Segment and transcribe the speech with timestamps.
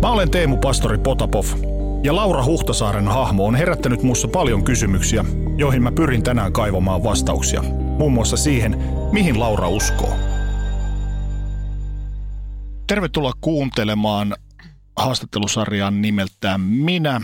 [0.00, 1.44] Mä olen Teemu Pastori Potapov
[2.02, 5.24] ja Laura Huhtasaaren hahmo on herättänyt mussa paljon kysymyksiä,
[5.56, 7.62] joihin mä pyrin tänään kaivamaan vastauksia.
[7.98, 8.78] Muun muassa siihen,
[9.12, 10.16] mihin Laura uskoo.
[12.86, 14.36] Tervetuloa kuuntelemaan
[14.96, 17.20] haastattelusarjan nimeltään Minä.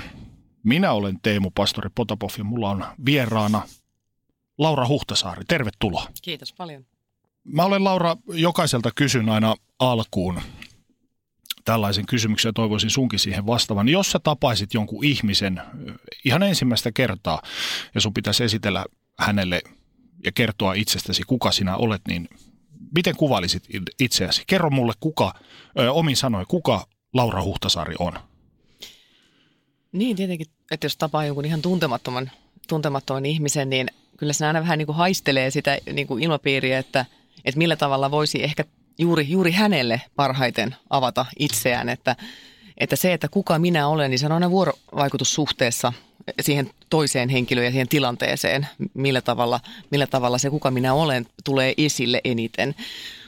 [0.62, 3.62] Minä olen Teemu Pastori Potapov ja mulla on vieraana
[4.58, 5.44] Laura Huhtasaari.
[5.48, 6.06] Tervetuloa.
[6.22, 6.86] Kiitos paljon.
[7.44, 10.40] Mä olen Laura, jokaiselta kysyn aina alkuun
[11.64, 13.88] tällaisen kysymyksen ja toivoisin sunkin siihen vastaavan.
[13.88, 15.62] Jos sä tapaisit jonkun ihmisen
[16.24, 17.42] ihan ensimmäistä kertaa
[17.94, 18.84] ja sun pitäisi esitellä
[19.18, 19.62] hänelle
[20.24, 22.28] ja kertoa itsestäsi, kuka sinä olet, niin
[22.94, 23.64] miten kuvailisit
[24.00, 24.42] itseäsi?
[24.46, 25.34] Kerro mulle, kuka,
[25.78, 28.12] ö, omin sanoin, kuka Laura Huhtasaari on?
[29.92, 32.30] Niin, tietenkin, että jos tapaa jonkun ihan tuntemattoman,
[32.68, 37.06] tuntemattoman ihmisen, niin kyllä se aina vähän niin kuin haistelee sitä niin kuin ilmapiiriä, että,
[37.44, 38.64] että millä tavalla voisi ehkä
[38.98, 41.88] juuri, juuri hänelle parhaiten avata itseään.
[41.88, 42.16] Että,
[42.78, 45.92] että se, että kuka minä olen, niin se on aina vuorovaikutussuhteessa
[46.40, 51.74] siihen toiseen henkilöön ja siihen tilanteeseen, millä tavalla, millä tavalla se kuka minä olen tulee
[51.76, 52.74] esille eniten.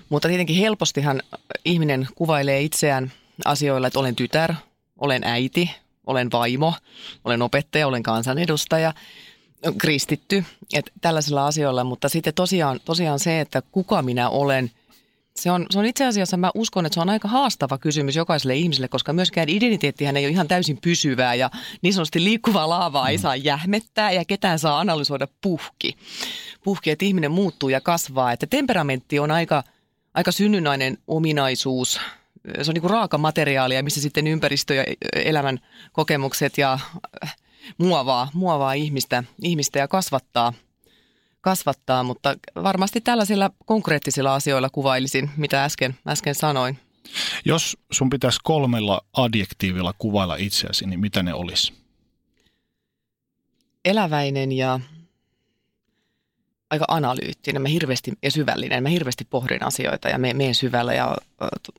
[0.08, 1.22] Mutta tietenkin helpostihan
[1.64, 3.12] ihminen kuvailee itseään
[3.44, 4.54] asioilla, että olen tytär,
[4.98, 5.70] olen äiti,
[6.06, 6.74] olen vaimo,
[7.24, 8.94] olen opettaja, olen kansanedustaja,
[9.78, 14.70] kristitty, että tällaisilla asioilla, mutta sitten tosiaan, tosiaan se, että kuka minä olen,
[15.42, 18.56] se on, se on itse asiassa, mä uskon, että se on aika haastava kysymys jokaiselle
[18.56, 21.50] ihmiselle, koska myöskään identiteettihän ei ole ihan täysin pysyvää ja
[21.82, 25.96] niin sanotusti liikkuvaa laavaa ei saa jähmettää ja ketään saa analysoida puhki.
[26.64, 29.62] Puhki, että ihminen muuttuu ja kasvaa, että temperamentti on aika,
[30.14, 32.00] aika synnynnäinen ominaisuus,
[32.62, 34.84] se on niin kuin raaka materiaalia, missä sitten ympäristö ja
[35.14, 35.58] elämän
[35.92, 36.78] kokemukset ja
[37.24, 37.36] äh,
[37.78, 40.52] muovaa, muovaa ihmistä, ihmistä ja kasvattaa,
[41.40, 46.78] kasvattaa, mutta varmasti tällaisilla konkreettisilla asioilla kuvailisin, mitä äsken, äsken sanoin.
[47.44, 51.72] Jos sun pitäisi kolmella adjektiivilla kuvailla itseäsi, niin mitä ne olisi?
[53.84, 54.80] Eläväinen ja
[56.70, 58.82] aika analyyttinen, mä hirveästi ja syvällinen.
[58.82, 61.16] Mä hirveästi pohdin asioita ja menen syvällä ja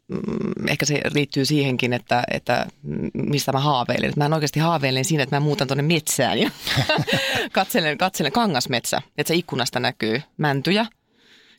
[0.07, 2.65] mm, ehkä se liittyy siihenkin, että, että
[3.13, 4.13] mistä mä haaveilen.
[4.15, 6.51] Mä en oikeasti haaveilen siinä, että mä muutan tuonne metsään ja
[7.51, 10.85] katselen, katselen kangasmetsä, että se ikkunasta näkyy mäntyjä.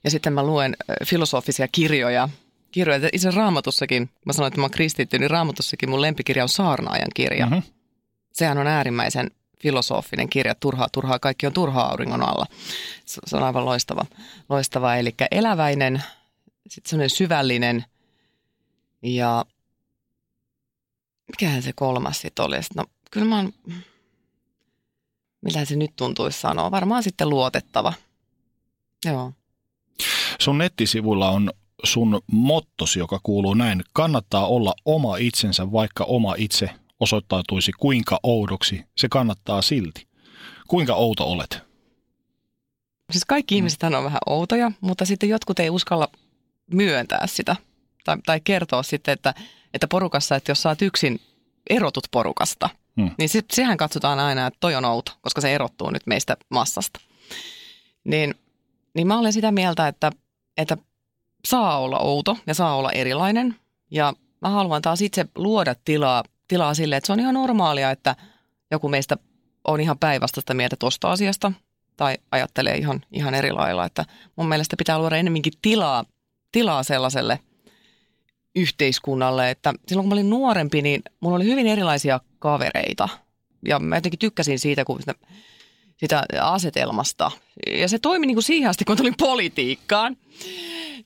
[0.04, 2.28] Ja sitten mä luen filosofisia kirjoja,
[2.70, 3.08] kirjoja.
[3.12, 7.46] Itse raamatussakin, mä sanoin, että mä oon kristitty, niin raamatussakin mun lempikirja on Saarnaajan kirja.
[7.46, 7.62] Mm-hmm.
[8.32, 9.30] Sehän on äärimmäisen
[9.60, 12.46] filosofinen kirja, turhaa, turhaa, kaikki on turhaa auringon alla.
[13.04, 14.04] Se on aivan loistava.
[14.48, 14.96] loistava.
[14.96, 16.02] Eli eläväinen,
[16.68, 17.84] sitten semmoinen syvällinen
[19.02, 19.44] ja
[21.28, 22.56] mikähän se kolmas sitten oli?
[22.74, 23.52] No kyllä mä oon,
[25.40, 27.92] mitä se nyt tuntuisi sanoa, varmaan sitten luotettava.
[29.04, 29.32] Joo.
[30.40, 31.52] Sun nettisivuilla on
[31.84, 33.84] sun mottosi, joka kuuluu näin.
[33.92, 36.70] Kannattaa olla oma itsensä, vaikka oma itse
[37.00, 40.08] osoittautuisi kuinka oudoksi, se kannattaa silti.
[40.68, 41.62] Kuinka outo olet?
[43.12, 43.56] Siis kaikki mm.
[43.56, 46.08] ihmiset on vähän outoja, mutta sitten jotkut ei uskalla
[46.72, 47.56] myöntää sitä
[48.04, 49.34] tai, tai kertoa sitten, että,
[49.74, 51.20] että porukassa, että jos sä oot yksin
[51.70, 53.10] erotut porukasta, hmm.
[53.18, 57.00] niin se, sehän katsotaan aina, että toi on outo, koska se erottuu nyt meistä massasta.
[58.04, 58.34] Niin,
[58.94, 60.12] niin mä olen sitä mieltä, että,
[60.56, 60.76] että
[61.44, 63.56] saa olla outo ja saa olla erilainen
[63.90, 68.16] ja mä haluan taas itse luoda tilaa tilaa sille, että se on ihan normaalia, että
[68.70, 69.16] joku meistä
[69.64, 71.52] on ihan päinvastaista mieltä tuosta asiasta
[71.96, 73.84] tai ajattelee ihan, ihan eri lailla.
[73.84, 74.04] Että
[74.36, 76.04] mun mielestä pitää luoda enemmänkin tilaa,
[76.52, 77.40] tilaa sellaiselle
[78.56, 83.08] yhteiskunnalle, että silloin kun mä olin nuorempi, niin mulla oli hyvin erilaisia kavereita.
[83.66, 85.14] Ja mä jotenkin tykkäsin siitä, kun sitä,
[85.96, 87.30] sitä asetelmasta.
[87.72, 90.16] Ja se toimi niin kuin siihen asti, kun tulin politiikkaan.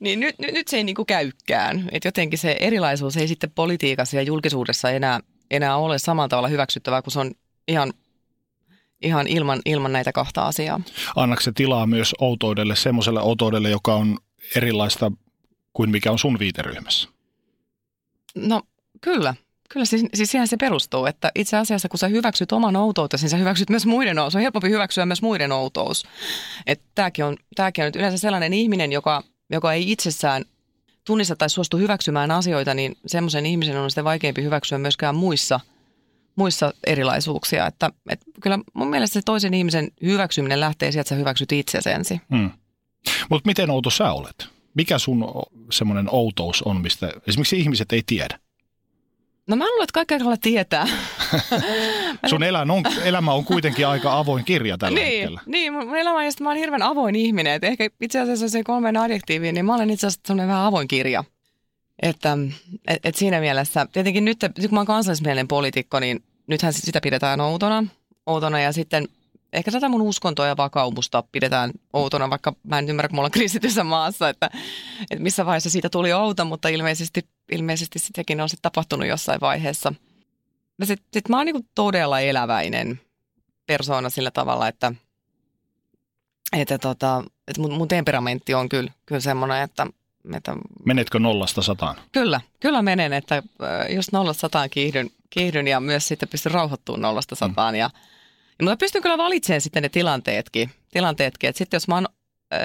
[0.00, 1.88] Niin nyt, nyt, nyt se ei niin kuin käykään.
[1.92, 5.20] Että jotenkin se erilaisuus ei sitten politiikassa ja julkisuudessa enää
[5.52, 7.30] enää ole samalla tavalla hyväksyttävää, kun se on
[7.68, 7.92] ihan
[9.02, 10.80] ihan ilman, ilman näitä kahta asiaa.
[11.16, 14.18] Annako se tilaa myös outoudelle, semmoiselle outoudelle, joka on
[14.56, 15.12] erilaista
[15.72, 17.08] kuin mikä on sun viiteryhmässä?
[18.34, 18.62] No
[19.00, 19.34] kyllä.
[19.68, 23.30] Kyllä siis, siis siihen se perustuu, että itse asiassa kun sä hyväksyt oman outoutesi, niin
[23.30, 24.34] sä hyväksyt myös muiden outous.
[24.34, 26.04] On helpompi hyväksyä myös muiden outous.
[26.66, 30.44] Että tämäkin on, tämäkin on nyt yleensä sellainen ihminen, joka, joka ei itsessään
[31.06, 35.60] tunnista tai suostu hyväksymään asioita, niin semmoisen ihmisen on sitten vaikeampi hyväksyä myöskään muissa,
[36.36, 37.66] muissa erilaisuuksia.
[37.66, 41.90] Että, että kyllä mun mielestä se toisen ihmisen hyväksyminen lähtee sieltä, että sä hyväksyt itsesi
[41.90, 42.20] ensin.
[42.30, 42.50] Hmm.
[43.30, 44.48] Mutta miten outo sä olet?
[44.74, 45.24] Mikä sun
[45.72, 48.38] semmoinen outous on, mistä esimerkiksi ihmiset ei tiedä?
[49.46, 50.86] No mä luulen, että kaikki aika tietää.
[52.30, 55.40] Sun elämä on, elämä on kuitenkin aika avoin kirja tällä niin, hetkellä.
[55.46, 57.52] Niin, mun elämä on, mä olen hirveän avoin ihminen.
[57.52, 60.88] Et ehkä itse asiassa se kolmen adjektiivi, niin mä olen itse asiassa semmoinen vähän avoin
[60.88, 61.24] kirja.
[62.02, 62.38] Että
[62.88, 67.40] et, et siinä mielessä, tietenkin nyt, kun mä oon kansallismielinen poliitikko, niin nythän sitä pidetään
[67.40, 67.86] outona.
[68.26, 69.08] outona ja sitten
[69.52, 73.30] ehkä tätä mun uskontoa ja vakaumusta pidetään outona, vaikka mä en ymmärrä, kun mulla on
[73.38, 74.50] kristityssä maassa, että,
[75.10, 79.92] että missä vaiheessa siitä tuli outo, mutta ilmeisesti, ilmeisesti sekin on sitten tapahtunut jossain vaiheessa.
[80.84, 83.00] Sitten sit mä oon niinku todella eläväinen
[83.66, 84.92] persoona sillä tavalla, että,
[86.52, 89.86] että, tota, että mun, mun temperamentti on kyllä, kyllä semmoinen, että,
[90.34, 90.56] että...
[90.84, 91.96] Menetkö nollasta sataan?
[92.12, 93.42] Kyllä, kyllä menen, että
[93.88, 97.78] jos nollasta sataan kiihdyn, kiihdyn ja myös sitten pystyn rauhoittumaan nollasta sataan mm.
[97.78, 97.90] ja
[98.58, 100.70] ja mä pystyn kyllä valitsemaan sitten ne tilanteetkin.
[100.90, 101.50] tilanteetkin.
[101.50, 102.08] Että sitten jos mä oon,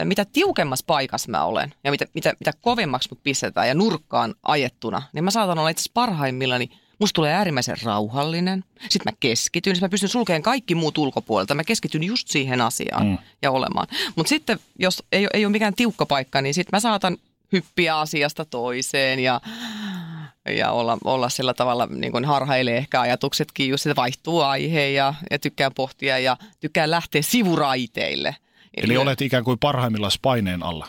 [0.04, 5.02] mitä tiukemmassa paikassa mä olen ja mitä, mitä, mitä kovemmaksi mut pistetään ja nurkkaan ajettuna,
[5.14, 6.70] niin mä saatan olla itse asiassa parhaimmillani
[7.00, 8.64] Musta tulee äärimmäisen rauhallinen.
[8.90, 11.56] Sitten mä keskityn, sitten mä pystyn sulkemaan kaikki muut ulkopuolelta.
[11.56, 13.18] Mä keskityn just siihen asiaan mm.
[13.42, 13.88] ja olemaan.
[14.16, 17.18] Mutta sitten, jos ei, ei ole mikään tiukka paikka, niin sitten mä saatan
[17.52, 19.42] hyppiä asiasta toiseen ja
[20.50, 25.14] ja olla, olla sillä tavalla niin kuin harhailee ehkä ajatuksetkin, just että vaihtuu aihe ja,
[25.32, 28.36] ja tykkää pohtia ja tykkää lähteä sivuraiteille.
[28.78, 30.88] Eli, Eli olet ikään kuin parhaimmillaan paineen alla.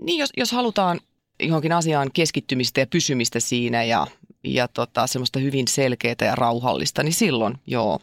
[0.00, 1.00] Niin, jos, jos halutaan
[1.40, 4.06] johonkin asiaan keskittymistä ja pysymistä siinä ja,
[4.44, 8.00] ja tota, semmoista hyvin selkeää ja rauhallista, niin silloin joo.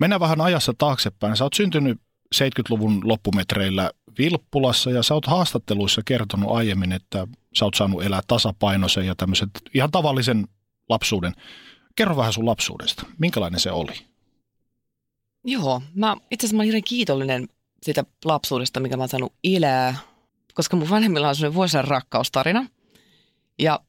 [0.00, 1.36] Mennään vähän ajassa taaksepäin.
[1.36, 2.00] Sä oot syntynyt
[2.34, 9.06] 70-luvun loppumetreillä Vilppulassa ja sä oot haastatteluissa kertonut aiemmin, että sä oot saanut elää tasapainoisen
[9.06, 10.48] ja tämmöisen ihan tavallisen
[10.88, 11.32] lapsuuden.
[11.96, 13.06] Kerro vähän sun lapsuudesta.
[13.18, 13.92] Minkälainen se oli?
[15.44, 17.48] Joo, mä itse asiassa mä olen kiitollinen
[17.84, 19.96] siitä lapsuudesta, mikä mä oon saanut elää,
[20.54, 22.66] koska mun vanhemmilla on sellainen vuosien rakkaustarina.
[23.58, 23.80] Ja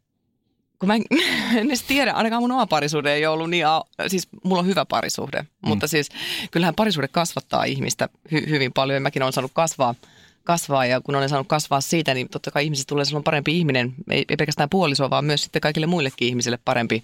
[0.80, 1.04] kun mä en,
[1.60, 3.66] en edes tiedä, ainakaan mun oma parisuhde ei ollut niin,
[4.08, 5.70] siis mulla on hyvä parisuhde, mm.
[5.70, 6.10] mutta siis
[6.52, 9.96] kyllähän parisuhde kasvattaa ihmistä hy, hyvin paljon ja mäkin olen saanut kasvaa,
[10.44, 13.94] kasvaa ja kun olen saanut kasvaa siitä, niin totta kai ihmisestä tulee silloin parempi ihminen,
[14.12, 17.04] ei, ei pelkästään puoliso, vaan myös sitten kaikille muillekin ihmisille parempi,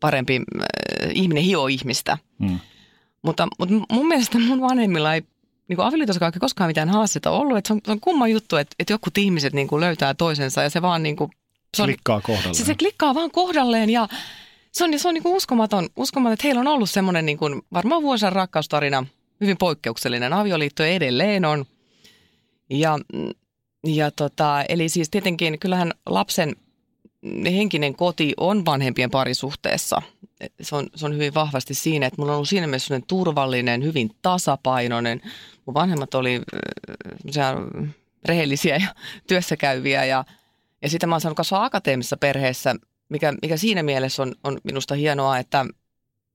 [0.00, 0.66] parempi äh,
[1.14, 2.18] ihminen hio ihmistä.
[2.38, 2.58] Mm.
[3.22, 5.22] Mutta, mutta mun mielestä mun vanhemmilla ei
[5.68, 8.92] niin avioliitossa koskaan mitään haasteita ollut, että se on, se on kumma juttu, että, että
[8.92, 11.30] joku ihmiset niin kuin löytää toisensa ja se vaan niin kuin
[11.76, 12.54] se on, klikkaa kohdalleen.
[12.54, 14.08] Se, se klikkaa vaan kohdalleen ja
[14.72, 17.62] se on, se on niin kuin uskomaton, uskomaton, että heillä on ollut semmoinen niin kuin,
[17.72, 19.06] varmaan vuosien rakkaustarina,
[19.40, 21.64] hyvin poikkeuksellinen avioliitto edelleen on.
[22.70, 22.98] Ja,
[23.86, 26.56] ja tota, eli siis tietenkin kyllähän lapsen
[27.44, 30.02] henkinen koti on vanhempien parisuhteessa.
[30.60, 34.10] Se on, se on hyvin vahvasti siinä, että mulla on ollut siinä mielessä turvallinen, hyvin
[34.22, 35.20] tasapainoinen.
[35.66, 36.40] Mun vanhemmat oli
[37.36, 37.54] äh,
[38.24, 38.94] rehellisiä ja
[39.28, 40.24] työssäkäyviä ja
[40.82, 42.74] ja sitten mä oon saanut kasvaa akateemisessa perheessä,
[43.08, 45.66] mikä, mikä siinä mielessä on, on minusta hienoa, että,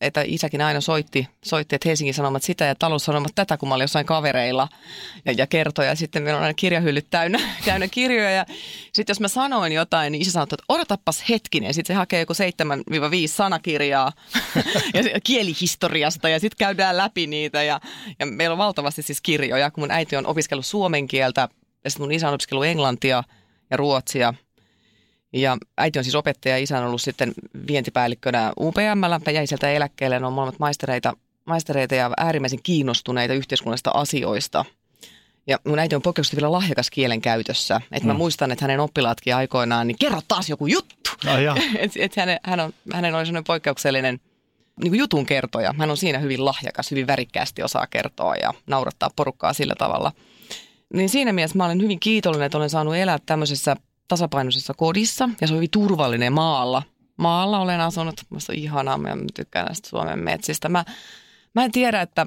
[0.02, 3.84] että isäkin aina soitti, soitti, että Helsingin Sanomat sitä ja taloussanomat tätä, kun mä olin
[3.84, 4.68] jossain kavereilla
[5.26, 5.86] ja, ja kertoi.
[5.88, 8.32] Ja sitten meillä on aina kirjahyllyt täynnä, täynnä kirjoja.
[8.32, 8.46] Ja
[8.94, 11.74] sitten jos mä sanoin jotain, niin isä sanoi, että odotappas hetkinen.
[11.74, 12.36] Sitten se hakee joku 7-5
[13.26, 14.12] sanakirjaa
[14.94, 17.64] ja kielihistoriasta ja sitten käydään läpi niitä.
[17.64, 17.80] Ja,
[18.20, 21.50] ja meillä on valtavasti siis kirjoja, kun mun äiti on opiskellut suomen kieltä
[21.84, 23.24] ja sitten mun isä on opiskellut englantia–
[23.74, 24.34] ja ruotsia.
[25.34, 27.34] Ja äiti on siis opettaja, isä on ollut sitten
[27.68, 31.14] vientipäällikkönä UPMllä, jäi sieltä eläkkeelle, ne on molemmat maistereita,
[31.46, 34.66] maistereita ja äärimmäisen kiinnostuneita yhteiskunnallisista asioista.
[35.48, 37.82] Ja mun äiti on poikkeuksellisesti vielä lahjakas kielen käytössä.
[37.92, 38.18] Että mä mm.
[38.18, 41.12] muistan, että hänen oppilaatkin aikoinaan, niin kerro taas joku juttu.
[41.78, 44.20] Että et hänen, hän on, hänen oli sellainen poikkeuksellinen
[44.82, 45.74] niin kuin jutun kertoja.
[45.78, 50.12] Hän on siinä hyvin lahjakas, hyvin värikkäästi osaa kertoa ja naurattaa porukkaa sillä tavalla–
[50.94, 53.76] niin siinä mielessä mä olen hyvin kiitollinen, että olen saanut elää tämmöisessä
[54.08, 56.84] tasapainoisessa kodissa ja se on hyvin turvallinen maalla.
[57.18, 60.70] Maalla olen asunut, musta on ihanaa, mä tykkään näistä Suomen metsistä.
[60.70, 60.86] Mä,
[61.56, 62.26] mä en tiedä, että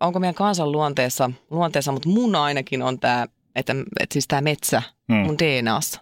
[0.00, 4.82] onko meidän kansan luonteessa, luonteessa mutta mun ainakin on tämä, että, että siis tämä metsä
[5.08, 5.16] hmm.
[5.16, 6.00] mun DNAssa.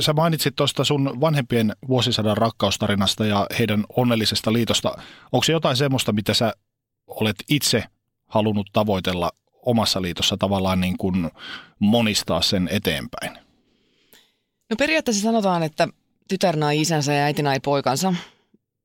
[0.00, 4.88] Sä mainitsit tuosta sun vanhempien vuosisadan rakkaustarinasta ja heidän onnellisesta liitosta.
[5.32, 6.52] Onko se jotain semmoista, mitä sä
[7.06, 7.84] olet itse
[8.26, 9.30] halunnut tavoitella
[9.62, 11.30] omassa liitossa tavallaan niin kuin
[11.78, 13.43] monistaa sen eteenpäin?
[14.70, 15.88] No periaatteessa sanotaan, että
[16.28, 18.14] tytär nai isänsä ja äiti nai poikansa.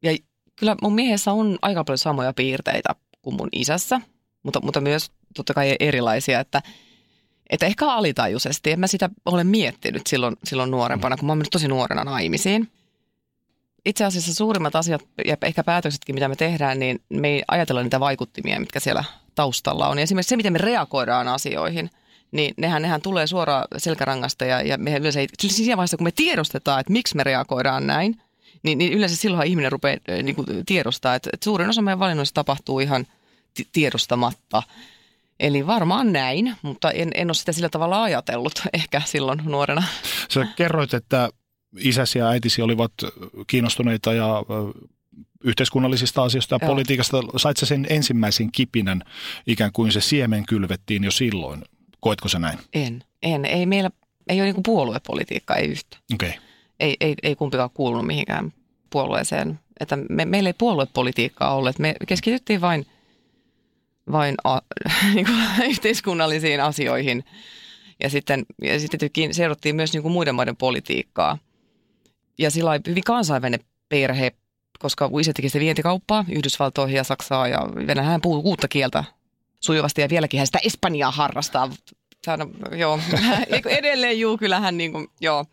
[0.03, 0.17] Ja
[0.55, 4.01] kyllä mun miehessä on aika paljon samoja piirteitä kuin mun isässä,
[4.43, 6.61] mutta, mutta myös totta kai erilaisia, että
[7.49, 11.51] että ehkä alitajuisesti, en mä sitä ole miettinyt silloin, silloin nuorempana, kun mä oon mennyt
[11.51, 12.71] tosi nuorena naimisiin.
[13.85, 17.99] Itse asiassa suurimmat asiat ja ehkä päätöksetkin, mitä me tehdään, niin me ei ajatella niitä
[17.99, 19.03] vaikuttimia, mitkä siellä
[19.35, 19.97] taustalla on.
[19.97, 21.89] Ja esimerkiksi se, miten me reagoidaan asioihin,
[22.31, 26.11] niin nehän, nehän tulee suoraan selkärangasta ja, ja me yleensä ei, siinä vaiheessa, kun me
[26.11, 28.21] tiedostetaan, että miksi me reagoidaan näin,
[28.63, 32.33] niin, niin yleensä silloin ihminen rupeaa niin kuin tiedostaa, että, että suurin osa meidän valinnoista
[32.33, 33.07] tapahtuu ihan
[33.71, 34.63] tiedostamatta.
[35.39, 39.83] Eli varmaan näin, mutta en, en ole sitä sillä tavalla ajatellut ehkä silloin nuorena.
[40.29, 41.29] Sä kerroit, että
[41.77, 42.91] isäsi ja äitisi olivat
[43.47, 44.43] kiinnostuneita ja
[45.43, 46.69] yhteiskunnallisista asioista ja Joo.
[46.69, 47.17] politiikasta.
[47.37, 49.03] Sait sen ensimmäisen kipinän,
[49.47, 51.63] ikään kuin se siemen kylvettiin jo silloin.
[51.99, 52.59] Koetko sä näin?
[52.73, 53.45] En, en.
[53.45, 53.91] Ei meillä,
[54.29, 55.97] ei ole niin puoluepolitiikkaa, ei yhtä.
[56.13, 56.31] Okay.
[56.79, 58.53] Ei, ei, ei kumpikaan kuulunut mihinkään
[58.89, 59.59] puolueeseen.
[59.79, 61.79] Että me, meillä ei puoluepolitiikkaa ollut.
[61.79, 62.85] Me keskityttiin vain,
[64.11, 64.59] vain a,
[65.15, 67.23] niin kuin, yhteiskunnallisiin asioihin.
[68.03, 71.37] Ja sitten, ja sitten seurattiin myös niin kuin muiden maiden politiikkaa.
[72.37, 74.31] Ja sillä hyvin kansainvälinen perhe,
[74.79, 79.03] koska isä teki sitä vientikauppaa Yhdysvaltoihin ja Saksaa ja Venäjähän puhuu kuutta kieltä
[79.59, 81.69] sujuvasti ja vieläkin hän sitä Espanjaa harrastaa.
[82.25, 82.47] Saada,
[82.77, 82.99] joo,
[83.65, 85.45] edelleen juu, kyllähän niin kuin, joo.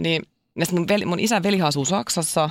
[0.00, 0.22] Niin,
[0.58, 2.50] ja mun, veli, mun isän veli asuu Saksassa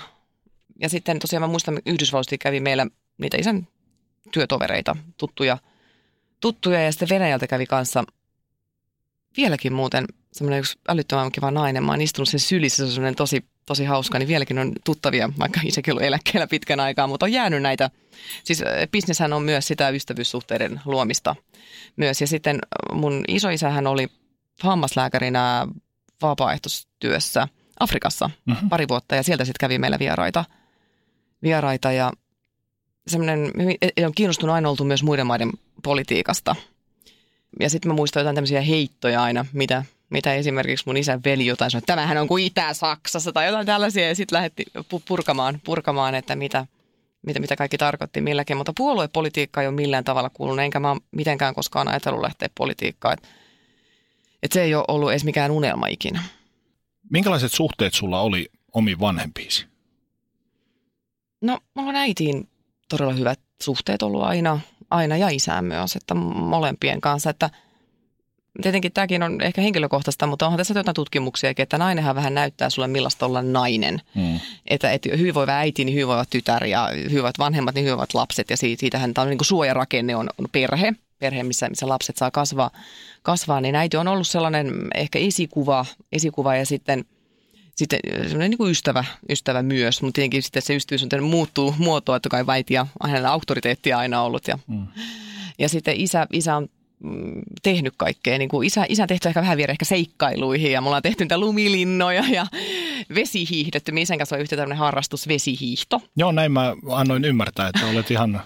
[0.79, 3.67] ja sitten tosiaan mä muistan, Yhdysvalloista kävi meillä niitä isän
[4.31, 5.57] työtovereita, tuttuja,
[6.39, 8.03] tuttuja ja sitten Venäjältä kävi kanssa
[9.38, 11.83] vieläkin muuten semmoinen yksi älyttömän kiva nainen.
[11.83, 15.60] Mä oon istunut sen sylissä, se on tosi tosi hauska, niin vieläkin on tuttavia, vaikka
[15.63, 17.89] isäkin ollut eläkkeellä pitkän aikaa, mutta on jäänyt näitä.
[18.43, 21.36] Siis äh, bisneshän on myös sitä ystävyyssuhteiden luomista
[21.96, 22.22] myös.
[22.22, 22.60] Ja sitten
[22.91, 24.08] mun isoisähän oli
[24.62, 25.67] hammaslääkärinä
[26.22, 27.48] vapaaehtoistyössä
[27.79, 28.70] Afrikassa mm-hmm.
[28.70, 30.46] pari vuotta ja sieltä sitten kävi meillä vieraita.
[31.43, 32.12] vieraita ja
[33.08, 33.51] semmoinen,
[33.98, 35.51] e, on kiinnostunut aina oltu myös muiden maiden
[35.84, 36.55] politiikasta.
[37.60, 41.72] Ja sitten mä muistan jotain tämmöisiä heittoja aina, mitä mitä esimerkiksi mun isän veli jotain
[41.72, 44.65] sanoi, että tämähän on kuin Itä-Saksassa tai jotain tällaisia ja sitten lähti
[45.08, 46.67] purkamaan, purkamaan, että mitä,
[47.25, 48.58] mitä, mitä kaikki tarkoitti milläkin.
[48.58, 53.13] Mutta puoluepolitiikka ei ole millään tavalla kuulunut, enkä mä mitenkään koskaan ajatellut lähteä politiikkaan.
[53.13, 53.27] Että
[54.43, 56.24] et se ei ole ollut edes mikään unelma ikinä.
[57.10, 59.65] Minkälaiset suhteet sulla oli omiin vanhempiisi?
[61.41, 62.50] No, mulla on äitiin
[62.89, 67.50] todella hyvät suhteet ollut aina, aina ja isään myös, että molempien kanssa, että–
[68.62, 72.88] tietenkin tämäkin on ehkä henkilökohtaista, mutta onhan tässä jotain tutkimuksia, että nainenhan vähän näyttää sulle
[72.88, 74.01] millaista olla nainen.
[74.15, 74.39] Mm.
[74.67, 78.50] Että, että hyvinvoiva äiti, niin hyvinvoiva tytär ja hyvinvoivat vanhemmat, niin hyvinvoivat lapset.
[78.50, 82.31] Ja siitähän tämä on niin kuin suojarakenne on, on perhe, perhe, missä, missä lapset saa
[82.31, 82.72] kasvaa,
[83.22, 87.05] kasvaa, niin äiti on ollut sellainen ehkä esikuva, esikuva ja sitten,
[87.75, 92.15] sitten sellainen niin kuin ystävä, ystävä myös, mutta tietenkin sitten se ystävyys on muuttuu muotoa,
[92.15, 94.48] että kai väiti ja hänellä auktoriteettia aina ollut.
[94.48, 94.88] Ja, mm.
[95.60, 96.69] ja sitten isä, isä on
[97.63, 98.38] tehnyt kaikkea.
[98.38, 101.38] Niin kuin isä, isä tehty ehkä vähän vielä ehkä seikkailuihin ja me ollaan tehty niitä
[101.38, 102.48] lumilinnoja ja
[103.15, 103.91] vesihiihdetty.
[104.00, 106.01] Isän kanssa on yhtä tämmöinen harrastus vesihiihto.
[106.15, 108.41] Joo, näin mä annoin ymmärtää, että olet ihan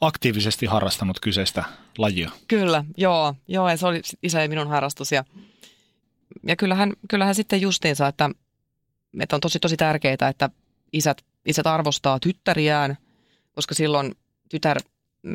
[0.00, 1.64] aktiivisesti harrastanut kyseistä
[1.98, 2.30] lajia.
[2.48, 5.24] Kyllä, joo, joo ja se oli isä ja minun harrastus ja,
[6.46, 8.30] ja kyllähän, kyllähän sitten justiinsa, että,
[9.20, 10.50] että on tosi tosi tärkeää, että
[10.92, 12.96] isät, isät arvostaa tyttäriään,
[13.52, 14.14] koska silloin
[14.48, 14.78] tytär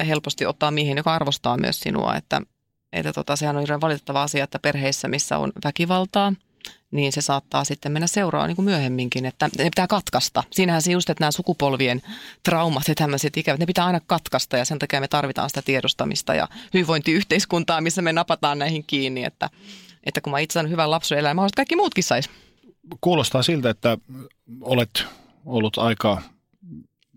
[0.07, 2.41] helposti ottaa mihin, joka arvostaa myös sinua, että,
[2.93, 6.33] että tota, sehän on hirveän valitettava asia, että perheissä, missä on väkivaltaa,
[6.91, 10.43] niin se saattaa sitten mennä seuraa niin kuin myöhemminkin, että ne pitää katkaista.
[10.51, 12.01] Siinähän se just, että nämä sukupolvien
[12.43, 16.35] traumat ja tämmöiset ikävät, ne pitää aina katkaista ja sen takia me tarvitaan sitä tiedostamista
[16.35, 19.49] ja hyvinvointiyhteiskuntaa, missä me napataan näihin kiinni, että,
[20.03, 22.29] että kun mä itse olen hyvän lapsen elämä, että kaikki muutkin sais.
[23.01, 23.97] Kuulostaa siltä, että
[24.61, 25.05] olet
[25.45, 26.21] ollut aika,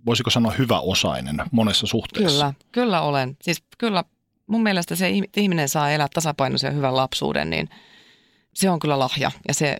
[0.07, 2.39] voisiko sanoa hyvä osainen monessa suhteessa.
[2.39, 3.37] Kyllä, kyllä olen.
[3.43, 4.05] Siis kyllä
[4.47, 7.69] mun mielestä se ihminen saa elää tasapainoisen ja hyvän lapsuuden, niin
[8.55, 9.31] se on kyllä lahja.
[9.49, 9.77] Ja, se,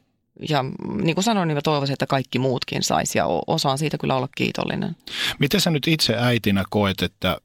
[0.49, 0.65] ja
[1.03, 4.29] niin kuin sanoin, niin mä toivoisin, että kaikki muutkin saisi ja osaan siitä kyllä olla
[4.37, 4.97] kiitollinen.
[5.39, 7.39] Miten sä nyt itse äitinä koet, että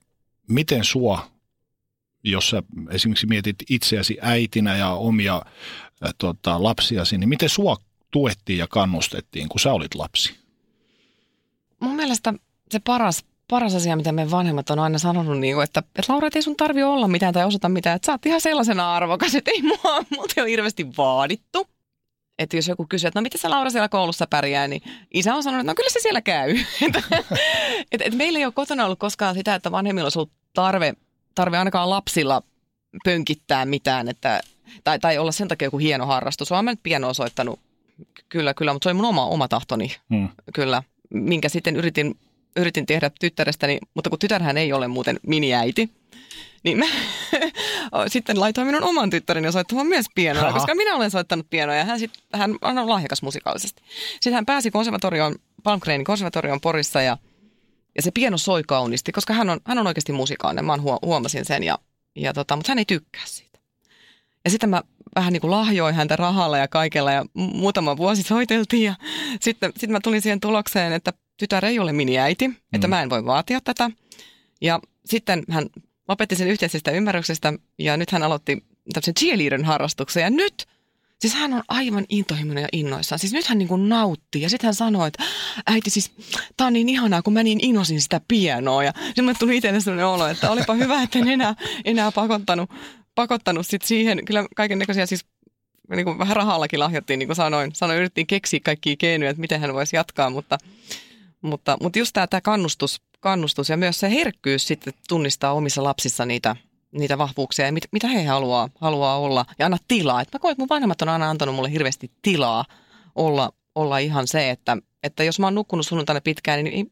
[0.47, 1.27] miten sua,
[2.23, 5.41] jos sä esimerkiksi mietit itseäsi äitinä ja omia
[6.17, 7.77] tota, lapsiasi, niin miten sua
[8.11, 10.35] tuettiin ja kannustettiin, kun sä olit lapsi?
[11.79, 12.33] Mun mielestä
[12.71, 16.29] se paras paras asia, mitä me vanhemmat on aina sanonut, niin kuin, että, että Laura,
[16.35, 19.51] ei sun tarvi olla mitään tai osata mitään, että sä oot ihan sellaisena arvokas, että
[19.51, 19.77] ei mua,
[20.15, 21.67] multa ole hirveästi vaadittu.
[22.39, 24.81] Että jos joku kysyy, että no miten sä Laura siellä koulussa pärjää, niin
[25.13, 26.57] isä on sanonut, että no kyllä se siellä käy.
[27.91, 30.93] et, et meillä ei ole kotona ollut koskaan sitä, että vanhemmilla olisi ollut tarve,
[31.35, 32.43] tarve ainakaan lapsilla
[33.03, 34.41] pönkittää mitään, että,
[34.83, 36.51] tai, tai olla sen takia joku hieno harrastus.
[36.51, 37.59] Olen nyt pienoa soittanut,
[38.29, 40.29] kyllä, kyllä, mutta se oli mun oma, oma tahtoni, hmm.
[40.53, 42.15] kyllä, minkä sitten yritin
[42.55, 45.89] yritin tehdä tyttärestäni, mutta kun tytärhän ei ole muuten miniäiti,
[46.63, 46.85] niin mä
[48.07, 50.53] sitten laitoin minun oman tyttäreni soittamaan myös pianoa, Aha.
[50.53, 53.83] koska minä olen soittanut pianoa ja hän, sit, hän on lahjakas musikaalisesti.
[54.13, 57.17] Sitten hän pääsi konservatorioon, Palmgrenin konservatorioon Porissa ja,
[57.95, 61.45] ja se piano soi kauniisti, koska hän on, hän on oikeasti musikaalinen, mä huo- huomasin
[61.45, 61.79] sen, ja,
[62.15, 63.59] ja tota, mutta hän ei tykkää siitä.
[64.45, 64.83] Ja sitten mä
[65.15, 68.95] vähän niin kuin lahjoin häntä rahalla ja kaikella ja mu- muutama vuosi soiteltiin ja
[69.41, 72.55] sitten, sitten mä tulin siihen tulokseen, että tytär ei ole miniäiti, mm.
[72.73, 73.91] että mä en voi vaatia tätä.
[74.61, 75.65] Ja sitten hän
[76.07, 80.67] lopetti sen yhteisestä ymmärryksestä ja nyt hän aloitti tämmöisen cheerleadern harrastuksen ja nyt
[81.21, 83.19] Siis hän on aivan intohimoinen ja innoissaan.
[83.19, 85.23] Siis nyt hän niin kuin nautti ja sitten hän sanoi, että
[85.67, 86.11] äiti siis,
[86.57, 88.83] tää on niin ihanaa, kun mä niin innosin sitä pianoa.
[88.83, 91.55] Ja sitten mulle tuli itselle sellainen olo, että olipa hyvä, että en enää,
[91.85, 92.69] enää pakottanut,
[93.15, 94.25] pakottanut sit siihen.
[94.25, 95.25] Kyllä kaiken näköisiä siis
[95.95, 97.71] niin kuin vähän rahallakin lahjottiin, niin kuin sanoin.
[97.75, 100.57] Sanoin, yritettiin keksiä kaikkia keinoja, että miten hän voisi jatkaa, mutta,
[101.41, 106.25] mutta, mutta just tämä, tämä kannustus, kannustus ja myös se herkkyys sitten tunnistaa omissa lapsissa
[106.25, 106.55] niitä,
[106.91, 110.21] niitä vahvuuksia ja mit, mitä he haluaa, haluaa olla ja anna tilaa.
[110.21, 112.65] Et mä koen, että mun vanhemmat on aina antanut mulle hirveästi tilaa
[113.15, 116.85] olla, olla ihan se, että, että jos mä oon nukkunut sunnuntaina pitkään, niin ei,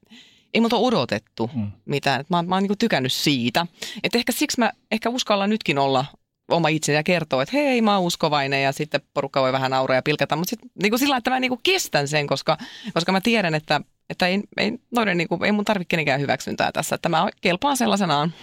[0.53, 1.71] ei multa odotettu Mm.
[1.85, 2.21] mitään.
[2.21, 3.67] Et Mä, mä oon niin tykännyt siitä.
[4.03, 6.05] Et ehkä siksi mä ehkä uskallan nytkin olla
[6.51, 9.95] oma itseni ja kertoo, että hei, mä oon uskovainen ja sitten porukka voi vähän nauraa
[9.95, 10.35] ja pilkata.
[10.35, 12.57] Mutta sitten niin sillä että mä niin kuin kestän sen, koska,
[12.93, 16.71] koska mä tiedän, että, että ei, ei, noiden, niin kuin, ei mun tarvitse kenenkään hyväksyntää
[16.71, 16.95] tässä.
[16.95, 18.33] Että mä kelpaan sellaisenaan.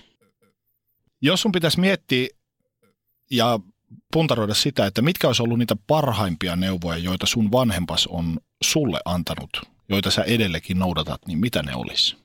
[1.20, 2.28] Jos sun pitäisi miettiä
[3.30, 3.60] ja
[4.12, 9.50] puntaroida sitä, että mitkä olisi ollut niitä parhaimpia neuvoja, joita sun vanhempas on sulle antanut,
[9.88, 12.16] joita sä edellekin noudatat, niin mitä ne olisi?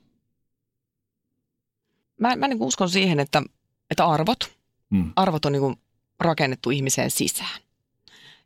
[2.20, 3.42] Mä, mä niin uskon siihen, että,
[3.90, 4.52] että arvot,
[4.90, 5.12] Mm.
[5.16, 5.76] arvot on niin
[6.20, 7.60] rakennettu ihmiseen sisään.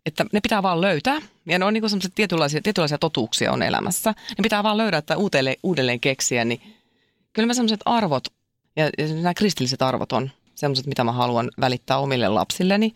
[0.06, 4.10] Että ne pitää vaan löytää, ja ne on niin semmoisia tietynlaisia, tietynlaisia totuuksia on elämässä.
[4.10, 6.60] Ne pitää vaan löydä, että uudelleen, uudelleen keksiä, niin
[7.32, 8.28] kyllä mä semmoiset arvot,
[8.76, 12.92] ja, ja nämä kristilliset arvot on semmoiset, mitä mä haluan välittää omille lapsilleni.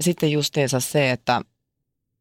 [0.00, 1.42] Sitten justiinsa se, että,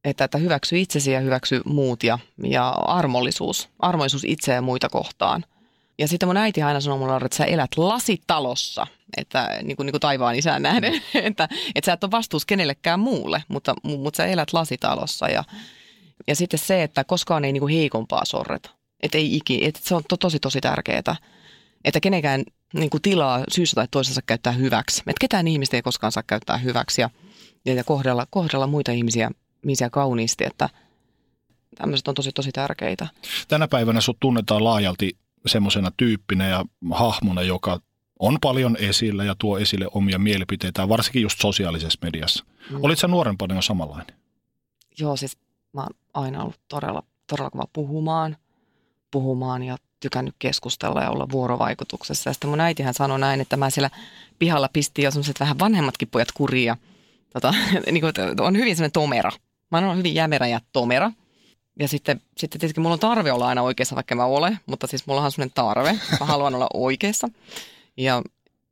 [0.03, 5.45] että, että hyväksy itsesi ja hyväksy muut ja, ja armollisuus, armollisuus itseä ja muita kohtaan.
[5.99, 9.91] Ja sitten mun äiti aina sanoi mulle, että sä elät lasitalossa, että niin kuin, niin
[9.91, 14.25] kuin taivaan isään nähden, että, että sä et ole vastuus kenellekään muulle, mutta, mutta sä
[14.25, 15.29] elät lasitalossa.
[15.29, 15.43] Ja,
[16.27, 18.69] ja sitten se, että koskaan ei niin kuin heikompaa sorreta.
[19.03, 21.15] Että ei iki, että se on to, tosi tosi tärkeää.
[21.85, 22.43] Että kenenkään
[22.73, 24.99] niin kuin tilaa syystä tai toisessa käyttää hyväksi.
[24.99, 27.09] Että ketään ihmistä ei koskaan saa käyttää hyväksi ja,
[27.65, 29.31] ja kohdella, kohdella muita ihmisiä,
[29.63, 30.69] ihmisiä kauniisti, että
[31.77, 33.07] tämmöiset on tosi tosi tärkeitä.
[33.47, 37.79] Tänä päivänä sut tunnetaan laajalti semmoisena tyyppinä ja hahmona, joka
[38.19, 42.45] on paljon esillä ja tuo esille omia mielipiteitä, varsinkin just sosiaalisessa mediassa.
[42.69, 42.79] Mm.
[42.81, 44.15] Olit sä nuorempana jo samanlainen?
[44.99, 45.37] Joo, siis
[45.73, 48.37] mä oon aina ollut todella, todella kova puhumaan,
[49.11, 52.29] puhumaan ja tykännyt keskustella ja olla vuorovaikutuksessa.
[52.29, 53.89] Ja sitten mun äitihän sanoi näin, että mä siellä
[54.39, 56.77] pihalla pistin jo semmoiset vähän vanhemmatkin pojat kuriin ja
[57.33, 57.53] tota,
[57.91, 59.31] niin kuin, on hyvin semmoinen tomera.
[59.71, 61.11] Mä oon hyvin jämerä ja tomera.
[61.79, 65.07] Ja sitten, sitten tietenkin mulla on tarve olla aina oikeassa, vaikka mä ole, mutta siis
[65.07, 65.99] mulla on semmoinen tarve.
[66.19, 67.27] Mä haluan olla oikeassa.
[67.97, 68.21] Ja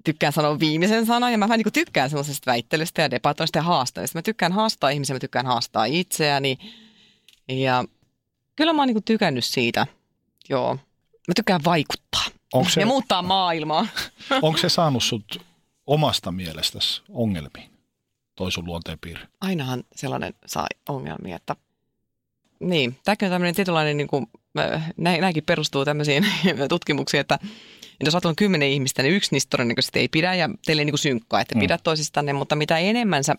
[0.03, 4.17] tykkään sanoa viimeisen sanan ja mä vähän niin tykkään semmoisesta väittelystä ja debatoista ja haastamista.
[4.17, 6.57] Mä tykkään haastaa ihmisiä, mä tykkään haastaa itseäni
[7.47, 7.83] ja
[8.55, 9.87] kyllä mä oon niin tykännyt siitä,
[10.49, 10.75] joo.
[11.27, 13.87] Mä tykkään vaikuttaa Onko se, ja muuttaa maailmaa.
[14.41, 15.41] onko se saanut sut
[15.87, 17.69] omasta mielestäsi ongelmiin,
[18.35, 19.27] toi sun luonteenpiirre?
[19.41, 21.55] Ainahan sellainen saa ongelmia, että
[22.59, 26.25] niin, tämäkin on tämmöinen tietynlainen, niin kuin, nä, nämäkin perustuu tämmöisiin
[26.69, 27.39] tutkimuksiin, että
[28.05, 30.99] jos on kymmenen ihmistä, niin yksi niistä todennäköisesti ei pidä ja teille ei niin kuin
[30.99, 31.59] synkkaa, että Mm.
[31.59, 33.35] pidät toisistanne, mutta mitä enemmän sä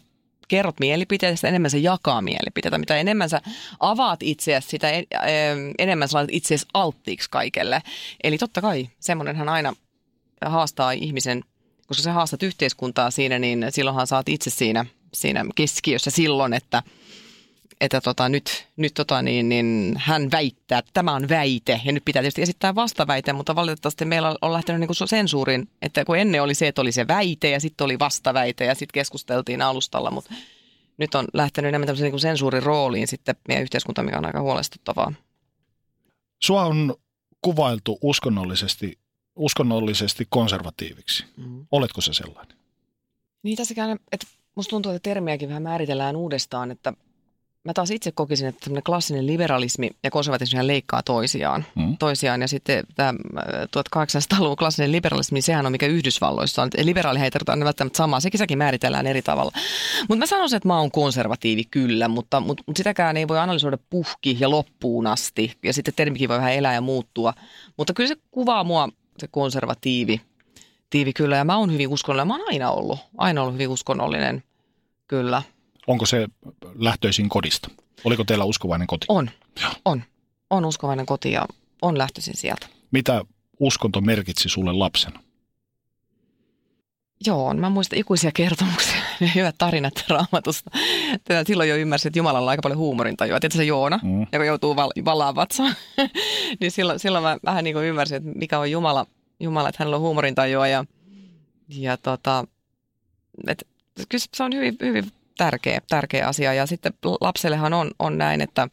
[0.49, 2.79] kerrot mielipiteitä, sitä enemmän sä jakaa mielipiteitä.
[2.79, 3.41] Mitä enemmän sä
[3.81, 5.05] avaat itseäsi, sitä en,
[5.79, 7.83] enemmän sä laitat itseäsi alttiiksi kaikelle.
[8.25, 9.75] Eli totta kai, semmoinenhan aina
[10.47, 11.45] haastaa ihmisen,
[11.87, 16.83] koska sä haastat yhteiskuntaa siinä, niin silloinhan saat itse siinä, siinä keskiössä silloin, että
[17.81, 22.05] että tota, nyt, nyt tota, niin, niin, hän väittää, että tämä on väite ja nyt
[22.05, 26.55] pitää tietysti esittää vastaväite, mutta valitettavasti meillä on lähtenyt niin sensuuriin, että kun ennen oli
[26.55, 30.35] se, että oli se väite ja sitten oli vastaväite ja sitten keskusteltiin alustalla, mutta
[30.99, 35.13] nyt on lähtenyt enemmän tämmöisen niin sensuurin rooliin sitten meidän yhteiskunta, mikä on aika huolestuttavaa.
[36.43, 36.95] Sua on
[37.43, 38.99] kuvailtu uskonnollisesti,
[39.37, 41.25] uskonnollisesti konservatiiviksi.
[41.37, 41.67] Mm.
[41.71, 42.57] Oletko se sellainen?
[43.43, 46.93] Niin tässäkään, että musta tuntuu, että termiäkin vähän määritellään uudestaan, että
[47.67, 51.65] mä taas itse kokisin, että tämmöinen klassinen liberalismi ja konservatismi leikkaa toisiaan.
[51.75, 51.97] Mm.
[51.97, 52.41] toisiaan.
[52.41, 53.15] Ja sitten tämä
[53.97, 56.71] 1800-luvun klassinen liberalismi, sehän on mikä Yhdysvalloissa on.
[56.83, 59.53] Liberaali ei tarkoita välttämättä samaa, sekin sekin määritellään eri tavalla.
[60.09, 63.79] Mutta mä sanoisin, että mä oon konservatiivi kyllä, mutta, mutta, mutta sitäkään ei voi analysoida
[63.91, 65.53] puhki ja loppuun asti.
[65.63, 67.33] Ja sitten termikin voi vähän elää ja muuttua.
[67.77, 70.21] Mutta kyllä se kuvaa mua se konservatiivi
[70.91, 71.37] tiivi kyllä.
[71.37, 72.29] Ja mä oon hyvin uskonnollinen.
[72.29, 74.43] Mä oon aina ollut, aina ollut hyvin uskonnollinen,
[75.09, 75.43] kyllä.
[75.87, 76.29] Onko se
[76.75, 77.71] lähtöisin kodista?
[78.05, 79.07] Oliko teillä uskovainen koti?
[79.09, 79.31] On,
[79.85, 80.03] on.
[80.51, 81.47] On uskovainen koti ja
[81.83, 82.67] on lähtöisin sieltä.
[82.91, 83.25] Mitä
[83.61, 85.21] uskonto merkitsi sulle lapsena?
[87.27, 88.97] Joo, mä muistan ikuisia kertomuksia,
[89.35, 90.71] hyvät tarinat raamatusta.
[91.25, 93.41] Tätä silloin jo ymmärsin, että Jumalalla on aika paljon huumorintajua.
[93.41, 94.27] Tiedätkö se Joona, mm.
[94.33, 95.75] joka joutuu val- vallaan vatsaan?
[96.61, 99.07] niin silloin, silloin mä vähän niin kuin ymmärsin, että mikä on Jumala,
[99.41, 100.69] Jumala että hänellä on huumorintajua.
[100.69, 100.85] Ja,
[101.69, 102.45] ja tota,
[103.47, 103.67] et,
[104.09, 106.55] kyllä se on hyvin, hyvin tärkeä, tärkeä asia.
[106.55, 108.69] Ja sitten lapsellehan on, on näin, että,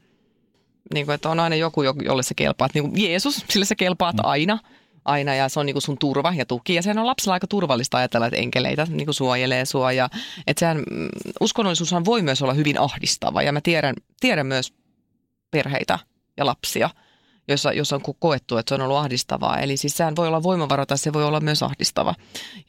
[0.93, 2.65] niin kuin, että on aina joku, jolle se kelpaa.
[2.65, 4.21] Että niin kuin Jeesus, sille se kelpaat mm.
[4.23, 4.59] aina
[5.05, 6.75] aina ja se on niin kuin sun turva ja tuki.
[6.75, 9.91] Ja sehän on lapsella aika turvallista ajatella, että enkeleitä niin kuin suojelee sua.
[9.91, 10.09] Ja,
[10.47, 11.09] että sehän, mm,
[11.41, 14.73] uskonnollisuushan voi myös olla hyvin ahdistava ja mä tiedän, tiedän myös
[15.51, 15.99] perheitä
[16.37, 16.89] ja lapsia,
[17.47, 19.59] jossa, jossa on koettu, että se on ollut ahdistavaa.
[19.59, 22.15] Eli siis sehän voi olla voimavara tai se voi olla myös ahdistava.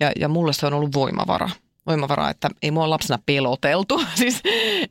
[0.01, 1.51] Ja, ja mulle se on ollut voimavara
[1.87, 4.03] voimavara, että ei mua lapsena peloteltu.
[4.15, 4.43] siis,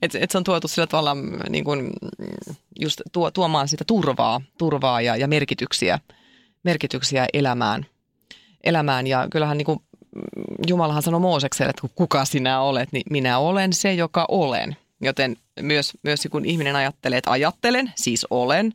[0.02, 3.84] että et se on tuotu sillä tavalla mm, niin kuin, mm, just tuo, tuomaan sitä
[3.88, 6.00] turvaa, turvaa ja, ja merkityksiä,
[6.64, 7.86] merkityksiä elämään.
[8.64, 9.08] elämään.
[9.08, 9.80] Ja kyllähän niin kuin,
[10.16, 10.22] mm,
[10.68, 14.78] Jumalahan sanoi Moosekselle, että kuka sinä olet, niin minä olen se, joka olen.
[15.02, 18.74] Joten myös, myös kun ihminen ajattelee, että ajattelen, siis olen,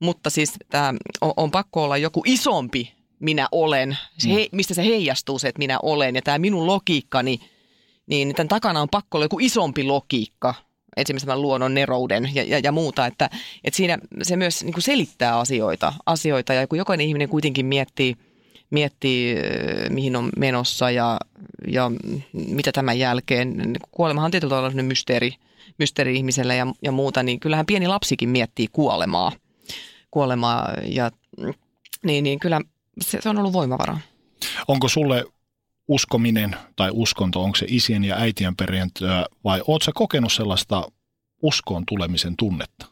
[0.00, 4.84] mutta siis tämä on, on pakko olla joku isompi minä olen, se he, mistä se
[4.84, 6.16] heijastuu se, että minä olen.
[6.16, 7.40] Ja tämä minun logiikkani
[8.10, 10.54] niin tämän takana on pakko olla joku isompi logiikka,
[10.96, 13.30] esimerkiksi tämän luonnon nerouden ja, ja, ja muuta, että,
[13.64, 18.16] että siinä se myös niin kuin selittää asioita, asioita ja kun jokainen ihminen kuitenkin miettii,
[18.70, 19.36] miettii
[19.90, 21.18] mihin on menossa ja,
[21.68, 21.90] ja
[22.32, 25.34] mitä tämän jälkeen, niin kuolemahan on tietyllä tavalla mysteeri,
[25.78, 29.32] mysteeri ihmiselle ja, ja muuta, niin kyllähän pieni lapsikin miettii kuolemaa,
[30.10, 31.10] kuolemaa ja
[32.04, 32.60] niin, niin kyllä
[33.00, 33.98] se, se on ollut voimavara.
[34.68, 35.24] Onko sulle
[35.90, 40.88] uskominen tai uskonto, onko se isien ja äitien perintöä vai ootko sä kokenut sellaista
[41.42, 42.86] uskoon tulemisen tunnetta?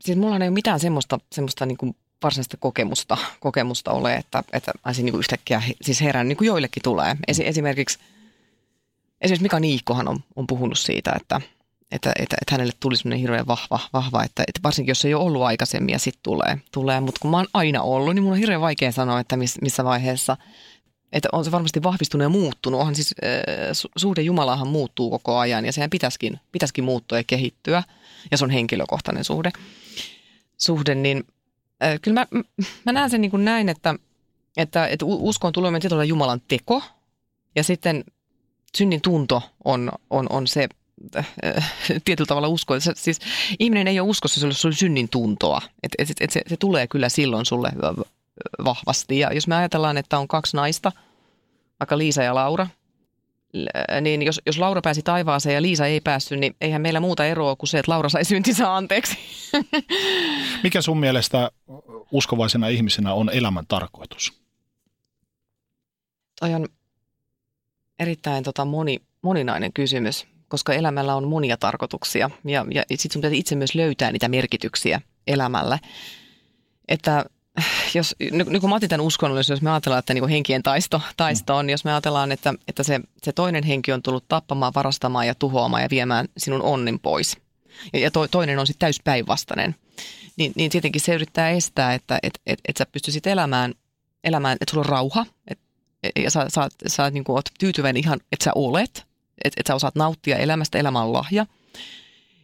[0.00, 4.72] Siis mulla ei ole mitään semmoista, semmoista niin kuin varsinaista kokemusta, kokemusta ole, että, että
[4.86, 7.16] olisin niin kuin yhtäkkiä siis herän, niin kuin joillekin tulee.
[7.28, 7.98] Esimerkiksi,
[9.20, 11.40] esimerkiksi Mika Niikkohan on, on puhunut siitä, että,
[11.90, 15.24] että, että, että hänelle tuli semmoinen hirveän vahva, vahva että, että varsinkin jos ei ole
[15.24, 17.00] ollut aikaisemmin ja sitten tulee, tulee.
[17.00, 19.84] Mutta kun mä oon aina ollut, niin mun on hirveän vaikea sanoa, että miss, missä
[19.84, 20.36] vaiheessa–
[21.12, 22.80] että on se varmasti vahvistunut ja muuttunut.
[22.80, 27.82] Onhan siis äh, suhde Jumalahan muuttuu koko ajan ja sehän pitäisikin, pitäisikin muuttua ja kehittyä.
[28.30, 29.50] Ja se on henkilökohtainen suhde.
[30.58, 31.24] Suhde, niin
[31.82, 32.42] äh, kyllä mä,
[32.84, 33.94] mä näen sen niin kuin näin, että,
[34.56, 36.82] että, että uskon tulee tietyllä Jumalan teko
[37.56, 38.04] ja sitten
[38.76, 40.68] synnin tunto on, on, on se
[41.16, 41.26] äh,
[42.04, 42.74] tietyllä tavalla usko.
[42.94, 43.18] Siis
[43.58, 45.62] ihminen ei ole uskossa, jos on synnin tuntoa.
[45.82, 47.72] Et, et, et se, se tulee kyllä silloin sulle
[48.64, 49.18] vahvasti.
[49.18, 50.92] Ja jos me ajatellaan, että on kaksi naista,
[51.80, 52.66] vaikka Liisa ja Laura,
[54.00, 57.56] niin jos, jos Laura pääsi taivaaseen ja Liisa ei päässyt, niin eihän meillä muuta eroa
[57.56, 59.18] kuin se, että Laura sai syntinsä anteeksi.
[60.62, 61.50] Mikä sun mielestä
[62.12, 64.32] uskovaisena ihmisenä on elämän tarkoitus?
[66.40, 66.68] Toi on
[67.98, 73.38] erittäin tota moni, moninainen kysymys, koska elämällä on monia tarkoituksia ja, ja sitten sun pitää
[73.38, 75.80] itse myös löytää niitä merkityksiä elämälle.
[76.88, 77.24] Että
[77.94, 81.56] jos, niin kuin mä otin tämän uskonnollisuuden, jos me ajatellaan, että niin henkien taisto, taisto
[81.56, 85.34] on, jos me ajatellaan, että, että se, se toinen henki on tullut tappamaan, varastamaan ja
[85.34, 87.36] tuhoamaan ja viemään sinun onnin pois.
[87.92, 89.74] Ja, ja to, toinen on sitten täyspäinvastainen.
[90.36, 93.74] Niin, niin tietenkin se yrittää estää, että et, et, et sä pystyisit elämään,
[94.24, 95.58] elämään, että sulla on rauha, et,
[96.22, 99.06] ja sä, sä, sä niin kuin oot tyytyväinen ihan, että sä olet,
[99.44, 101.46] että et sä osaat nauttia elämästä, elämä on lahja–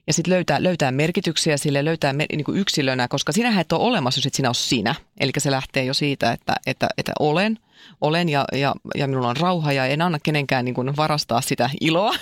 [0.07, 3.83] ja sitten löytää, löytää merkityksiä sille, löytää me, niin kuin yksilönä, koska sinähän et ole
[3.83, 4.95] olemassa, jos et sinä ole sinä.
[5.21, 7.59] Eli se lähtee jo siitä, että, että, että olen,
[8.01, 11.71] olen ja, ja, ja minulla on rauha ja en anna kenenkään niin kuin varastaa sitä
[11.81, 12.15] iloa,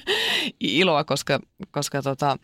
[0.60, 2.38] iloa koska, koska tota,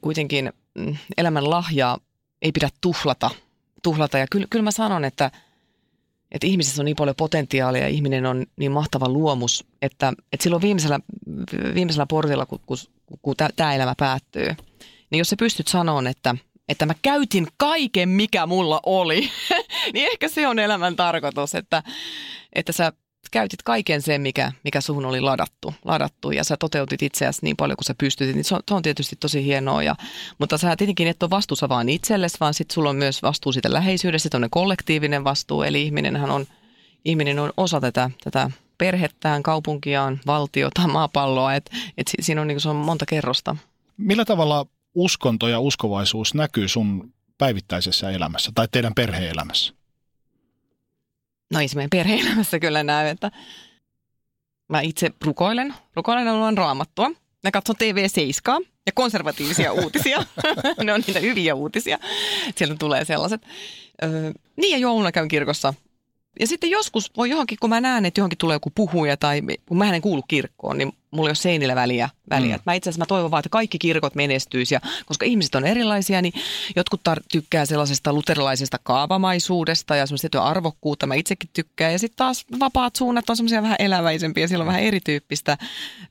[0.00, 1.98] kuitenkin mm, elämän lahjaa
[2.42, 3.30] ei pidä tuhlata.
[3.82, 4.18] tuhlata.
[4.18, 5.30] Ja kyllä, kyllä mä sanon, että,
[6.32, 10.62] että ihmisessä on niin paljon potentiaalia ja ihminen on niin mahtava luomus, että, että silloin
[10.62, 11.00] viimeisellä,
[11.74, 12.78] viimeisellä portilla, kun, kun
[13.22, 14.54] kun tämä elämä päättyy,
[15.10, 16.34] niin jos sä pystyt sanomaan, että,
[16.68, 19.30] että mä käytin kaiken, mikä mulla oli,
[19.94, 21.82] niin ehkä se on elämän tarkoitus, että,
[22.52, 22.92] että sä
[23.30, 27.76] käytit kaiken sen, mikä, mikä suhun oli ladattu, ladattu ja sä toteutit itseäsi niin paljon
[27.76, 29.82] kuin sä pystytit, niin se on, se on tietysti tosi hienoa.
[29.82, 29.96] Ja,
[30.38, 33.72] mutta sä tietenkin et ole vastuussa vaan itsellesi, vaan sitten sulla on myös vastuu siitä
[33.72, 36.46] läheisyydestä, on kollektiivinen vastuu, eli ihminenhän on,
[37.04, 42.68] ihminen on osa tätä, tätä perhettään, kaupunkiaan, valtiota, maapalloa, että et siinä on, niin se
[42.68, 43.56] on monta kerrosta.
[43.96, 49.74] Millä tavalla uskonto ja uskovaisuus näkyy sun päivittäisessä elämässä tai teidän perheelämässä?
[51.52, 53.30] No ei se meidän perhe-elämässä kyllä näy, että
[54.68, 55.74] mä itse rukoilen.
[55.96, 57.10] Rukoilen on raamattua.
[57.44, 60.24] Mä katson TV7 ja konservatiivisia uutisia.
[60.84, 61.98] ne on niitä hyviä uutisia.
[62.56, 63.42] Sieltä tulee sellaiset.
[64.02, 65.74] Öö, niin ja jouluna käyn kirkossa
[66.40, 69.78] ja sitten joskus voi johonkin, kun mä näen, että johonkin tulee joku puhuja tai kun
[69.78, 72.08] mä en kuulu kirkkoon, niin mulla ei ole seinillä väliä.
[72.30, 72.56] väliä.
[72.56, 72.62] Mm.
[72.66, 74.74] Mä itse asiassa mä toivon vaan, että kaikki kirkot menestyisi.
[74.74, 76.32] Ja koska ihmiset on erilaisia, niin
[76.76, 81.06] jotkut tar- tykkää sellaisesta luterilaisesta kaavamaisuudesta ja semmoista arvokkuutta.
[81.06, 81.92] Mä itsekin tykkään.
[81.92, 84.46] Ja sitten taas vapaat suunnat on semmoisia vähän eläväisempiä.
[84.46, 85.58] Siellä on vähän erityyppistä.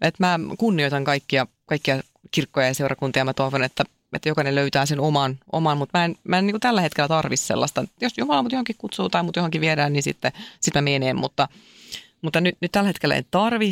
[0.01, 3.25] Että mä kunnioitan kaikkia, kaikkia kirkkoja ja seurakuntia.
[3.25, 3.83] Mä toivon, että
[4.13, 7.38] että jokainen löytää sen oman, oman mutta mä en, mä en niin tällä hetkellä tarvi
[7.38, 7.86] sellaista.
[8.01, 11.47] Jos Jumala mut johonkin kutsuu tai mut johonkin viedään, niin sitten sit mä menen, mutta,
[12.21, 13.71] mutta nyt, nyt tällä hetkellä en tarvi,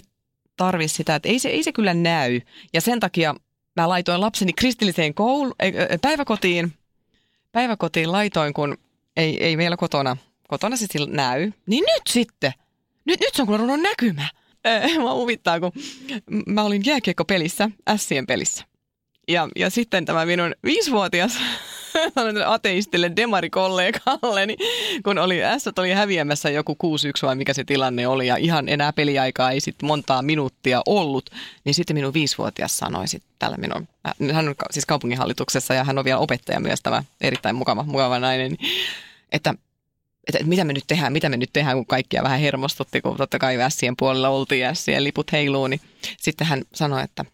[0.58, 2.42] tarvi sitä, että ei se, ei se kyllä näy.
[2.74, 3.36] Ja sen takia
[3.76, 6.74] mä laitoin lapseni kristilliseen koulu, äh, päiväkotiin,
[7.52, 8.78] päiväkotiin laitoin, kun
[9.18, 11.52] ei, ei meillä kotona, kotona se sillä näy.
[11.66, 12.54] Niin nyt sitten,
[13.06, 14.30] nyt, nyt se on ruvennut näkymään.
[14.68, 15.72] Äh, mä huvittaa, kun
[16.48, 18.66] mä olin jääkiekkopelissä, Sien pelissä.
[19.28, 21.38] Ja, ja sitten tämä minun viisivuotias
[22.46, 24.60] ateistille demarikollegalle, niin
[25.04, 26.78] kun oli S oli häviämässä joku 6-1
[27.22, 31.30] vai mikä se tilanne oli ja ihan enää peliaikaa ei sitten montaa minuuttia ollut,
[31.66, 33.88] niin sitten minun viisivuotias sanoi sitten tällä minun,
[34.34, 38.52] hän on siis kaupunginhallituksessa ja hän on vielä opettaja myös tämä erittäin mukava, mukava nainen,
[38.52, 38.72] niin,
[39.32, 39.54] että
[40.28, 43.18] että, että mitä me nyt tehdään, mitä me nyt tehdään, kun kaikkia vähän hermostutti, kun
[43.18, 45.82] totta kai Ässien puolella oltiin ja Ässien liput heiluu, niin
[46.18, 47.26] sitten hän sanoi, että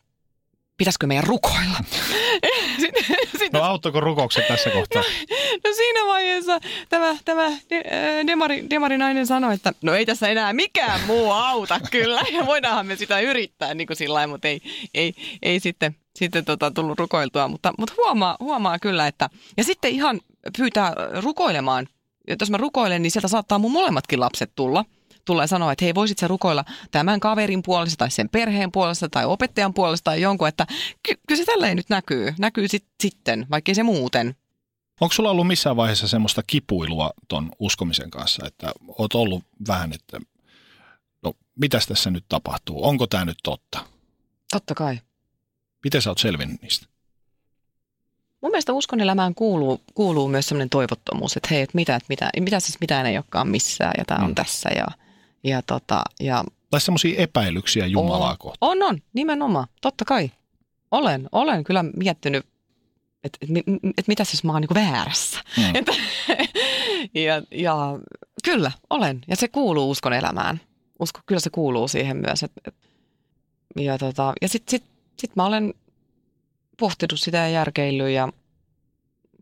[0.78, 1.78] pitäisikö meidän rukoilla?
[2.82, 3.06] sitten,
[3.54, 5.02] no auttoiko rukoukset tässä kohtaa?
[5.02, 10.28] No, no siinä vaiheessa tämä, tämä de, äh, demari, demarinainen sanoi, että no ei tässä
[10.28, 12.22] enää mikään muu auta kyllä.
[12.32, 14.62] Ja voidaanhan me sitä yrittää niin kuin sillä mutta ei,
[14.94, 17.48] ei, ei sitten, sitten tota, tullut rukoiltua.
[17.48, 20.22] Mutta, mutta huomaa, huomaa kyllä, että ja sitten ihan
[20.58, 21.88] pyytää rukoilemaan.
[22.40, 24.86] Jos mä rukoilen, niin sieltä saattaa mun molemmatkin lapset tulla–
[25.26, 29.26] tulee sanoa, että hei, voisit sä rukoilla tämän kaverin puolesta tai sen perheen puolesta tai
[29.26, 30.68] opettajan puolesta tai jonkun, että
[31.04, 32.34] ky- kyllä se tälleen nyt näkyy.
[32.40, 34.36] Näkyy sit, sitten, vaikkei se muuten.
[35.02, 40.20] Onko sulla ollut missään vaiheessa semmoista kipuilua ton uskomisen kanssa, että oot ollut vähän, että
[41.24, 43.86] no mitäs tässä nyt tapahtuu, onko tämä nyt totta?
[44.52, 45.00] Totta kai.
[45.84, 46.92] Miten sä oot selvinnyt niistä?
[48.42, 52.30] Mun mielestä uskon elämään kuuluu, kuuluu myös sellainen toivottomuus, että hei, että mitä, että mitä,
[52.40, 54.26] mitä siis mitään ei olekaan missään ja tämä mm.
[54.26, 54.86] on tässä ja
[55.44, 58.72] ja tota, ja tai semmoisia epäilyksiä Jumalaa on, kohtaan.
[58.72, 59.68] On, on, nimenomaan.
[59.82, 60.32] Totta kai.
[60.92, 62.46] Olen, olen kyllä miettinyt,
[63.24, 63.66] että et, et,
[63.98, 65.40] et mitä siis mä oon niin väärässä.
[65.58, 65.76] Mm.
[65.76, 65.86] Et,
[67.26, 68.00] ja, ja
[68.44, 69.22] kyllä, olen.
[69.28, 70.62] Ja se kuuluu uskon elämään.
[71.00, 72.44] Usko, kyllä se kuuluu siihen myös.
[72.44, 72.76] Et, et,
[73.80, 74.84] ja tota, ja sitten sit,
[75.20, 75.74] sit mä olen
[76.80, 78.30] pohtinut sitä ja järkeillyt ja,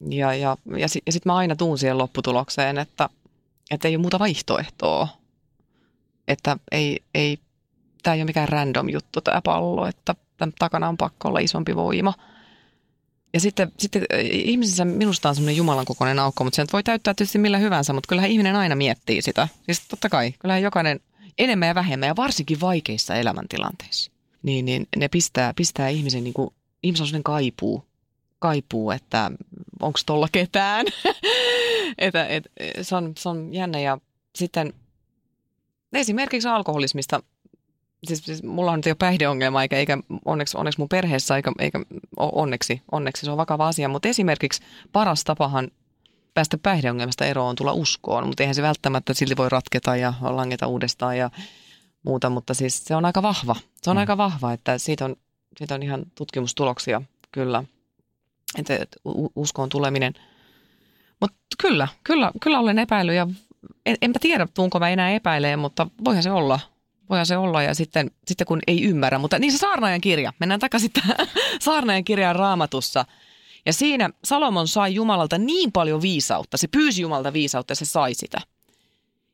[0.10, 3.10] ja, ja, ja, sit, ja sitten mä aina tuun siihen lopputulokseen, että,
[3.72, 5.19] että ei ole muuta vaihtoehtoa
[6.30, 7.40] että ei, ei
[8.04, 11.76] tämä ei ole mikään random juttu tämä pallo, että tämän takana on pakko olla isompi
[11.76, 12.14] voima.
[13.34, 17.38] Ja sitten, sitten ihmisissä minusta on semmoinen Jumalan kokoinen aukko, mutta sen voi täyttää tietysti
[17.38, 19.48] millä hyvänsä, mutta kyllähän ihminen aina miettii sitä.
[19.66, 21.00] Siis totta kai, kyllähän jokainen
[21.38, 24.12] enemmän ja vähemmän ja varsinkin vaikeissa elämäntilanteissa,
[24.44, 26.50] niin, niin ne pistää, pistää ihmisen, niin kuin,
[26.84, 27.86] ihmisen on kaipuu,
[28.40, 29.32] kaipuu, että
[29.80, 30.86] onko tuolla ketään.
[31.98, 32.48] että, et,
[32.82, 33.98] se, on, se on jännä ja
[34.36, 34.74] sitten
[35.94, 37.24] esimerkiksi alkoholismista,
[38.04, 41.80] siis, siis mulla on jo päihdeongelma, eikä, eikä onneksi, onneksi mun perheessä, eikä, eikä
[42.18, 45.72] onneksi, onneksi se on vakava asia, mutta esimerkiksi paras tapahan
[46.34, 50.68] päästä päihdeongelmasta eroon on tulla uskoon, mutta eihän se välttämättä silti voi ratketa ja langeta
[50.68, 51.30] uudestaan ja
[52.04, 53.56] muuta, mutta siis se on aika vahva.
[53.82, 54.00] Se on mm.
[54.00, 55.16] aika vahva, että siitä on,
[55.58, 57.64] siitä on ihan tutkimustuloksia kyllä,
[58.58, 58.98] että, että
[59.36, 60.14] uskoon tuleminen.
[61.20, 63.28] Mutta kyllä, kyllä, kyllä olen epäillyt ja
[63.90, 66.60] en, enpä tiedä, tuunko mä enää epäilee, mutta voihan se olla.
[67.10, 69.20] Voihan se olla ja sitten, sitten kun ei ymmärrä.
[69.20, 70.92] Mutta niin se saarnaajan kirja, mennään takaisin
[71.62, 73.06] saarnaajan kirjaan raamatussa.
[73.66, 78.14] Ja siinä Salomon sai Jumalalta niin paljon viisautta, se pyysi Jumalalta viisautta ja se sai
[78.14, 78.38] sitä.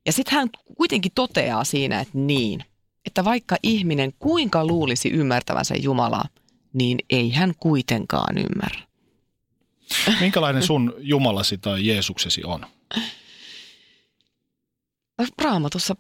[0.06, 2.64] Ja sitten hän kuitenkin toteaa siinä, että niin,
[3.06, 6.26] että vaikka ihminen kuinka luulisi ymmärtävänsä Jumalaa,
[6.74, 8.82] niin ei hän kuitenkaan ymmärrä.
[10.20, 12.66] Minkälainen sun Jumalasi tai Jeesuksesi on?
[15.42, 15.96] Raamatussa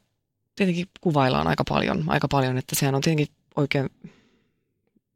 [0.56, 3.90] tietenkin kuvaillaan aika paljon, aika paljon, että sehän on tietenkin oikein,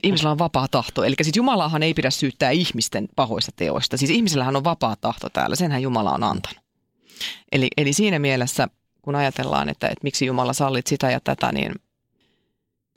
[0.04, 1.04] ihmisellä on vapaa tahto.
[1.04, 3.98] Eli siis Jumalahan ei pidä syyttää ihmisten pahoista teoista.
[3.98, 6.64] Siis ihmisellähän on vapaa tahto täällä, senhän Jumala on antanut.
[7.52, 8.68] Eli, eli siinä mielessä,
[9.02, 11.72] kun ajatellaan, että, että miksi Jumala sallit sitä ja tätä, niin,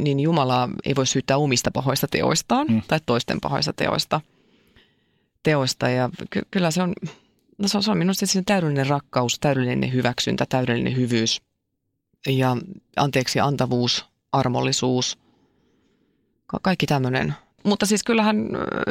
[0.02, 2.82] niin Jumala ei voi syyttää omista pahoista teoistaan mm.
[2.88, 4.20] tai toisten pahoista teoista.
[5.42, 5.88] teoista.
[5.88, 6.92] Ja ky- kyllä se on,
[7.62, 11.42] no se on, se on minusta se täydellinen rakkaus, täydellinen hyväksyntä, täydellinen hyvyys
[12.28, 12.56] ja
[12.96, 15.18] anteeksi antavuus, armollisuus,
[16.46, 17.34] ka- kaikki tämmöinen.
[17.64, 18.36] Mutta siis kyllähän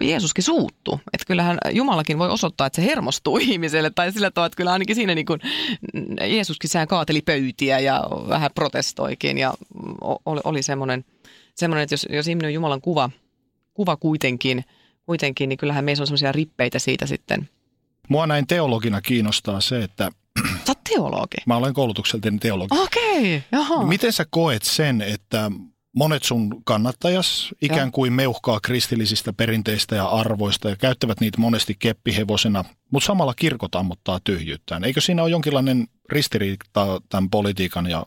[0.02, 1.00] Jeesuskin suuttuu.
[1.14, 3.90] Että kyllähän Jumalakin voi osoittaa, että se hermostuu ihmiselle.
[3.90, 5.40] Tai sillä tavalla, että kyllä ainakin siinä niin kuin
[6.28, 9.38] Jeesuskin sehän kaateli pöytiä ja vähän protestoikin.
[9.38, 9.54] Ja
[10.26, 11.06] oli, oli semmoinen,
[11.56, 13.10] semmoinen, että jos, jos ihminen on Jumalan kuva,
[13.74, 14.64] kuva kuitenkin,
[15.06, 17.50] kuitenkin, niin kyllähän meissä on semmoisia rippeitä siitä sitten.
[18.12, 20.12] Mua näin teologina kiinnostaa se, että
[20.68, 21.38] Sä teologi.
[21.46, 22.78] Mä olen koulutukseltani teologi.
[22.80, 23.86] Okei, okay, jaha.
[23.86, 25.52] Miten sä koet sen, että
[25.96, 32.66] monet sun kannattajas ikään kuin meuhkaa kristillisistä perinteistä ja arvoista ja käyttävät niitä monesti keppihevosena,
[32.92, 34.84] mutta samalla kirkot ammottaa tyhjyyttään.
[34.84, 38.06] Eikö siinä ole jonkinlainen ristiriita tämän politiikan ja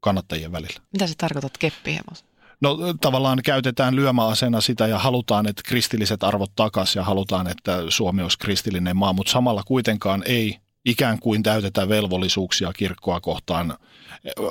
[0.00, 0.80] kannattajien välillä?
[0.92, 2.24] Mitä sä tarkoitat keppihevos?
[2.60, 8.22] No tavallaan käytetään lyömäasena sitä ja halutaan, että kristilliset arvot takaisin ja halutaan, että Suomi
[8.22, 13.78] olisi kristillinen maa, mutta samalla kuitenkaan ei ikään kuin täytetä velvollisuuksia kirkkoa kohtaan.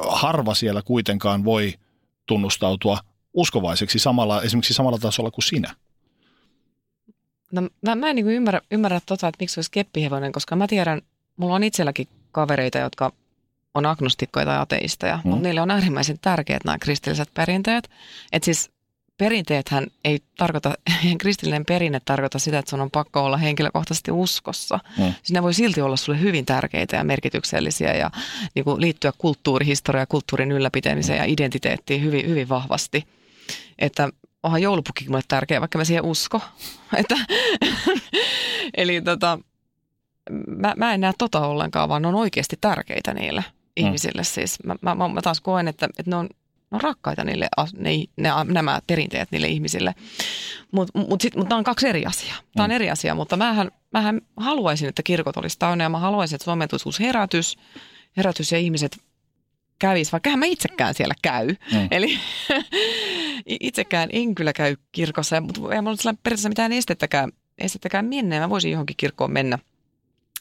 [0.08, 1.74] Harva siellä kuitenkaan voi
[2.26, 2.98] tunnustautua
[3.34, 5.76] uskovaiseksi samalla, esimerkiksi samalla tasolla kuin sinä.
[7.52, 11.02] No mä, mä en niin ymmärrä, ymmärrä tota, että miksi olisi keppihevonen, koska mä tiedän,
[11.38, 13.12] mulla on itselläkin kavereita, jotka
[13.74, 15.30] on agnostikkoja tai ateisteja, mm.
[15.30, 17.90] mutta niille on äärimmäisen tärkeät nämä kristilliset perinteet.
[18.32, 18.72] Että siis
[19.18, 20.74] perinteethän ei tarkoita,
[21.22, 24.80] kristillinen perinne tarkoita sitä, että sun on pakko olla henkilökohtaisesti uskossa.
[24.98, 25.04] Mm.
[25.04, 28.12] Siis ne voi silti olla sulle hyvin tärkeitä ja merkityksellisiä ja
[28.56, 31.24] niin kuin liittyä kulttuurihistoriaan ja kulttuurin ylläpitämiseen mm.
[31.24, 33.08] ja identiteettiin hyvin, hyvin vahvasti.
[33.80, 34.10] Että
[34.44, 36.42] onhan joulupukin mulle tärkeä, vaikka mä siihen usko.
[36.98, 37.16] Että,
[38.78, 39.40] eli tota,
[40.48, 43.44] mä, mä en näe tota ollenkaan, vaan ne on oikeasti tärkeitä niille.
[43.78, 44.24] Ihmisille.
[44.24, 46.30] Siis mä, mä, mä taas koen, että, että ne on
[46.74, 49.96] on rakkaita niille, ne, ne, nämä perinteet niille ihmisille.
[50.72, 52.38] Mutta mut, mut, mut tämä on kaksi eri asiaa.
[52.56, 52.76] Tämä on mm.
[52.76, 56.70] eri asia, mutta mähän, mähän haluaisin, että kirkot olisi täynnä ja mä haluaisin, että Suomeen
[56.70, 57.58] tulisi herätys,
[58.18, 58.98] herätys ja ihmiset
[59.80, 61.48] kävis, vaikka mä itsekään siellä käy.
[61.48, 61.88] Mm.
[61.92, 62.20] Eli
[63.46, 68.40] itsekään en kyllä käy kirkossa, mutta ei mulla ole periaatteessa mitään estettäkään, estettäkään mennä.
[68.40, 69.60] Mä voisin johonkin kirkkoon mennä,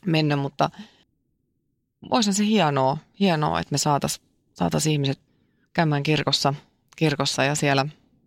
[0.07, 0.71] mennä mutta
[2.11, 5.21] olisihan se hienoa, hienoa että me saataisiin saatais ihmiset
[5.73, 6.55] käymään kirkossa,
[6.97, 7.87] kirkossa ja siellä,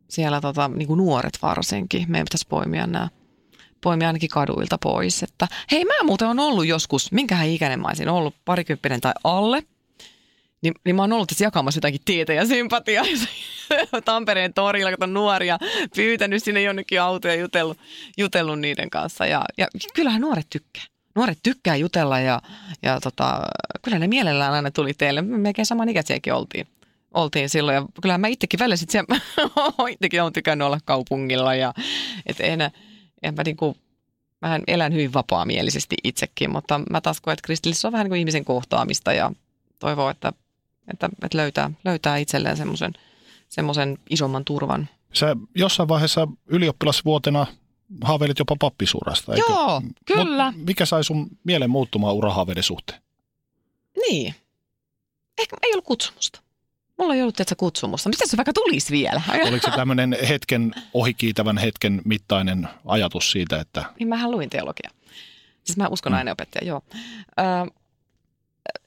[0.09, 2.05] siellä tota, niin kuin nuoret varsinkin.
[2.07, 3.09] Meidän pitäisi poimia nämä
[3.81, 5.23] poimia ainakin kaduilta pois.
[5.23, 9.63] Että, hei, mä muuten on ollut joskus, minkähän ikäinen mä olisin ollut, parikymppinen tai alle.
[10.61, 13.05] Niin, niin mä oon ollut tässä jakamassa jotakin tietä ja sympatiaa
[14.05, 15.59] Tampereen torilla, kun on nuoria,
[15.95, 17.77] pyytänyt sinne jonnekin autoja ja jutellut,
[18.17, 19.25] jutellut niiden kanssa.
[19.25, 20.83] Ja, ja kyllähän nuoret tykkää.
[21.15, 22.41] Nuoret tykkää jutella ja,
[22.81, 23.41] ja tota,
[23.81, 25.21] kyllä ne mielellään aina tuli teille.
[25.21, 26.67] Me melkein samanikäisiäkin oltiin
[27.13, 27.75] oltiin silloin.
[27.75, 29.05] Ja kyllä mä itsekin välillä sitten
[29.89, 31.73] itsekin olen tykännyt olla kaupungilla ja
[32.25, 32.61] et en,
[33.23, 33.77] en mä niinku,
[34.41, 38.19] mähän elän hyvin vapaamielisesti itsekin, mutta mä taas koen, että kristillisyys on vähän niin kuin
[38.19, 39.31] ihmisen kohtaamista ja
[39.79, 40.33] toivoo, että,
[40.91, 42.93] että, että löytää, löytää itselleen semmoisen
[43.49, 44.89] semmoisen isomman turvan.
[45.13, 47.45] Sä jossain vaiheessa ylioppilasvuotena
[48.03, 49.45] haaveilit jopa pappisuurasta, eikö?
[49.49, 50.51] Joo, kyllä.
[50.51, 53.01] Mut mikä sai sun mielen muuttumaan urahaaveiden suhteen?
[54.09, 54.35] Niin.
[55.37, 56.39] Ehkä ei ollut kutsumusta.
[56.97, 58.09] Mulla ei ollut tietysti kutsumusta.
[58.09, 59.21] Miten se vaikka tulisi vielä?
[59.49, 63.85] Oliko se tämmöinen hetken, ohikiitävän hetken mittainen ajatus siitä, että...
[63.99, 64.89] Niin mähän luin teologia.
[65.63, 66.17] Siis mä uskon mm.
[66.17, 66.81] aineopettaja, joo.
[67.39, 67.71] Ö,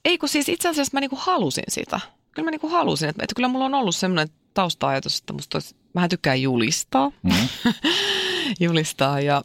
[0.04, 2.00] ei kun siis itse asiassa mä niinku halusin sitä.
[2.30, 5.76] Kyllä mä niinku halusin, että, että kyllä mulla on ollut semmoinen tausta-ajatus, että musta olisi,
[5.94, 7.12] mähän tykkään julistaa.
[7.22, 7.48] Mm.
[8.60, 9.44] julistaa ja,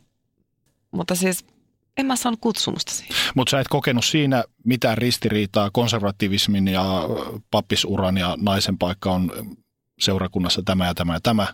[0.91, 1.45] mutta siis
[1.97, 3.15] en mä saanut kutsumusta siihen.
[3.35, 6.83] Mutta sä et kokenut siinä mitään ristiriitaa konservatiivismin ja
[7.51, 9.31] pappisuran ja naisen paikka on
[9.99, 11.47] seurakunnassa tämä ja tämä ja tämä.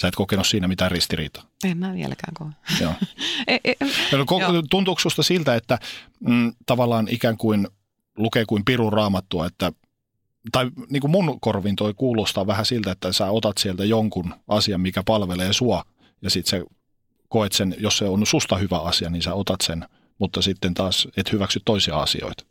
[0.00, 1.44] Sä et kokenut siinä mitään ristiriitaa?
[1.64, 2.46] En mä vieläkään koe.
[2.80, 2.92] Joo.
[3.46, 3.74] e, e,
[4.16, 5.78] no, tuntuuko susta siltä, että
[6.20, 7.68] mm, tavallaan ikään kuin
[8.16, 9.72] lukee kuin pirun raamattua, että
[10.52, 14.80] tai niin kuin mun korvin toi kuulostaa vähän siltä, että sä otat sieltä jonkun asian,
[14.80, 15.84] mikä palvelee sua,
[16.22, 16.66] ja sitten se
[17.28, 19.86] koet sen, jos se on susta hyvä asia, niin sä otat sen,
[20.18, 22.44] mutta sitten taas et hyväksy toisia asioita.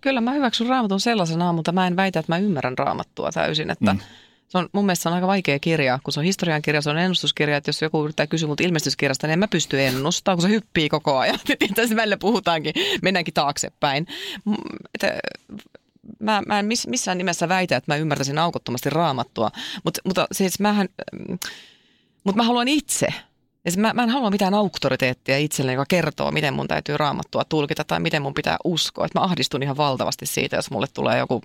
[0.00, 3.70] Kyllä mä hyväksyn raamatun sellaisena, mutta mä en väitä, että mä ymmärrän raamattua täysin.
[3.70, 4.00] Että mm.
[4.48, 6.90] se on, mun mielestä se on aika vaikea kirja, kun se on historian kirja, se
[6.90, 10.42] on ennustuskirja, että jos joku yrittää kysyä multa ilmestyskirjasta, niin en mä pysty ennustamaan, kun
[10.42, 11.38] se hyppii koko ajan.
[11.74, 14.06] Tässä välillä puhutaankin, mennäänkin taaksepäin.
[14.94, 15.18] Että
[16.18, 19.50] mä, mä en miss, missään nimessä väitä, että mä ymmärtäisin aukottomasti raamattua,
[19.84, 20.88] Mut, mutta siis mähän,
[22.26, 23.06] mutta mä haluan itse.
[23.76, 28.00] Mä, mä en halua mitään auktoriteettia itselleni, joka kertoo, miten mun täytyy raamattua tulkita tai
[28.00, 29.06] miten mun pitää uskoa.
[29.06, 31.42] Että mä ahdistun ihan valtavasti siitä, jos mulle tulee joku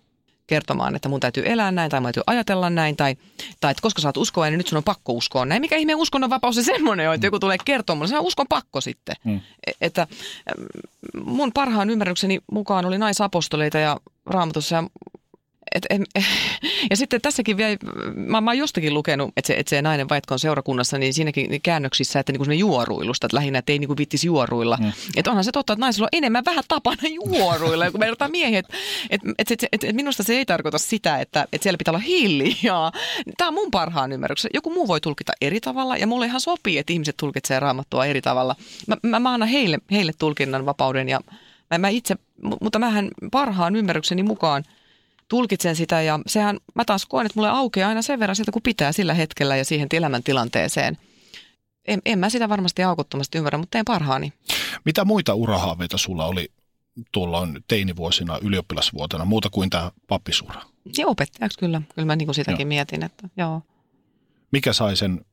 [0.48, 3.16] kertomaan, että mun täytyy elää näin tai mun täytyy ajatella näin tai,
[3.60, 5.62] tai että koska sä oot uskovainen, niin nyt sun on pakko uskoa näin.
[5.62, 8.82] Mikä ihmeen uskonnonvapaus on semmoinen on, että joku tulee kertomaan mulle, se on uskon pakko
[8.82, 9.16] sitten.
[9.24, 9.40] Mm.
[9.82, 10.08] Että
[11.24, 14.84] mun parhaan ymmärrykseni mukaan oli naisapostoleita ja raamatussa ja
[15.76, 16.02] et, et,
[16.90, 17.78] ja sitten tässäkin vielä,
[18.16, 21.62] mä, mä oon jostakin lukenut, että se, että se nainen vaitko on seurakunnassa, niin siinäkin
[21.62, 24.78] käännöksissä, että niinku juoruilusta, että lähinnä, että ei niinku vittisi juoruilla.
[24.82, 24.92] Mm.
[25.16, 28.60] Että onhan se totta, että naisilla on enemmän vähän tapana juoruilla, kun verrataan miehiä.
[28.60, 28.74] Että
[29.10, 32.00] et, et, et, et, et minusta se ei tarkoita sitä, että et siellä pitää olla
[32.00, 32.92] hiljaa.
[33.38, 34.52] Tämä on mun parhaan ymmärryksen.
[34.54, 38.22] Joku muu voi tulkita eri tavalla, ja mulle ihan sopii, että ihmiset tulkitsee raamattua eri
[38.22, 38.56] tavalla.
[38.88, 41.22] Mä, mä, mä annan heille, heille tulkinnan vapauden, ja
[41.72, 42.16] mä, mä itse,
[42.62, 44.64] mutta mähän parhaan ymmärrykseni mukaan–
[45.32, 48.62] tulkitsen sitä ja sehän mä taas koen, että mulle aukeaa aina sen verran sieltä, kun
[48.62, 50.98] pitää sillä hetkellä ja siihen elämäntilanteeseen.
[51.88, 54.34] En, en mä sitä varmasti aukottomasti ymmärrä, mutta teen parhaani.
[54.86, 56.52] Mitä muita urahaaveita sulla oli
[57.12, 60.62] tuolloin teinivuosina, ylioppilasvuotena, muuta kuin tämä pappisura?
[60.98, 61.82] Ja opettajaksi kyllä.
[61.96, 62.68] Kyllä mä niin sitäkin joo.
[62.68, 63.62] mietin, että joo.
[64.52, 65.26] Mikä sai sen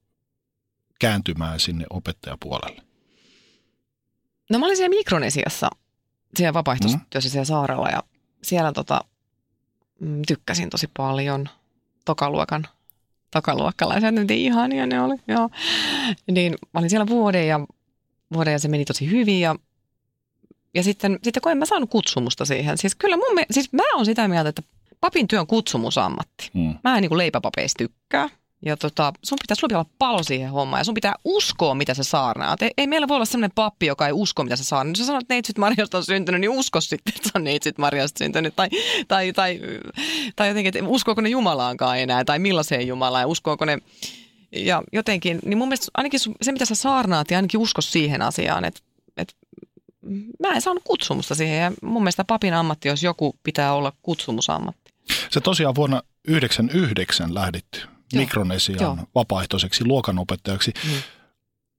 [1.00, 2.82] kääntymään sinne opettajapuolelle?
[4.50, 5.70] No mä olin siellä Mikronesiassa,
[6.36, 7.32] siellä vapaaehtoistyössä mm.
[7.32, 8.02] siellä saarella ja
[8.42, 9.00] siellä tota,
[10.00, 11.48] mm, tykkäsin tosi paljon.
[12.04, 12.68] Tokaluokan
[13.30, 15.50] tokaluokkalaiset, nyt ihania ne oli, joo.
[16.30, 17.60] Niin mä olin siellä vuoden ja,
[18.34, 19.56] vuoden ja se meni tosi hyvin ja,
[20.74, 22.78] ja sitten, sitten kun en mä saanut kutsumusta siihen.
[22.78, 24.62] Siis kyllä mun, siis mä oon sitä mieltä, että
[25.00, 26.50] papin työn kutsumusammatti.
[26.54, 26.74] Mm.
[26.84, 28.28] Mä en niin leipäpapeista tykkää.
[28.64, 31.94] Ja tota, sun pitää, sulla pitää olla palo siihen hommaan ja sun pitää uskoa, mitä
[31.94, 32.62] sä saarnaat.
[32.62, 34.96] Ei, ei meillä voi olla sellainen pappi, joka ei usko, mitä sä saarnaat.
[34.96, 37.78] Jos sä sanot, että neitsyt Marjasta on syntynyt, niin usko sitten, että sä on neitsyt
[37.78, 38.56] Marjasta syntynyt.
[38.56, 38.68] Tai,
[39.08, 39.60] tai, tai,
[40.36, 43.78] tai jotenkin, että uskoako ne Jumalaankaan enää, tai millaiseen Jumalaan, ja uskoako ne...
[44.52, 48.64] Ja jotenkin, niin mun mielestä ainakin se, mitä sä saarnaat, ja ainakin usko siihen asiaan,
[48.64, 48.80] että,
[49.16, 49.34] että
[50.40, 51.58] mä en saanut kutsumusta siihen.
[51.58, 54.92] Ja mun mielestä papin ammatti, jos joku pitää olla kutsumusammatti.
[55.30, 58.98] Se tosiaan vuonna 1999 lähdit Mikronesian Joo.
[59.14, 60.72] vapaaehtoiseksi luokanopettajaksi.
[60.84, 60.90] Mm.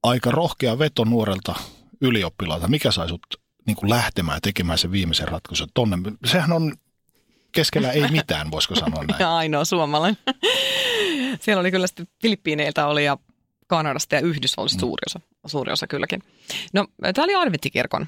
[0.02, 1.54] Aika rohkea veto nuorelta
[2.00, 2.68] ylioppilaalta.
[2.68, 3.26] Mikä sai sut
[3.66, 5.96] niin kuin lähtemään tekemään sen viimeisen ratkaisun tonne?
[6.24, 6.74] Sehän on
[7.52, 9.20] keskellä ei mitään, voisiko sanoa näin.
[9.24, 10.18] ja ainoa suomalainen.
[11.40, 13.18] Siellä oli kyllä sitten Filippiineiltä oli ja
[13.66, 14.80] Kanadasta ja Yhdysvalloista mm.
[14.80, 16.22] suuri, osa, suuri osa kylläkin.
[16.72, 18.06] No, tämä oli Adventtikirkon.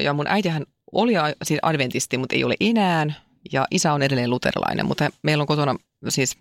[0.00, 3.06] Ja mun äitihän oli siis adventisti, mutta ei ole enää.
[3.52, 5.76] Ja isä on edelleen luterilainen, mutta meillä on kotona
[6.08, 6.36] siis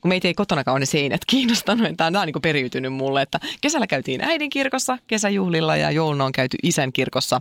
[0.00, 1.96] kun meitä ei kotonakaan ole ne seinät kiinnostanut.
[1.96, 6.56] Tämä on niin periytynyt mulle, että kesällä käytiin äidin kirkossa kesäjuhlilla ja jouluna on käyty
[6.62, 7.40] isän kirkossa,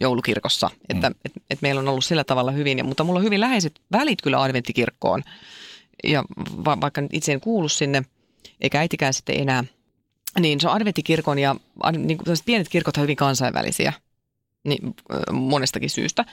[0.00, 0.70] joulukirkossa.
[0.88, 1.16] Että mm.
[1.24, 4.22] et, et meillä on ollut sillä tavalla hyvin, ja, mutta mulla on hyvin läheiset välit
[4.22, 5.22] kyllä adventtikirkkoon.
[6.04, 6.24] Ja
[6.64, 8.02] va, vaikka itse en kuulu sinne,
[8.60, 9.64] eikä äitikään sitten enää,
[10.40, 11.56] niin se on adventtikirkon ja
[11.92, 13.92] niin kuin pienet kirkot on hyvin kansainvälisiä
[14.64, 14.94] niin,
[15.32, 16.24] monestakin syystä.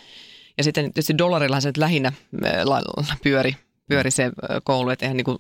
[0.58, 2.12] Ja sitten tietysti dollarillahan se nyt lähinnä
[3.24, 3.56] pyöri
[3.88, 4.32] pyöri se
[4.64, 4.90] koulu.
[4.90, 5.38] Että niin kuin,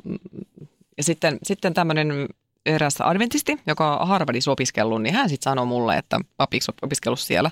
[0.98, 2.28] ja sitten, sitten tämmöinen
[2.66, 7.52] eräs adventisti, joka on Harvardissa opiskellut, niin hän sitten sanoi mulle, että papiksi opiskellut siellä,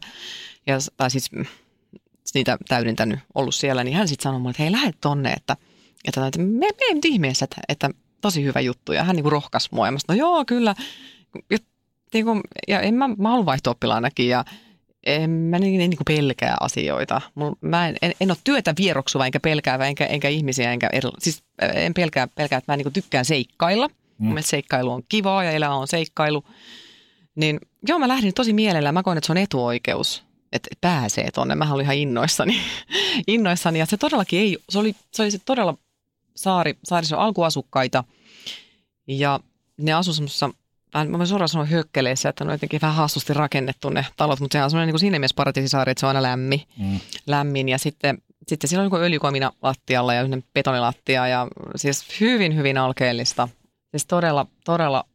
[0.68, 1.32] ja, tai siis
[2.34, 5.58] niitä täydentänyt ollut siellä, niin hän sitten sanoi mulle, että hei lähde tonne, että,
[6.08, 7.89] että, että me, me nyt ihmeessä, että, että
[8.22, 8.93] tosi hyvä juttu.
[8.93, 10.76] Ja hän niin rohkas mua, ja mä sanoin, no joo, kyllä.
[11.50, 11.58] Ja,
[12.14, 13.78] niin kuin, ja en mä, mä haluan vaihto
[14.18, 14.46] ja
[15.06, 17.22] en mä niin, niin kuin pelkää asioita.
[17.36, 20.72] Mul, mä en, en, en ole työtä vieroksuva enkä pelkäävä enkä, enkä ihmisiä.
[20.72, 21.43] Enkä eri, siis
[21.74, 23.88] en pelkää, pelkää että mä niin kuin tykkään seikkailla.
[23.88, 24.26] Mm.
[24.28, 26.43] Mielestäni seikkailu on kivaa ja elämä on seikkailu.
[27.36, 28.93] Niin joo, mä lähdin tosi mielellään.
[28.93, 31.56] Mä koen, että se on etuoikeus, että pääsee tonne.
[31.56, 32.62] Mä olin ihan innoissani.
[33.28, 33.80] innoissani.
[33.80, 35.78] Ja se todellakin ei, se oli se, oli se todella
[36.36, 38.03] saari, saarissa alkuasukkaita.
[39.08, 39.39] Ja
[39.78, 40.49] ne asu semmoisessa
[40.93, 44.53] mä voin suoraan sanoa hökkeleissä, että ne on jotenkin vähän hassusti rakennettu ne talot, mutta
[44.53, 46.99] sehän on semmoinen niin siinä mielessä paratiisisaari, että se on aina lämmin, mm.
[47.27, 48.17] lämmin ja sitten,
[48.47, 53.49] sitten siellä on niin öljykomina lattialla ja yhden betonilattia ja siis hyvin, hyvin alkeellista.
[53.91, 55.05] Siis todella, todella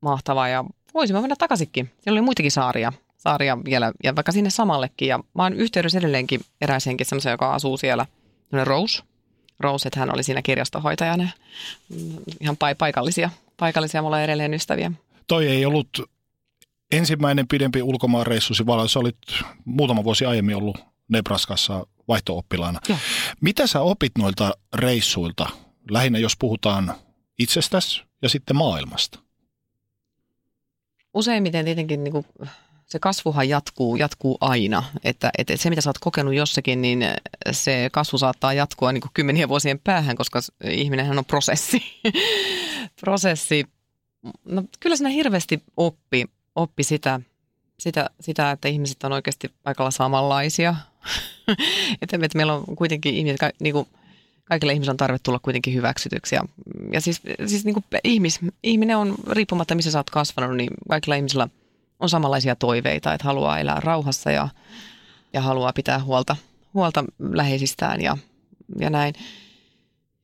[0.00, 1.90] mahtavaa ja voisimme mennä takaisinkin.
[2.00, 6.40] Siellä oli muitakin saaria, saaria vielä ja vaikka sinne samallekin ja mä oon yhteydessä edelleenkin
[6.60, 8.06] eräisenkin semmoisen, joka asuu siellä,
[8.64, 9.02] Rose.
[9.60, 11.28] Rose, että hän oli siinä kirjastohoitajana.
[12.40, 14.92] Ihan paikallisia, paikallisia mulla on edelleen ystäviä
[15.26, 15.88] toi ei ollut
[16.92, 19.18] ensimmäinen pidempi ulkomaanreissusi, vaan sä olit
[19.64, 20.78] muutama vuosi aiemmin ollut
[21.08, 22.80] Nebraskassa vaihto-oppilaana.
[22.88, 22.96] Ja.
[23.40, 25.48] Mitä sä opit noilta reissuilta,
[25.90, 26.94] lähinnä jos puhutaan
[27.38, 29.18] itsestäsi ja sitten maailmasta?
[31.14, 32.26] Useimmiten tietenkin niin kuin
[32.86, 34.84] se kasvuhan jatkuu, jatkuu aina.
[35.04, 37.04] Että, että se, mitä sä oot kokenut jossakin, niin
[37.50, 41.82] se kasvu saattaa jatkua niin kuin vuosien päähän, koska ihminenhän on prosessi.
[43.00, 43.64] prosessi.
[44.44, 46.24] No, kyllä siinä hirveästi oppi,
[46.54, 47.20] oppi sitä,
[47.78, 50.76] sitä, sitä, että ihmiset on oikeasti aika samanlaisia.
[52.02, 53.88] että, että meillä on kuitenkin ihmiset, niin kuin,
[54.44, 56.34] kaikille ihmisille on tarve tulla kuitenkin hyväksytyksi.
[56.34, 56.44] Ja,
[56.92, 61.14] ja siis, siis niin kuin ihmis, ihminen on, riippumatta missä sä oot kasvanut, niin kaikilla
[61.14, 61.48] ihmisillä
[62.00, 64.48] on samanlaisia toiveita, että haluaa elää rauhassa ja,
[65.32, 66.36] ja haluaa pitää huolta,
[66.74, 68.16] huolta läheisistään ja,
[68.78, 69.14] ja näin.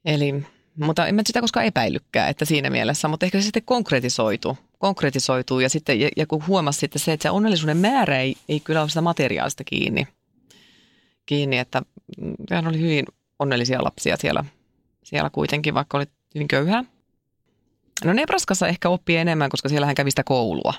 [0.04, 0.44] Eli,
[0.76, 5.60] mutta en mä sitä koskaan epäilykään, että siinä mielessä, mutta ehkä se sitten konkretisoitu, konkretisoituu
[5.60, 8.80] ja, sitten, ja, ja kun huomasi sitten se, että se onnellisuuden määrä ei, ei kyllä
[8.80, 10.08] ole sitä materiaalista kiinni,
[11.26, 11.82] kiinni että
[12.50, 13.04] hän oli hyvin
[13.38, 14.44] onnellisia lapsia siellä,
[15.02, 16.84] siellä kuitenkin, vaikka oli hyvin köyhää.
[18.04, 20.74] No Nebraskassa ehkä oppii enemmän, koska siellä hän kävi sitä koulua.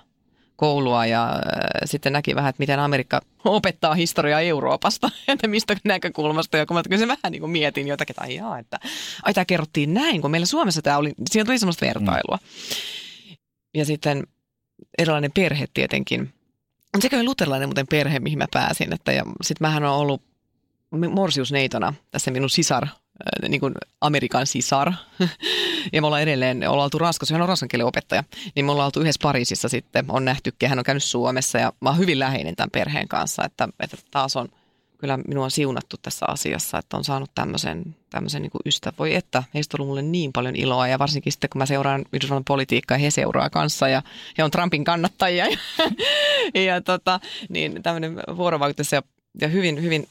[0.56, 1.40] Koulua ja äh,
[1.86, 6.58] sitten näki vähän, että miten Amerikka opettaa historiaa Euroopasta, että mistä näkökulmasta.
[6.58, 8.80] Ja kun mä kyllä se vähän niin kuin mietin jotakin, että ai, että
[9.24, 12.38] ai tämä kerrottiin näin, kun meillä Suomessa tämä oli, siinä tuli semmoista vertailua.
[12.42, 13.36] Mm.
[13.74, 14.24] Ja sitten
[14.98, 16.34] erilainen perhe tietenkin.
[17.00, 18.94] Se kävi luterilainen muuten perhe, mihin mä pääsin.
[18.94, 20.22] Että, ja sitten mähän on ollut
[21.10, 22.88] morsiusneitona, tässä minun sisar,
[23.50, 24.94] niin kuin Amerikan sisar.
[25.94, 28.24] ja me ollaan edelleen, ollaan oltu Ranskassa, hän on ranskan kielen opettaja,
[28.56, 31.90] niin me ollaan oltu yhdessä Pariisissa sitten, on nähty, hän on käynyt Suomessa ja mä
[31.90, 34.50] oon hyvin läheinen tämän perheen kanssa, että, että taas on,
[34.98, 38.94] kyllä minua on siunattu tässä asiassa, että on saanut tämmöisen, tämmöisen niin ystävä.
[39.00, 42.06] Voi että, heistä on ollut mulle niin paljon iloa ja varsinkin sitten kun mä seuraan
[42.14, 44.02] Yhdysvallan politiikkaa, he seuraa kanssa ja
[44.38, 45.46] he on Trumpin kannattajia.
[46.54, 49.02] Ja, ja tota, niin tämmöinen vuorovaikutus ja,
[49.42, 50.08] ja hyvin, hyvin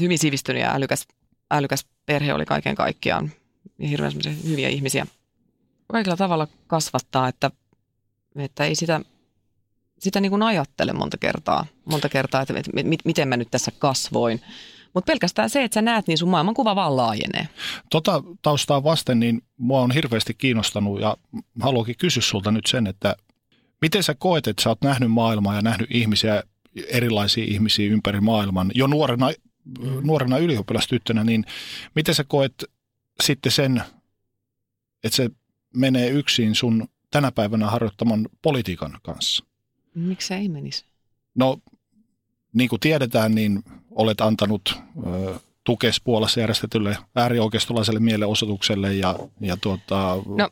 [0.00, 1.06] hyvin sivistynyt ja älykäs,
[1.50, 3.30] älykäs perhe oli kaiken kaikkiaan.
[3.88, 4.12] Hirveän
[4.44, 5.06] hyviä ihmisiä.
[5.92, 7.50] Kaikilla tavalla kasvattaa, että,
[8.36, 9.00] että ei sitä,
[9.98, 12.72] sitä niin kuin ajattele monta kertaa, monta kertaa että, että
[13.04, 14.40] miten mä nyt tässä kasvoin.
[14.94, 17.48] Mutta pelkästään se, että sä näet, niin sun maailmankuva vaan laajenee.
[17.90, 21.16] Tota taustaa vasten, niin mua on hirveästi kiinnostanut ja
[21.60, 23.16] haluankin kysyä sulta nyt sen, että
[23.80, 26.42] miten sä koet, että sä oot nähnyt maailmaa ja nähnyt ihmisiä
[26.88, 29.30] erilaisia ihmisiä ympäri maailman jo nuorena,
[30.02, 31.44] nuorena ylioppilastyttönä, niin
[31.94, 32.64] miten sä koet
[33.22, 33.82] sitten sen,
[35.04, 35.30] että se
[35.76, 39.44] menee yksin sun tänä päivänä harjoittaman politiikan kanssa?
[39.94, 40.84] Miksi se ei menisi?
[41.34, 41.58] No,
[42.52, 44.74] niin kuin tiedetään, niin olet antanut
[45.06, 45.34] ö,
[45.64, 50.46] tukes Puolassa järjestetylle äärioikeistolaiselle mielenosoitukselle ja, ja tuota, no.
[50.46, 50.50] 6.12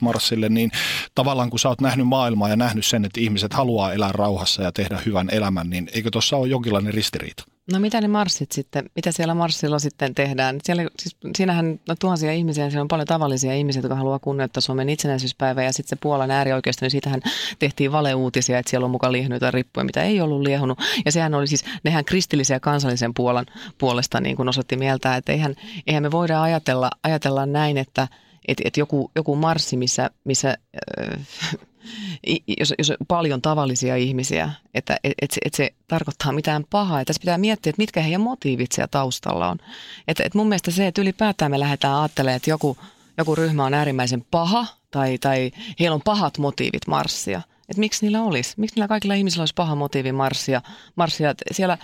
[0.00, 0.70] marssille, niin
[1.14, 4.72] tavallaan kun sä oot nähnyt maailmaa ja nähnyt sen, että ihmiset haluaa elää rauhassa ja
[4.72, 7.44] tehdä hyvän elämän, niin eikö tuossa ole jonkinlainen ristiriita?
[7.72, 10.58] No mitä ne marssit sitten, mitä siellä marssilla sitten tehdään?
[10.64, 14.88] Siellä, siis, siinähän no, tuhansia ihmisiä, siellä on paljon tavallisia ihmisiä, jotka haluaa kunnioittaa Suomen
[14.88, 17.20] itsenäisyyspäivää ja sitten se Puolan äärioikeisto, niin siitähän
[17.58, 20.78] tehtiin valeuutisia, että siellä on mukaan liehnyt rippuja, mitä ei ollut liehunut.
[21.04, 23.46] Ja sehän oli siis, nehän kristillisiä kansallisen Puolan
[23.78, 25.54] puolesta niin kuin osoitti mieltä, että eihän,
[25.86, 28.08] eihän me voida ajatella, ajatella näin, että
[28.48, 30.58] että et joku, joku marssi, missä, missä
[31.00, 31.18] äh,
[32.60, 36.98] jos, jos on paljon tavallisia ihmisiä, että et, et, se, et se tarkoittaa mitään pahaa.
[36.98, 39.58] Ja tässä pitää miettiä, että mitkä heidän motiivit siellä taustalla on.
[40.08, 42.76] Että et mun mielestä se, että ylipäätään me lähdetään ajattelemaan, että joku,
[43.18, 47.42] joku ryhmä on äärimmäisen paha tai, tai heillä on pahat motiivit marssia.
[47.68, 48.54] Että miksi niillä olisi?
[48.56, 50.62] Miksi niillä kaikilla ihmisillä olisi paha motiivi marssia?
[50.96, 51.34] marssia?
[51.52, 51.78] Siellä,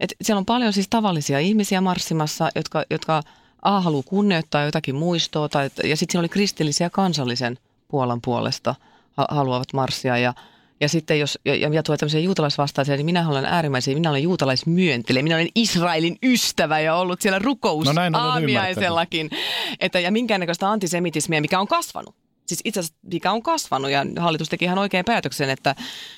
[0.00, 3.22] et siellä on paljon siis tavallisia ihmisiä marssimassa, jotka, jotka
[3.62, 8.74] A haluaa kunnioittaa jotakin muistoa, tai, ja sitten siinä oli kristillisiä kansallisen Puolan puolesta–
[9.16, 10.34] haluavat marssia ja
[10.80, 15.22] ja sitten jos, ja, ja tulee tämmöisiä juutalaisvastaisia, niin minä olen äärimmäisiä, minä olen juutalaismyöntele,
[15.22, 19.30] minä olen Israelin ystävä ja ollut siellä rukous no aamiaisellakin.
[19.80, 22.14] Että, ja minkäännäköistä antisemitismiä, mikä on kasvanut.
[22.46, 25.74] Siis itse asiassa mikä on kasvanut ja hallitus teki ihan oikein päätöksen, että,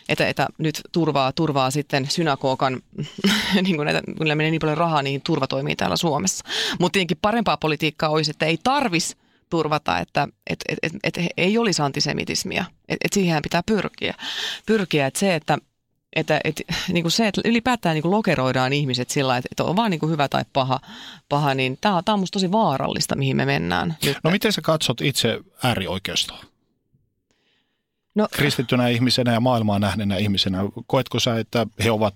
[0.08, 2.82] että, että nyt turvaa, turvaa sitten synagogan,
[3.62, 6.44] niin kuin näitä, kun menee niin paljon rahaa, niin turva toimii täällä Suomessa.
[6.80, 9.16] Mutta tietenkin parempaa politiikkaa olisi, että ei tarvis
[9.50, 12.64] turvata, että et, et, et, et ei olisi antisemitismia.
[12.88, 14.14] Että et siihen pitää pyrkiä.
[14.66, 15.58] Pyrkiä, että se, että
[16.16, 19.76] että, että, niin kuin se, että ylipäätään niin kuin lokeroidaan ihmiset sillä että, että on
[19.76, 20.80] vaan niin kuin hyvä tai paha,
[21.28, 23.96] paha niin tämä, tämä on musta tosi vaarallista, mihin me mennään.
[24.04, 24.18] Nyt.
[24.24, 26.44] No miten sä katsot itse äärioikeistoa?
[28.14, 32.14] No, Kristittynä ihmisenä ja maailmaa nähneenä ihmisenä, koetko sä, että he ovat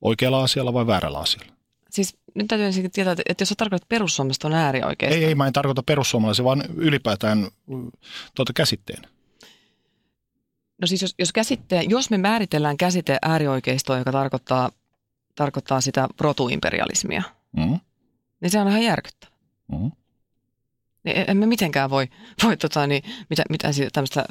[0.00, 1.53] oikealla asialla vai väärällä asialla?
[1.94, 5.16] Siis nyt täytyy ensin tietää, että jos sä tarkoitat perussuomalaista on äärioikeista.
[5.16, 7.48] Ei, ei, mä en tarkoita perussuomalaisia, vaan ylipäätään
[8.34, 9.02] tuota käsitteen.
[10.80, 14.70] No siis jos, jos, käsitte, jos me määritellään käsite äärioikeistoa, joka tarkoittaa,
[15.34, 17.22] tarkoittaa sitä rotuimperialismia,
[17.56, 17.80] mm.
[18.40, 19.32] niin se on ihan järkyttävä.
[19.72, 19.92] Mm.
[21.04, 22.08] Emme mitenkään voi,
[22.44, 24.24] voi tota, niin, mitä, mitä tämmöistä,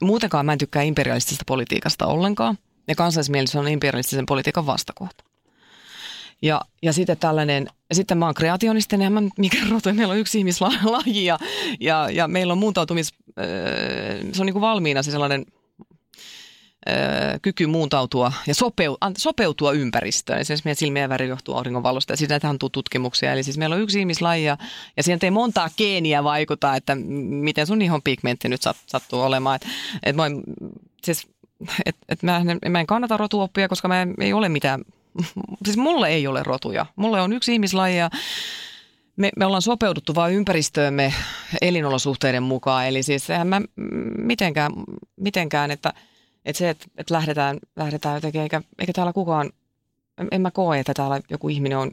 [0.00, 2.58] muutenkaan mä en tykkää imperialistisesta politiikasta ollenkaan.
[2.88, 5.24] ja kansallismielisyys on imperialistisen politiikan vastakohta.
[6.44, 10.38] Ja, ja sitten tällainen, sitten mä oon kreationisten ja mä mikä rotu, meillä on yksi
[10.38, 11.38] ihmislaji ja,
[11.80, 13.14] ja, ja meillä on muuntautumis,
[14.32, 15.46] se on niin kuin valmiina se sellainen
[17.42, 20.38] kyky muuntautua ja sopeu, sopeutua ympäristöön.
[20.40, 23.32] Esimerkiksi meidän silmien väri johtuu auringonvalosta ja siitä on tutkimuksia.
[23.32, 24.58] Eli siis meillä on yksi ihmislaji ja,
[24.96, 29.56] ja siihen ei montaa geeniä vaikuta, että miten sun ihon pigmentti nyt sattuu olemaan.
[29.56, 29.66] Et,
[30.02, 30.16] et
[31.04, 31.26] siis,
[31.86, 34.84] et, et mä, en, mä en kannata rotuoppia, koska mä ei ole mitään,
[35.64, 36.86] siis mulle ei ole rotuja.
[36.96, 38.10] Mulle on yksi ihmislaji ja
[39.16, 41.14] me, me ollaan sopeuduttu vain ympäristöömme
[41.62, 42.86] elinolosuhteiden mukaan.
[42.86, 43.60] Eli siis eihän mä
[44.18, 44.72] mitenkään,
[45.16, 45.92] mitenkään että–
[46.44, 49.52] että se, että, että lähdetään, lähdetään jotenkin, eikä, eikä täällä kukaan,
[50.30, 51.90] en mä koe, että täällä joku ihminen on,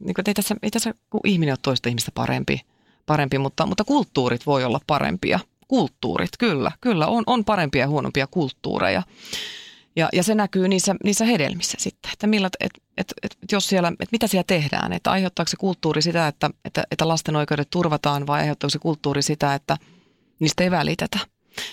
[0.00, 2.60] niin kuin, ei, tässä, ei tässä kun ihminen ole toista ihmistä parempi,
[3.06, 5.40] parempi mutta, mutta kulttuurit voi olla parempia.
[5.68, 9.02] Kulttuurit, kyllä, kyllä, on, on parempia ja huonompia kulttuureja.
[9.96, 13.92] Ja, ja se näkyy niissä, niissä hedelmissä sitten, että, millä, et, et, et, jos siellä,
[14.00, 18.26] et mitä siellä tehdään, että aiheuttaako se kulttuuri sitä, että, että, että lasten oikeudet turvataan
[18.26, 19.76] vai aiheuttaako se kulttuuri sitä, että
[20.40, 21.18] niistä ei välitetä.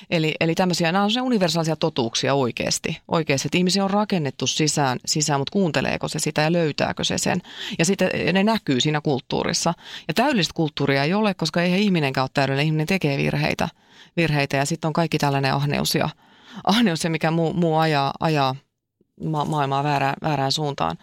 [0.09, 2.97] Eli, eli tämmöisiä, nämä on se universaalisia totuuksia oikeasti.
[3.07, 7.41] Oikeasti, että ihmisiä on rakennettu sisään, sisään, mutta kuunteleeko se sitä ja löytääkö se sen.
[7.79, 9.73] Ja sitten ne näkyy siinä kulttuurissa.
[10.07, 12.65] Ja täydellistä kulttuuria ei ole, koska ei ihminenkään ole täydellinen.
[12.65, 13.69] Ihminen tekee virheitä,
[14.17, 16.09] virheitä ja sitten on kaikki tällainen ahneus ja,
[16.63, 18.55] ahneus ja mikä muu, muu ajaa, ajaa
[19.23, 20.97] ma- maailmaa väärään, väärään suuntaan,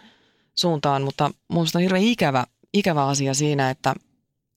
[0.55, 1.01] suuntaan.
[1.01, 3.95] Mutta minusta on hirveän ikävä, ikävä asia siinä, että,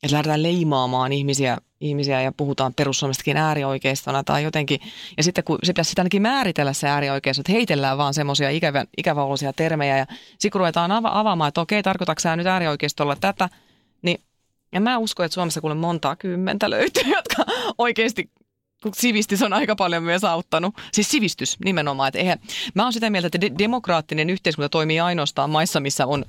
[0.02, 4.80] että lähdetään leimaamaan ihmisiä ihmisiä ja puhutaan perussuomestakin äärioikeistona tai jotenkin.
[5.16, 8.84] Ja sitten kun se pitäisi sitä ainakin määritellä se äärioikeisto, että heitellään vaan semmoisia ikävä,
[9.56, 10.06] termejä ja
[10.38, 13.48] sitten ruvetaan ava- avaamaan, että okei, tarkoitatko sä nyt äärioikeistolla tätä,
[14.02, 14.20] niin
[14.72, 17.44] ja mä uskon, että Suomessa kuule montaa kymmentä löytyy, jotka
[17.78, 18.30] oikeasti
[18.94, 20.74] sivistys on aika paljon myös auttanut.
[20.92, 22.08] Siis sivistys nimenomaan.
[22.08, 22.38] Että eihän,
[22.74, 26.24] mä oon sitä mieltä, että de- demokraattinen yhteiskunta toimii ainoastaan maissa, missä on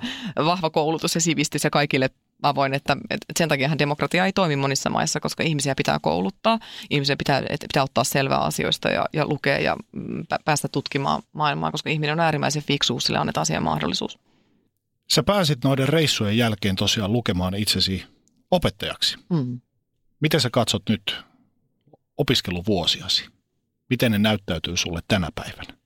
[0.46, 2.10] vahva koulutus ja sivistys ja kaikille
[2.44, 7.16] avoin, että, että sen takia demokratia ei toimi monissa maissa, koska ihmisiä pitää kouluttaa, ihmisiä
[7.16, 11.90] pitää, että pitää ottaa selvää asioista ja, ja lukea ja mm, päästä tutkimaan maailmaa, koska
[11.90, 14.20] ihminen on äärimmäisen fiksuus, sille annetaan siihen mahdollisuus.
[15.12, 18.04] Sä pääsit noiden reissujen jälkeen tosiaan lukemaan itsesi
[18.52, 19.18] opettajaksi.
[19.30, 19.62] Mm.
[20.20, 21.16] Miten sä katsot nyt
[22.18, 23.26] opiskeluvuosiasi?
[23.90, 25.78] Miten ne näyttäytyy sulle tänä päivänä?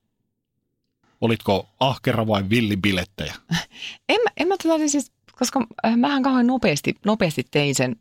[1.20, 3.34] Olitko ahkera vai villibilettäjä?
[4.08, 7.96] en en mä tota, siis koska äh, mähän kauhean nopeasti, nopeasti tein sen,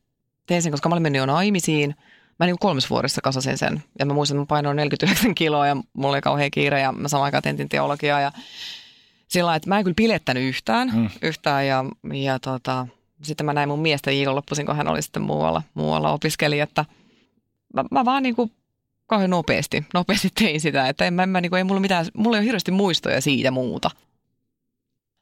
[0.48, 1.96] tein sen, koska mä olin mennyt jo naimisiin.
[2.40, 3.84] Mä niin kolmes vuodessa kasasin sen.
[4.00, 7.08] Ja mä muistan, että mä painoin 49 kiloa ja mulla oli kauhean kiire ja mä
[7.08, 8.22] samaan aikaan tentin teologiaa.
[8.22, 8.32] Ja
[9.28, 10.92] sillä että mä en kyllä pilettänyt yhtään.
[10.96, 11.10] Mm.
[11.22, 12.88] yhtään ja, ja tota,
[13.22, 16.86] sitten mä näin mun miestä viikonloppuisin, kun hän oli sitten muualla, muualla opiskeli, että
[17.84, 18.52] mä, mä vaan niin kuin
[19.08, 22.38] kauhean nopeasti, nopeasti tein sitä, että en mä, mä niin kuin, ei mulla mitään, mulla
[22.38, 23.92] ei ole hirveästi muistoja siitä muuta.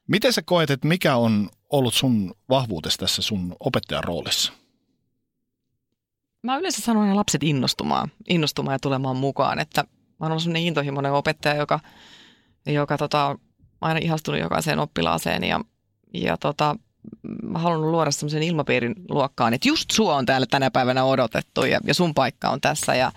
[0.08, 4.52] Miten sä koet, että mikä on ollut sun vahvuutesi tässä sun opettajan roolissa?
[6.42, 9.88] Mä yleensä sanon aina lapset innostumaan, innostumaan ja tulemaan mukaan, että mä
[10.20, 11.80] oon ollut sellainen intohimoinen opettaja, joka,
[12.66, 13.38] joka tota,
[13.80, 15.60] aina ihastunut jokaiseen oppilaaseen ja,
[16.14, 16.76] ja tota,
[17.54, 21.94] halunnut luoda semmoisen ilmapiirin luokkaan, että just sua on täällä tänä päivänä odotettu ja, ja
[21.94, 23.12] sun paikka on tässä ja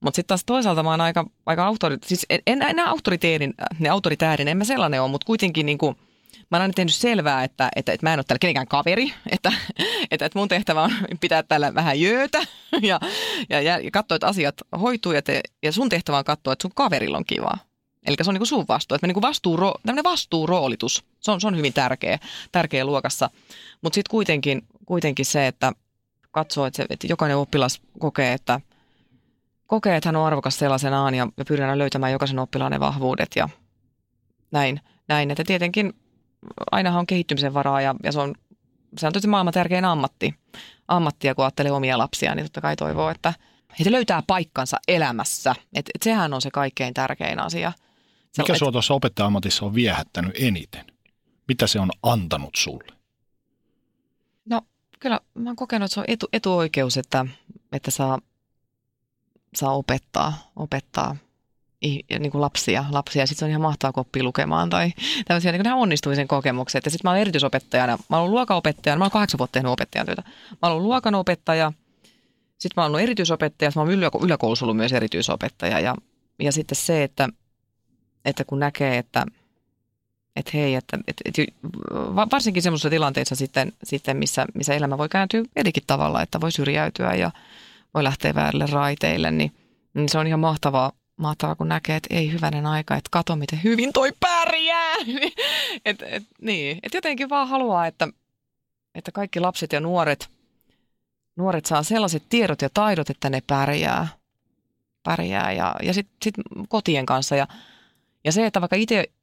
[0.00, 3.88] mutta sitten taas toisaalta mä oon aika, aika autori, siis en, en, en autoriteerin, ne
[3.88, 5.96] autoritäärin, en mä sellainen ole, mutta kuitenkin niin kuin–
[6.52, 9.52] mä oon aina tehnyt selvää, että, että, että mä en ole täällä kenenkään kaveri, että,
[10.10, 12.38] että, että mun tehtävä on pitää täällä vähän jöötä
[12.82, 13.00] ja,
[13.50, 16.74] ja, ja katsoa, että asiat hoituu ja, te, ja sun tehtävä on katsoa, että sun
[16.74, 17.58] kaverilla on kivaa.
[18.06, 21.56] Eli se on niin sun vastuu, että niin vastuu, tämmöinen vastuuroolitus, se on, se on
[21.56, 22.18] hyvin tärkeä,
[22.52, 23.30] tärkeä luokassa.
[23.82, 25.72] Mutta sitten kuitenkin, kuitenkin se, että
[26.30, 28.60] katsoo, että, se, että jokainen oppilas kokee, että
[29.66, 33.48] kokee, että hän on arvokas sellaisenaan ja, ja pyydän löytämään jokaisen oppilaan vahvuudet ja
[34.50, 34.80] näin.
[35.08, 35.30] näin.
[35.30, 35.92] Että tietenkin
[36.70, 38.34] ainahan on kehittymisen varaa ja, ja se on,
[38.98, 40.34] se on tietysti maailman tärkein ammatti.
[40.88, 43.34] Ammattia, kun ajattelee omia lapsia, niin totta kai toivoo, että
[43.78, 45.54] he löytää paikkansa elämässä.
[45.74, 47.72] Et, et sehän on se kaikkein tärkein asia.
[48.38, 50.84] Mikä sinua tuossa opettaja-ammatissa on viehättänyt eniten?
[51.48, 52.92] Mitä se on antanut sulle?
[54.44, 54.62] No
[55.00, 57.26] kyllä mä oon kokenut, että se on etu, etuoikeus, että,
[57.72, 58.18] että saa,
[59.54, 61.16] saa opettaa, opettaa
[62.18, 63.26] niin kuin lapsia, lapsia.
[63.26, 64.92] Sitten se on ihan mahtavaa koppia lukemaan tai
[65.24, 66.84] tämmöisiä niin onnistumisen kokemukset.
[66.84, 70.22] Ja sitten mä olen erityisopettajana, mä olen luokanopettajana, mä olen kahdeksan vuotta tehnyt opettajan työtä.
[70.62, 71.72] Mä olen luokanopettaja,
[72.58, 75.80] sitten mä olen ollut erityisopettaja, mä olen yläkoulussa ollut myös erityisopettaja.
[75.80, 75.96] Ja,
[76.38, 77.28] ja sitten se, että,
[78.24, 79.26] että kun näkee, että,
[80.36, 81.42] että hei, että, että, että
[82.30, 87.14] varsinkin semmoisissa tilanteissa sitten, sitten missä, missä elämä voi kääntyä erikin tavalla, että voi syrjäytyä
[87.14, 87.30] ja
[87.94, 89.52] voi lähteä väärille raiteille, niin,
[89.94, 93.60] niin se on ihan mahtavaa, mahtavaa, kun näkee, että ei hyvänen aika, että kato miten
[93.64, 94.94] hyvin toi pärjää.
[95.84, 98.08] et, et, niin, et jotenkin vaan haluaa, että,
[98.94, 100.28] että kaikki lapset ja nuoret,
[101.36, 104.08] nuoret saa sellaiset tiedot ja taidot, että ne pärjää.
[105.02, 106.34] pärjää ja, ja sitten sit
[106.68, 107.36] kotien kanssa.
[107.36, 107.46] Ja,
[108.24, 108.76] ja se, että vaikka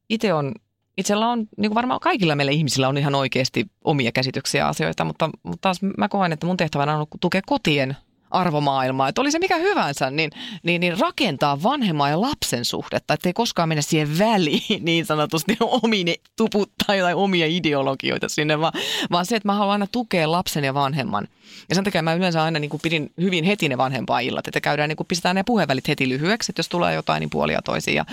[0.09, 0.53] itse on
[0.99, 5.29] itsellä on, niin kuin varmaan kaikilla meillä ihmisillä on ihan oikeasti omia käsityksiä asioita, mutta,
[5.43, 7.97] mutta taas mä koen, että mun tehtävänä on tukea kotien
[8.31, 10.31] arvomaailmaa, että oli se mikä hyvänsä, niin,
[10.63, 16.15] niin, niin rakentaa vanhemman ja lapsen suhdetta, ettei koskaan mennä siihen väliin niin sanotusti omine
[16.37, 18.73] tuputtaa tai omia ideologioita sinne, vaan,
[19.11, 21.27] vaan se, että mä haluan aina tukea lapsen ja vanhemman.
[21.69, 24.61] Ja sen takia mä yleensä aina niin kuin pidin hyvin heti ne vanhempaa illat, että
[24.61, 27.95] käydään niin kuin pistetään ne puhevälit heti lyhyeksi, että jos tulee jotain, niin puolia toisiin.
[27.95, 28.05] Ja,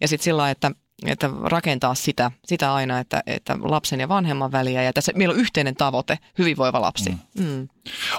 [0.00, 0.70] ja sitten sillä että
[1.06, 4.82] että rakentaa sitä, sitä aina, että, että lapsen ja vanhemman väliä.
[4.82, 7.10] Ja tässä meillä on yhteinen tavoite, hyvinvoiva lapsi.
[7.10, 7.44] Mm.
[7.44, 7.68] Mm.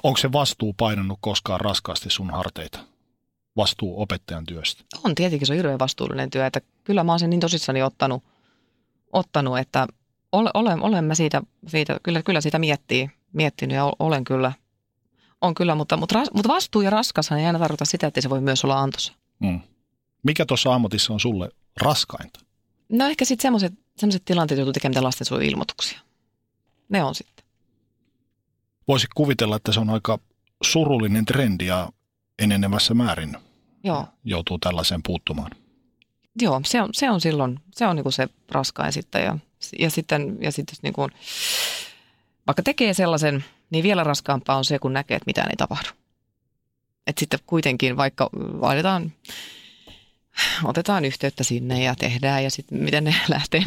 [0.04, 2.80] Onko se vastuu painannut koskaan raskaasti sun harteita?
[3.58, 4.84] Vastuu opettajan työstä?
[5.04, 6.46] On tietenkin, se on hirveän vastuullinen työ.
[6.46, 8.24] Että kyllä mä oon sen niin tosissani ottanut,
[9.14, 9.88] ottanut että
[10.32, 14.52] olen, olen mä siitä, siitä kyllä, kyllä siitä miettii, miettinyt ja olen kyllä,
[15.42, 18.42] on kyllä, mutta, mutta, mutta vastuu ja raskashan ei aina tarkoita sitä, että se voi
[18.42, 19.14] myös olla antossa.
[19.40, 19.60] Mm.
[20.24, 21.50] Mikä tuossa ammatissa on sulle
[21.82, 22.40] raskainta?
[22.90, 26.00] No ehkä sitten semmoiset, semmoiset tilanteet joutuu tekemään lastensuojeluilmoituksia.
[26.90, 27.46] Ne on sitten.
[28.88, 30.20] Voisi kuvitella, että se on aika
[30.64, 31.90] surullinen trendi ja
[32.40, 33.38] enenevässä määrin
[33.84, 34.08] Joo.
[34.24, 35.52] joutuu tällaiseen puuttumaan.
[36.42, 39.38] Joo, se on, se on silloin, se on niinku se raskain sitten ja,
[39.80, 41.10] ja sitten, ja sitten niinku,
[42.48, 45.90] vaikka tekee sellaisen, niin vielä raskaampaa on se, kun näkee, että mitään ei tapahdu.
[47.08, 48.30] Että sitten kuitenkin, vaikka
[48.60, 49.12] laitetaan
[50.64, 53.64] otetaan yhteyttä sinne ja tehdään ja sitten miten ne lähtee.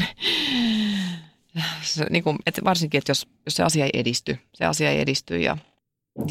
[1.83, 5.01] Se, niin kuin, että varsinkin, että jos, jos se asia ei edisty, se asia ei
[5.01, 5.57] edisty ja,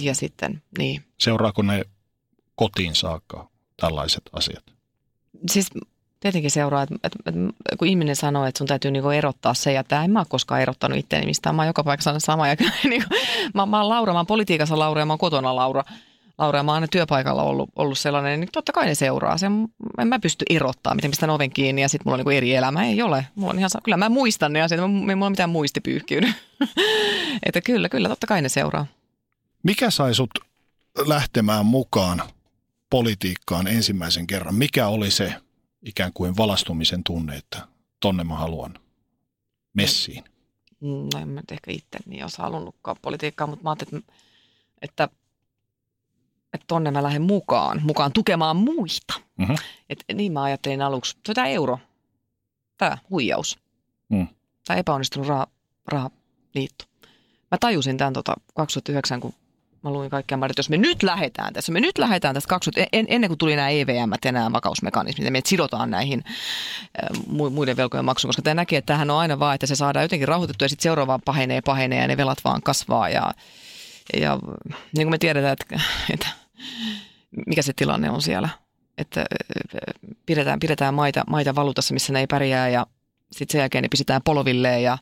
[0.01, 1.03] ja sitten niin.
[1.17, 1.81] Seuraako ne
[2.55, 4.63] kotiin saakka tällaiset asiat?
[5.51, 5.67] Siis
[6.19, 9.83] tietenkin seuraa, että, että, että kun ihminen sanoo, että sun täytyy niin erottaa se ja
[9.83, 11.55] tämä, en mä ole koskaan erottanut itseäni mistään.
[11.55, 12.47] Mä oon joka paikassa sama.
[12.47, 13.19] Ja, niin kuin,
[13.53, 15.83] mä, mä oon Laura, mä oon politiikassa Laura ja mä oon kotona Laura.
[16.37, 19.37] Laura, mä oon aina työpaikalla ollut, ollut sellainen, niin totta kai ne seuraa.
[19.37, 19.45] Se,
[19.99, 22.85] en mä pysty erottaa, miten pistän oven kiinni ja sitten mulla on niin eri elämä.
[22.85, 23.27] Ei ole.
[23.35, 26.27] Mulla on ihan, kyllä mä muistan ne asiat, mulla on mitään muistipyyhkiydy.
[27.45, 28.85] että kyllä, kyllä, totta kai ne seuraa.
[29.63, 30.29] Mikä sai sut
[31.07, 32.21] lähtemään mukaan
[32.89, 34.55] politiikkaan ensimmäisen kerran?
[34.55, 35.33] Mikä oli se
[35.85, 37.67] ikään kuin valastumisen tunne, että
[37.99, 38.79] tonne mä haluan
[39.73, 40.23] messiin?
[40.81, 44.13] No en mä ehkä itse niin olisi halunnutkaan politiikkaa, mutta mä ajattelin, että,
[44.81, 45.09] että
[46.55, 49.13] että tonne mä lähden mukaan, mukaan tukemaan muita.
[49.37, 49.55] Mm-hmm.
[49.89, 51.17] Et niin mä ajattelin aluksi.
[51.33, 51.79] Tämä euro,
[52.77, 53.59] tämä huijaus,
[54.09, 54.27] mm.
[54.67, 55.47] tämä epäonnistunut raha,
[55.87, 56.85] rahaliitto.
[57.51, 59.33] Mä tajusin tämän tota 2009, kun
[59.83, 63.05] mä luin kaikkea, että jos me nyt lähdetään tässä, me nyt lähdetään tästä 20, en,
[63.09, 66.23] ennen kuin tuli nämä EVM ja nämä vakausmekanismit, ja me sidotaan näihin
[67.29, 70.27] muiden velkojen maksuun, koska tämä näkee, että tämähän on aina vaan, että se saadaan jotenkin
[70.27, 73.33] rauhoitettua ja sitten seuraavaan pahenee pahenee ja ne velat vaan kasvaa ja,
[74.21, 74.39] ja
[74.97, 75.79] niin kuin me tiedetään, että,
[76.13, 76.27] että
[77.47, 78.49] mikä se tilanne on siellä.
[78.97, 79.25] Että
[80.25, 82.87] pidetään, pidetään maita, maita valuutassa, missä ne ei pärjää ja
[83.31, 84.97] sitten sen jälkeen ne pistetään poloville ja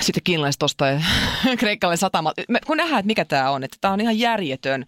[0.00, 0.88] sitten kiinalaiset ostaa
[1.58, 2.32] kreikkalainen satama.
[2.66, 4.86] Kun nähdään, että mikä tämä on, että tämä on ihan järjetön,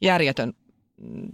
[0.00, 0.52] järjetön
[1.00, 1.28] mm,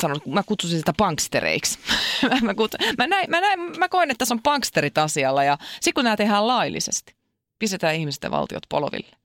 [0.00, 1.78] sanon, mä kutsusin sitä bankstereiksi.
[2.42, 5.94] mä, kutsun, mä, näin, mä, näin, mä koen, että tässä on banksterit asialla ja sitten
[5.94, 7.14] kun nämä tehdään laillisesti,
[7.58, 9.15] pistetään ihmisten valtiot poloville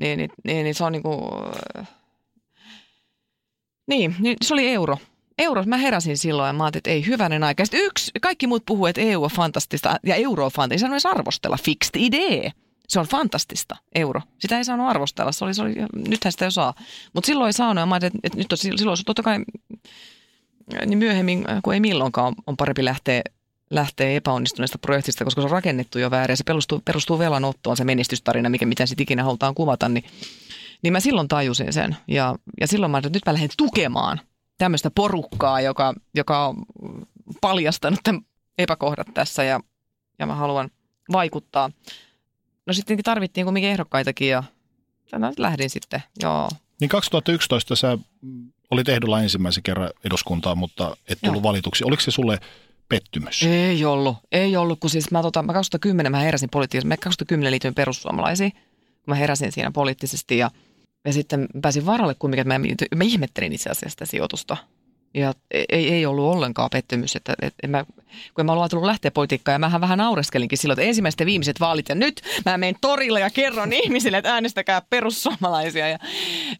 [0.00, 1.20] niin, niin, niin, niin se on niin kuin,
[3.86, 4.98] niin, niin se oli euro.
[5.38, 7.64] Euro, mä heräsin silloin ja mä ajattelin, että ei hyvänen aika.
[7.64, 11.00] Sitten yksi, kaikki muut puhuu, että EU on fantastista ja euro on fantastista.
[11.00, 11.56] Se on arvostella.
[11.62, 12.50] Fixed idea.
[12.88, 14.20] Se on fantastista, euro.
[14.38, 15.32] Sitä ei saanut arvostella.
[15.32, 15.74] Se oli, se oli,
[16.08, 16.74] nythän sitä jo saa.
[17.12, 19.38] Mutta silloin ei saanut ja mä ajattelin, että nyt on, silloin totta kai
[20.86, 23.22] niin myöhemmin, kun ei milloinkaan, on parempi lähteä
[23.74, 27.84] lähtee epäonnistuneesta projektista, koska se on rakennettu jo väärin ja se perustuu, perustuu velanottoon se
[27.84, 30.04] menestystarina, mikä mitä sitten ikinä halutaan kuvata, niin,
[30.82, 31.96] niin mä silloin tajusin sen.
[32.08, 34.20] Ja, ja silloin mä että nyt mä lähden tukemaan
[34.58, 36.56] tämmöistä porukkaa, joka, joka on
[37.40, 38.22] paljastanut tämän
[38.58, 39.60] epäkohdat tässä ja,
[40.18, 40.70] ja mä haluan
[41.12, 41.70] vaikuttaa.
[42.66, 44.42] No sitten tarvittiin kumminkin ehdokkaitakin ja
[45.38, 46.48] lähdin sitten, joo.
[46.80, 47.98] Niin 2011 sä
[48.70, 51.50] olit ehdolla ensimmäisen kerran eduskuntaan, mutta et tullut Joo.
[51.50, 51.84] valituksi.
[51.84, 52.38] Oliko se sulle
[52.88, 53.42] pettymys?
[53.42, 57.50] Ei ollut, ei ollut, kun siis mä, tota, mä 2010 mä heräsin poliittisesti, mä 2010
[57.50, 58.62] liityin perussuomalaisiin, kun
[59.06, 60.50] mä heräsin siinä poliittisesti ja,
[61.04, 64.56] ja sitten pääsin varalle kumminkin, että mä, mä ihmettelin itse asiassa sitä sijoitusta.
[65.14, 67.84] Ja ei, ei ollut ollenkaan pettymys, että, että mä,
[68.34, 71.60] kun mä ollut ajatellut lähteä politiikkaan ja mähän vähän naureskelinkin silloin, että ensimmäiset ja viimeiset
[71.60, 75.88] vaalit ja nyt mä menen torille ja kerron ihmisille, että äänestäkää perussuomalaisia.
[75.88, 75.98] Ja,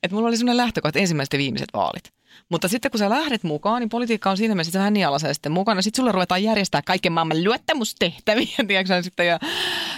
[0.02, 2.12] että mulla oli sellainen lähtökohta, että ensimmäiset ja viimeiset vaalit.
[2.48, 5.82] Mutta sitten kun sä lähdet mukaan, niin politiikka on siinä mielessä vähän nialaisen sitten mukana.
[5.82, 9.38] Sitten sulle ruvetaan järjestää kaiken maailman luottamustehtäviä, tiedätkö, sitten, ja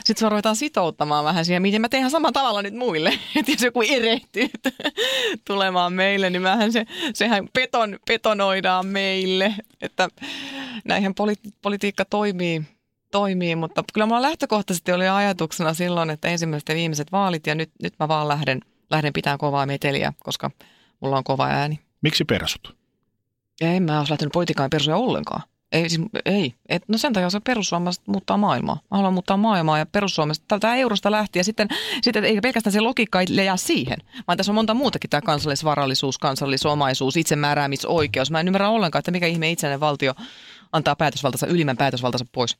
[0.04, 3.10] sitten sulla ruvetaan sitouttamaan vähän siihen, miten mä teen samalla tavalla nyt muille.
[3.36, 4.48] Että jos joku erehtyy
[5.46, 9.54] tulemaan meille, niin vähän se, sehän beton, betonoidaan meille.
[9.80, 10.08] Että
[10.84, 12.62] näinhän poli- politiikka toimii,
[13.10, 17.70] toimii, mutta kyllä mulla lähtökohtaisesti oli ajatuksena silloin, että ensimmäiset ja viimeiset vaalit ja nyt,
[17.82, 18.60] nyt mä vaan lähden,
[18.90, 20.50] lähden pitämään kovaa meteliä, koska
[21.00, 21.85] mulla on kova ääni.
[22.06, 22.76] Miksi persut?
[23.60, 25.42] En mä olisi lähtenyt politiikkaan persuja ollenkaan.
[25.72, 26.54] Ei, siis, ei.
[26.68, 28.74] Et, no sen takia se perussuomalaiset muuttaa maailmaa.
[28.74, 31.38] Mä haluan muuttaa maailmaa ja perussuomalaiset tältä eurosta lähti.
[31.38, 31.68] Ja sitten,
[32.02, 36.18] sitten eikä pelkästään se logiikka ei jää siihen, vaan tässä on monta muutakin tämä kansallisvarallisuus,
[36.18, 38.30] kansallisomaisuus, itsemääräämisoikeus.
[38.30, 40.14] Mä en ymmärrä ollenkaan, että mikä ihme itsenäinen valtio
[40.72, 42.56] antaa päätösvaltansa, ylimmän päätösvaltansa pois.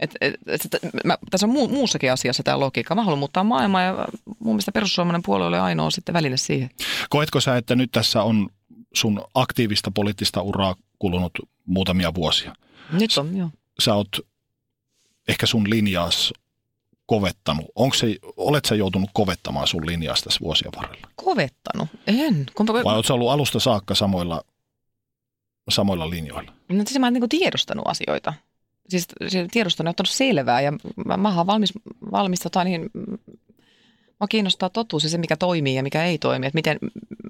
[0.00, 2.94] Et, et, et, et, mä, tässä on mu, muussakin asiassa tämä logiikka.
[2.94, 4.06] Mä haluan muuttaa maailmaa ja
[4.38, 6.70] mun mielestä perussuomalainen puolue oli ainoa sitten väline siihen.
[7.10, 8.48] Koetko sä, että nyt tässä on
[8.96, 11.32] sun aktiivista poliittista uraa kulunut
[11.66, 12.54] muutamia vuosia.
[12.92, 13.50] Nyt on, joo.
[13.78, 14.08] Sä oot
[15.28, 16.32] ehkä sun linjaas
[17.06, 17.66] kovettanut.
[17.74, 21.08] Onko se, olet sä joutunut kovettamaan sun linjaas tässä vuosien varrella?
[21.16, 21.88] Kovettanut?
[22.06, 22.46] En.
[22.54, 22.66] Kun...
[22.66, 24.42] Vai oletko ollut alusta saakka samoilla,
[25.68, 26.52] samoilla linjoilla?
[26.68, 28.34] No siis mä oon niin tiedostanut asioita.
[28.88, 30.72] Siis, siis tiedostanut ja ottanut selvää ja
[31.06, 31.72] mä, mä oon valmis,
[32.12, 32.90] valmis tota, niin,
[34.20, 36.46] Mua kiinnostaa totuus ja se, mikä toimii ja mikä ei toimi.
[36.46, 36.78] Että miten,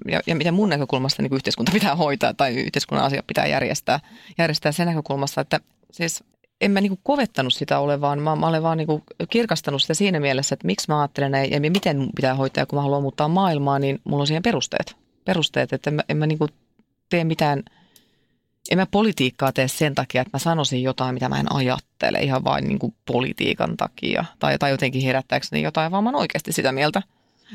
[0.07, 3.99] ja, ja miten mun näkökulmasta niin yhteiskunta pitää hoitaa tai yhteiskunnan asiat pitää järjestää,
[4.37, 5.59] järjestää sen näkökulmasta, että
[5.91, 6.23] siis
[6.61, 10.19] en mä niinku kovettanut sitä ole, vaan mä, mä olen vaan niinku kirkastanut sitä siinä
[10.19, 13.79] mielessä, että miksi mä ajattelen näin ja miten pitää hoitaa, kun mä haluan muuttaa maailmaa,
[13.79, 14.95] niin mulla on siihen perusteet.
[15.25, 16.47] Perusteet, että en mä, en mä niinku
[17.09, 17.63] tee mitään–
[18.71, 22.43] en mä politiikkaa tee sen takia, että mä sanoisin jotain, mitä mä en ajattele ihan
[22.43, 24.25] vain niin kuin politiikan takia.
[24.39, 27.01] Tai, tai jotenkin herättääkseni jotain, vaan mä oon oikeasti sitä mieltä.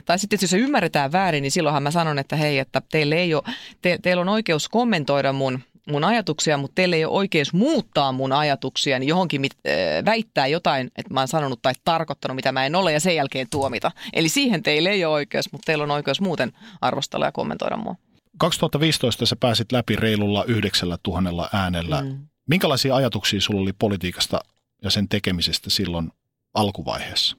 [0.04, 3.34] Tai sitten jos se ymmärretään väärin, niin silloinhan mä sanon, että hei, että teille ei
[3.34, 3.42] ole,
[3.82, 8.32] te, teillä on oikeus kommentoida mun, mun ajatuksia, mutta teille ei ole oikeus muuttaa mun
[8.32, 12.66] ajatuksia, niin johonkin mit, äh, väittää jotain, että mä oon sanonut tai tarkoittanut, mitä mä
[12.66, 13.90] en ole, ja sen jälkeen tuomita.
[14.12, 17.96] Eli siihen teille ei ole oikeus, mutta teillä on oikeus muuten arvostella ja kommentoida mua.
[18.38, 22.02] 2015 sä pääsit läpi reilulla yhdeksällä tuhannella äänellä.
[22.02, 22.28] Mm.
[22.46, 24.40] Minkälaisia ajatuksia sulla oli politiikasta
[24.82, 26.12] ja sen tekemisestä silloin
[26.54, 27.36] alkuvaiheessa?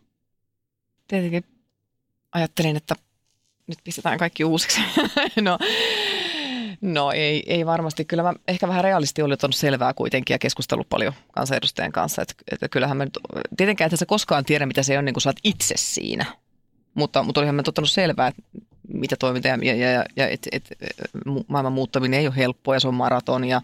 [1.07, 1.43] Tietenkin
[2.31, 2.95] ajattelin, että
[3.67, 4.81] nyt pistetään kaikki uusiksi.
[5.41, 5.57] no,
[6.81, 8.05] no ei, ei varmasti.
[8.05, 12.21] Kyllä mä ehkä vähän realisti oli ottanut selvää kuitenkin ja keskustellut paljon kansanedustajien kanssa.
[12.21, 13.19] Että, että kyllähän mä nyt,
[13.57, 16.25] tietenkään että sä koskaan tiedä, mitä se on, niin kuin sä oot itse siinä.
[16.93, 18.41] Mutta, mutta olihan mä ottanut selvää, että
[18.87, 20.69] mitä toimitaan ja, ja, ja et, et,
[21.47, 23.61] maailman muuttaminen ei ole helppoa ja se on maraton ja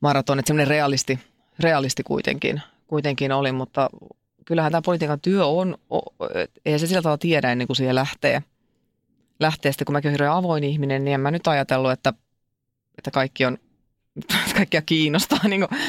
[0.00, 1.18] maraton, että semmoinen realisti,
[1.58, 3.90] realisti kuitenkin, kuitenkin oli, mutta
[4.44, 5.78] kyllähän tämä politiikan työ on,
[6.66, 8.42] ei se sillä tavalla tiedä ennen kuin siihen lähtee.
[9.40, 12.12] Lähtee sitten, kun mäkin olen hirveän avoin ihminen, niin en mä nyt ajatellut, että,
[12.98, 13.58] että kaikki on,
[14.56, 15.80] kaikkia kiinnostaa niin kuin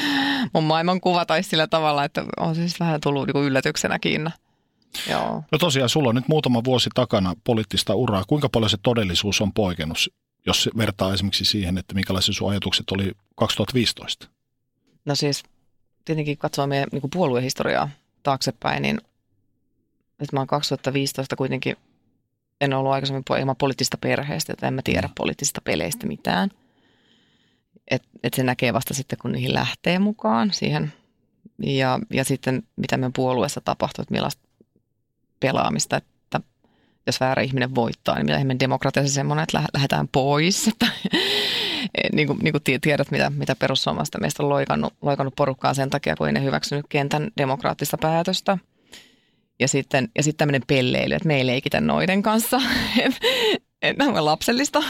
[0.52, 4.30] mun maailmankuva tai sillä tavalla, että on siis vähän tullut niin yllätyksenä kiinna.
[5.10, 5.44] Joo.
[5.52, 8.24] No tosiaan, sulla on nyt muutama vuosi takana poliittista uraa.
[8.26, 9.98] Kuinka paljon se todellisuus on poikennut,
[10.46, 14.28] jos vertaa esimerkiksi siihen, että minkälaisia sun ajatukset oli 2015?
[15.04, 15.42] No siis
[16.04, 17.88] tietenkin katsoa meidän niin puoluehistoriaa
[18.22, 19.00] taaksepäin, niin
[20.20, 21.76] nyt mä oon 2015 kuitenkin,
[22.60, 25.14] en ollut aikaisemmin ilman poliittista perheestä, että en mä tiedä mm.
[25.16, 26.50] poliittisista peleistä mitään.
[27.90, 30.92] Et, et se näkee vasta sitten, kun niihin lähtee mukaan siihen.
[31.58, 34.42] Ja, ja sitten mitä meidän puolueessa tapahtuu, että millaista
[35.42, 36.40] pelaamista, että
[37.06, 40.68] jos väärä ihminen voittaa, niin mitä demokratia se semmoinen, että lähdetään pois.
[40.68, 40.86] Että,
[42.12, 46.16] niin, kuin, niin kuin tiedät, mitä, mitä perussuomalaista meistä on loikannut, loikannut porukkaa sen takia,
[46.16, 48.58] kun ei ne hyväksynyt kentän demokraattista päätöstä.
[49.60, 52.60] Ja sitten, ja sitten tämmöinen pelleily, että me ei leikitä noiden kanssa.
[53.82, 54.82] että on lapsellista.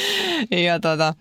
[0.66, 1.14] ja, tota,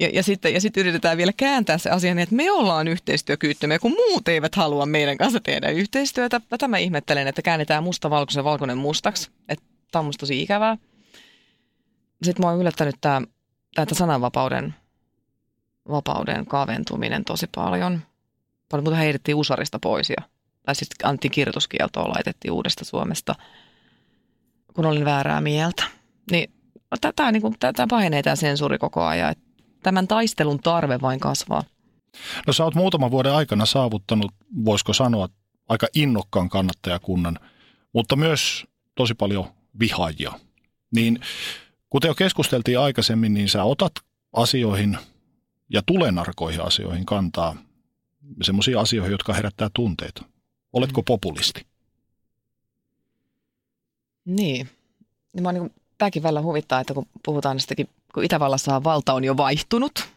[0.00, 3.78] ja, ja, sitten, ja sitten yritetään vielä kääntää se asia niin, että me ollaan yhteistyökyvyttömiä,
[3.78, 6.40] kun muut eivät halua meidän kanssa tehdä yhteistyötä.
[6.48, 9.30] Tätä mä ihmettelen, että käännetään musta valkoisen valkoinen mustaksi.
[9.48, 10.76] Että tämä on musta tosi ikävää.
[12.22, 13.22] Sitten mua on yllättänyt tämä,
[13.74, 14.74] tämä sananvapauden
[15.88, 18.00] vapauden kaventuminen tosi paljon.
[18.70, 20.28] Paljon muuta heitettiin Usarista pois ja,
[20.62, 23.34] tai sitten antti kirjoituskieltoa laitettiin uudesta Suomesta,
[24.74, 25.82] kun olin väärää mieltä.
[26.30, 26.50] Niin
[27.00, 27.42] tätä, niin
[27.88, 29.32] pahenee tämä sensuuri koko ajan.
[29.32, 29.44] Että
[29.86, 31.62] tämän taistelun tarve vain kasvaa.
[32.46, 34.32] No sä oot muutaman vuoden aikana saavuttanut,
[34.64, 35.28] voisiko sanoa,
[35.68, 37.38] aika innokkaan kannattajakunnan,
[37.92, 38.64] mutta myös
[38.94, 39.44] tosi paljon
[39.80, 40.32] vihaajia.
[40.94, 41.20] Niin
[41.90, 43.92] kuten jo keskusteltiin aikaisemmin, niin sä otat
[44.32, 44.98] asioihin
[45.68, 47.56] ja tulenarkoihin asioihin kantaa
[48.42, 50.24] semmoisiin asioihin, jotka herättää tunteita.
[50.72, 51.66] Oletko populisti?
[54.24, 54.68] Niin.
[55.34, 59.36] Ja mä niin tämäkin välillä huvittaa, että kun puhutaan niistäkin, kun Itävallassa valta on jo
[59.36, 60.08] vaihtunut,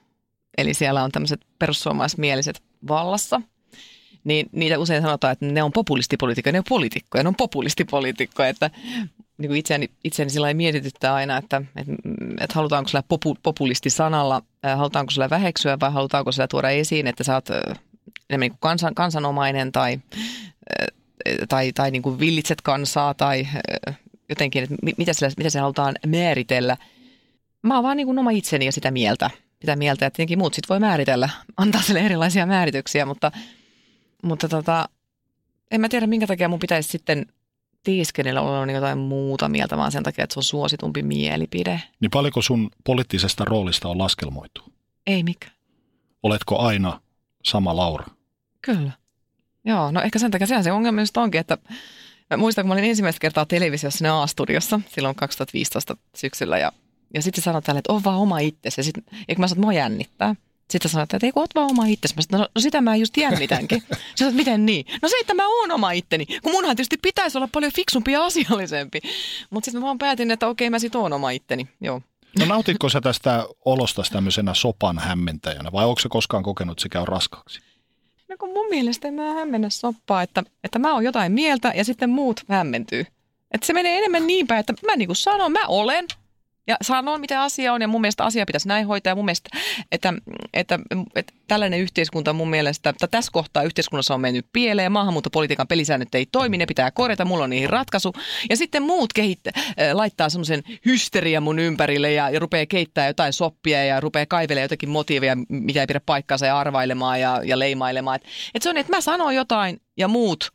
[0.58, 3.42] eli siellä on tämmöiset perussuomalaismieliset vallassa,
[4.24, 8.72] niin niitä usein sanotaan, että ne on populistipolitiikkoja, ne on poliitikkoja, ne on populistipoliitikkoja, että
[9.38, 11.94] niin itseäni, itseäni sillä mietityttää aina, että, että,
[12.42, 17.24] että halutaanko sillä popu, populistisanalla, äh, halutaanko sillä väheksyä vai halutaanko sillä tuoda esiin, että
[17.24, 17.58] sä oot äh,
[18.30, 20.00] enemmän niin kansan, kansanomainen tai,
[20.82, 20.88] äh,
[21.50, 23.48] tai, tai niin kuin villitset kansaa tai
[24.30, 26.78] jotenkin, että mitä sillä, mitä se halutaan määritellä.
[27.64, 29.30] Mä oon vaan niin kuin oma itseni ja sitä mieltä,
[29.62, 33.32] sitä mieltä, että tietenkin muut sit voi määritellä, antaa sille erilaisia määrityksiä, mutta,
[34.24, 34.90] mutta tota,
[35.72, 37.26] en mä tiedä minkä takia mun pitäisi sitten
[37.84, 41.82] tiiskenillä olla jotain muuta mieltä, vaan sen takia, että se on suositumpi mielipide.
[42.00, 44.64] Niin paljonko sun poliittisesta roolista on laskelmoitu?
[45.08, 45.48] Ei mikä.
[46.24, 47.02] Oletko aina
[47.46, 48.06] sama Laura?
[48.62, 48.92] Kyllä.
[49.66, 51.58] Joo, no ehkä sen takia sehän se ongelma just onkin, että
[52.30, 56.72] mä muistan, kun mä olin ensimmäistä kertaa televisiossa ne A-studiossa silloin 2015 syksyllä ja,
[57.14, 59.60] ja sitten sanoit tälle, että on vaan oma itsesi ja sitten, ja kun mä sanoin,
[59.60, 60.36] että mua jännittää.
[60.70, 62.16] Sitten sanoit, että ei kun oot vaan oma itsesi.
[62.16, 63.84] Mä sanoin, no, no sitä mä just jännitänkin.
[64.16, 64.86] Sanoit, miten niin?
[65.02, 66.26] No se, että mä oon oma itteni.
[66.26, 69.00] Kun munhan tietysti pitäisi olla paljon fiksumpi ja asiallisempi.
[69.50, 71.68] Mutta sitten mä vaan päätin, että okei mä sit oon oma itteni.
[71.82, 72.02] Joo.
[72.40, 76.90] No nautitko sä tästä olosta tämmöisenä sopan hämmentäjänä vai onko se koskaan kokenut, että se
[76.90, 77.60] käy raskaaksi?
[78.30, 81.84] No kun mun mielestä en mä hämmennä soppaa, että, että mä oon jotain mieltä ja
[81.86, 83.06] sitten muut hämmentyy.
[83.52, 86.08] Että se menee enemmän niin päin, että mä niin kuin sanon, mä olen,
[86.70, 89.50] ja sanon, mitä asia on ja mun mielestä asia pitäisi näin hoitaa ja mun mielestä,
[89.92, 90.14] että,
[90.54, 90.80] että,
[91.16, 96.16] että tällainen yhteiskunta mun mielestä, että tässä kohtaa yhteiskunnassa on mennyt pieleen ja maahanmuuttopolitiikan pelisäännöt
[96.16, 98.14] ei toimi, ne pitää korjata, mulla on niihin ratkaisu.
[98.50, 99.54] Ja sitten muut kehittää,
[99.94, 104.90] laittaa semmoisen hysteria mun ympärille ja, ja rupeaa keittää jotain soppia ja rupeaa kaivelemaan jotakin
[104.90, 108.16] motiivia, mitä ei pidä paikkaansa ja arvailemaan ja, ja leimailemaan.
[108.16, 110.52] Että et se on, että mä sanon jotain ja muut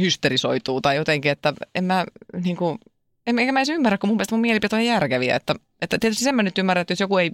[0.00, 2.04] hysterisoituu tai jotenkin, että en mä
[2.44, 2.78] niin kuin,
[3.26, 5.36] enkä mä edes ymmärrä, kun mun mielestä mun mielipiteet on järkeviä.
[5.36, 7.30] Että, että tietysti sen mä nyt ymmärrän, että jos joku ei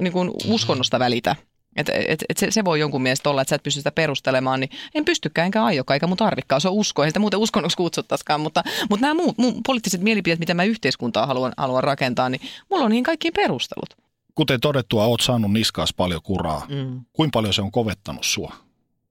[0.00, 1.36] niin kuin uskonnosta välitä,
[1.76, 4.60] että et, et se, se voi jonkun mielestä olla, että sä et pysty sitä perustelemaan,
[4.60, 6.60] niin en pystykään enkä aiokaan, eikä mun tarvikkaan.
[6.60, 10.40] Se on usko, ei sitä muuten uskonnoksi kutsuttaisikaan, mutta, mutta nämä muut mun poliittiset mielipiteet,
[10.40, 14.04] mitä mä yhteiskuntaa haluan, haluan rakentaa, niin mulla on niin kaikki perustelut.
[14.34, 16.66] Kuten todettua, oot saanut niskaas paljon kuraa.
[16.68, 17.00] Mm.
[17.12, 18.54] Kuinka paljon se on kovettanut sua?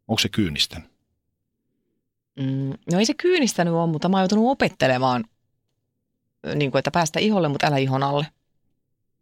[0.08, 0.84] Onko se kyynisten?
[2.40, 5.24] Mm, no ei se kyynistänyt ole, mutta mä oon joutunut opettelemaan
[6.56, 8.28] niin kuin, että päästä iholle, mutta älä ihon alle.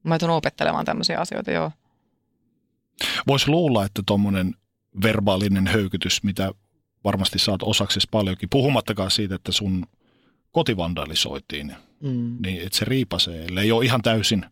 [0.04, 1.72] Mä tuun opettelemaan tämmöisiä asioita, joo.
[3.28, 4.56] Voisi luulla, että tuommoinen
[5.04, 6.52] verbaalinen höykytys, mitä
[7.04, 9.86] varmasti saat osaksi paljonkin, puhumattakaan siitä, että sun
[10.52, 12.38] kotivandalisoitiin, mm.
[12.46, 14.46] niin että se riipasee, ellei ole ihan täysin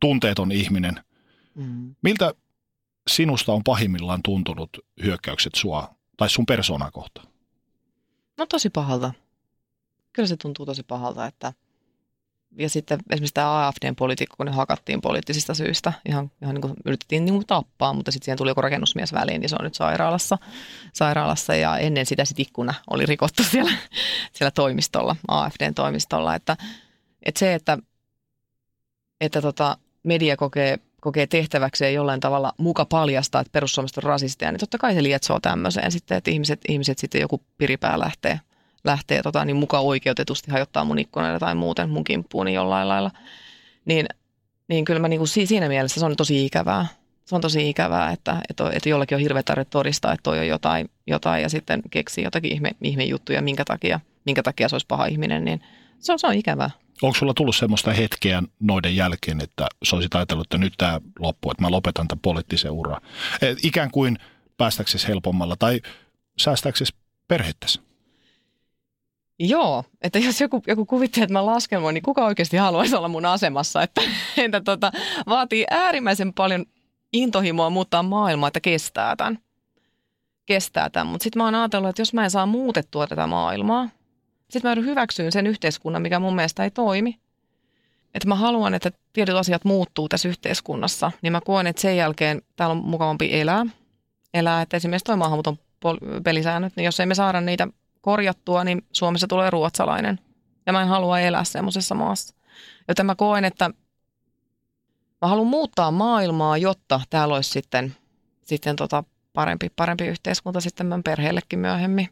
[0.00, 1.04] tunteeton ihminen.
[1.54, 1.94] Mm.
[2.02, 2.34] Miltä
[3.10, 4.70] sinusta on pahimmillaan tuntunut
[5.02, 7.28] hyökkäykset sua tai sun persoonaa kohtaan?
[8.38, 9.12] No tosi pahalta.
[10.12, 11.52] Kyllä se tuntuu tosi pahalta, että–
[12.56, 16.74] ja sitten esimerkiksi tämä AFDn poliitikko, kun ne hakattiin poliittisista syistä, ihan, ihan niin kuin
[16.84, 19.74] yritettiin niin kuin tappaa, mutta sitten siihen tuli joku rakennusmies väliin, niin se on nyt
[19.74, 20.38] sairaalassa.
[20.92, 23.72] sairaalassa ja ennen sitä sitten ikkuna oli rikottu siellä,
[24.32, 26.34] siellä toimistolla, AFDn toimistolla.
[26.34, 26.56] Että,
[27.22, 27.78] että se, että,
[29.20, 34.60] että tota, media kokee, kokee tehtäväkseen jollain tavalla muka paljastaa, että perussuomalaiset on rasisteja, niin
[34.60, 38.40] totta kai se lietsoo tämmöiseen sitten, että ihmiset, ihmiset sitten joku piripää lähtee
[38.88, 43.10] lähtee tota, niin mukaan oikeutetusti hajottaa mun ikkunalle tai muuten mun kimppuuni niin jollain lailla.
[43.84, 44.06] Niin,
[44.68, 46.86] niin kyllä mä niin kuin siinä mielessä se on tosi ikävää.
[47.24, 50.46] Se on tosi ikävää, että, että, että jollakin on hirveä tarve todistaa, että toi on
[50.46, 54.86] jotain, jotain ja sitten keksii jotakin ihme, ihme juttuja, minkä takia, minkä takia se olisi
[54.86, 55.62] paha ihminen, niin
[55.98, 56.70] se on, se on ikävää.
[57.02, 61.50] Onko sulla tullut semmoista hetkeä noiden jälkeen, että sä olisit ajatellut, että nyt tämä loppuu,
[61.50, 63.00] että mä lopetan tämän poliittisen uran?
[63.62, 64.18] ikään kuin
[64.56, 65.80] päästäksesi helpommalla tai
[66.38, 66.94] säästäksesi
[67.28, 67.87] perhettäsi?
[69.38, 73.24] Joo, että jos joku, joku kuvittelee, että mä laskelmoin, niin kuka oikeasti haluaisi olla mun
[73.24, 74.00] asemassa, että,
[74.44, 74.92] että tota,
[75.26, 76.66] vaatii äärimmäisen paljon
[77.12, 79.38] intohimoa muuttaa maailmaa, että kestää tämän.
[80.46, 83.88] Kestää tämän, mutta sitten mä oon ajatellut, että jos mä en saa muutettua tätä maailmaa,
[84.50, 87.18] sitten mä hyväksyyn sen yhteiskunnan, mikä mun mielestä ei toimi.
[88.14, 92.42] Että mä haluan, että tietyt asiat muuttuu tässä yhteiskunnassa, niin mä koen, että sen jälkeen
[92.56, 93.66] täällä on mukavampi elää.
[94.34, 95.58] Elää, että esimerkiksi toi maahanmuuton
[96.24, 97.68] pelisäännöt, niin jos ei me saada niitä
[98.00, 100.20] korjattua, niin Suomessa tulee ruotsalainen.
[100.66, 102.34] Ja mä en halua elää semmoisessa maassa.
[102.88, 103.70] Joten mä koen, että
[105.22, 107.96] mä haluan muuttaa maailmaa, jotta täällä olisi sitten,
[108.44, 112.08] sitten tota parempi, parempi yhteiskunta sitten meidän perheellekin myöhemmin.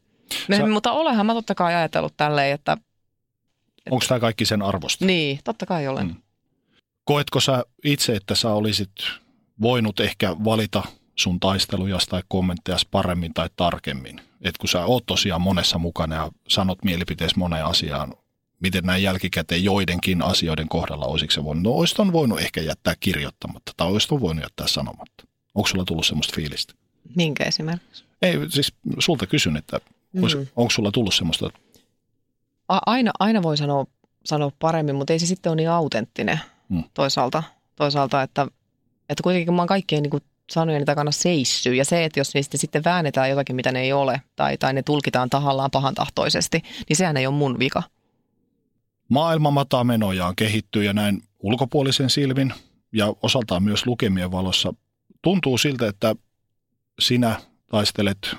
[0.57, 0.66] Sä...
[0.66, 2.72] Mutta olehan mä totta kai ajatellut tälleen, että...
[2.72, 5.05] että Onko tämä kaikki sen arvosta?
[5.05, 6.07] Niin, totta kai olen.
[6.07, 6.22] Hmm.
[7.05, 8.91] Koetko sä itse, että sä olisit
[9.61, 10.82] voinut ehkä valita
[11.16, 14.20] sun taisteluja tai kommentteja paremmin tai tarkemmin.
[14.42, 18.14] Et kun sä oot tosiaan monessa mukana ja sanot mielipiteessä moneen asiaan,
[18.60, 22.94] miten näin jälkikäteen joidenkin asioiden kohdalla olisiko se voinut, no olisit on voinut ehkä jättää
[23.00, 25.24] kirjoittamatta tai olisit on voinut jättää sanomatta.
[25.54, 26.74] Onko sulla tullut semmoista fiilistä?
[27.16, 28.04] Minkä esimerkiksi?
[28.22, 29.80] Ei, siis sulta kysyn, että
[30.12, 30.22] mm.
[30.56, 31.50] onko sulla tullut semmoista?
[32.68, 33.86] A- aina, aina voi sanoa,
[34.24, 36.84] sanoa paremmin, mutta ei se sitten ole niin autenttinen mm.
[36.94, 37.42] toisaalta,
[37.76, 38.46] toisaalta että,
[39.08, 41.74] että kuitenkin mä oon kaikkien niin sanojeni takana seissyy.
[41.74, 44.82] Ja se, että jos niistä sitten väännetään jotakin, mitä ne ei ole, tai, tai ne
[44.82, 47.82] tulkitaan tahallaan pahantahtoisesti, niin sehän ei ole mun vika.
[49.09, 52.55] Maailma mataa menojaan, kehittyy ja näin ulkopuolisen silmin
[52.92, 54.74] ja osaltaan myös lukemien valossa.
[55.22, 56.16] Tuntuu siltä, että
[57.01, 57.40] sinä
[57.70, 58.36] taistelet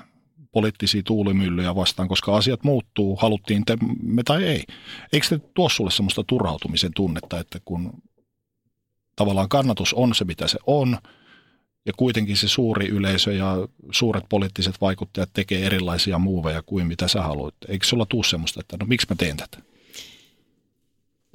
[0.52, 4.64] poliittisia tuulimyllyjä vastaan, koska asiat muuttuu, haluttiin te, me tai ei.
[5.12, 8.02] Eikö se tuo sulle semmoista turhautumisen tunnetta, että kun
[9.16, 10.98] tavallaan kannatus on se, mitä se on,
[11.88, 13.56] ja kuitenkin se suuri yleisö ja
[13.90, 17.54] suuret poliittiset vaikuttajat tekee erilaisia muuveja kuin mitä sä haluat.
[17.68, 19.58] Eikö sulla tuu semmoista, että no miksi mä teen tätä?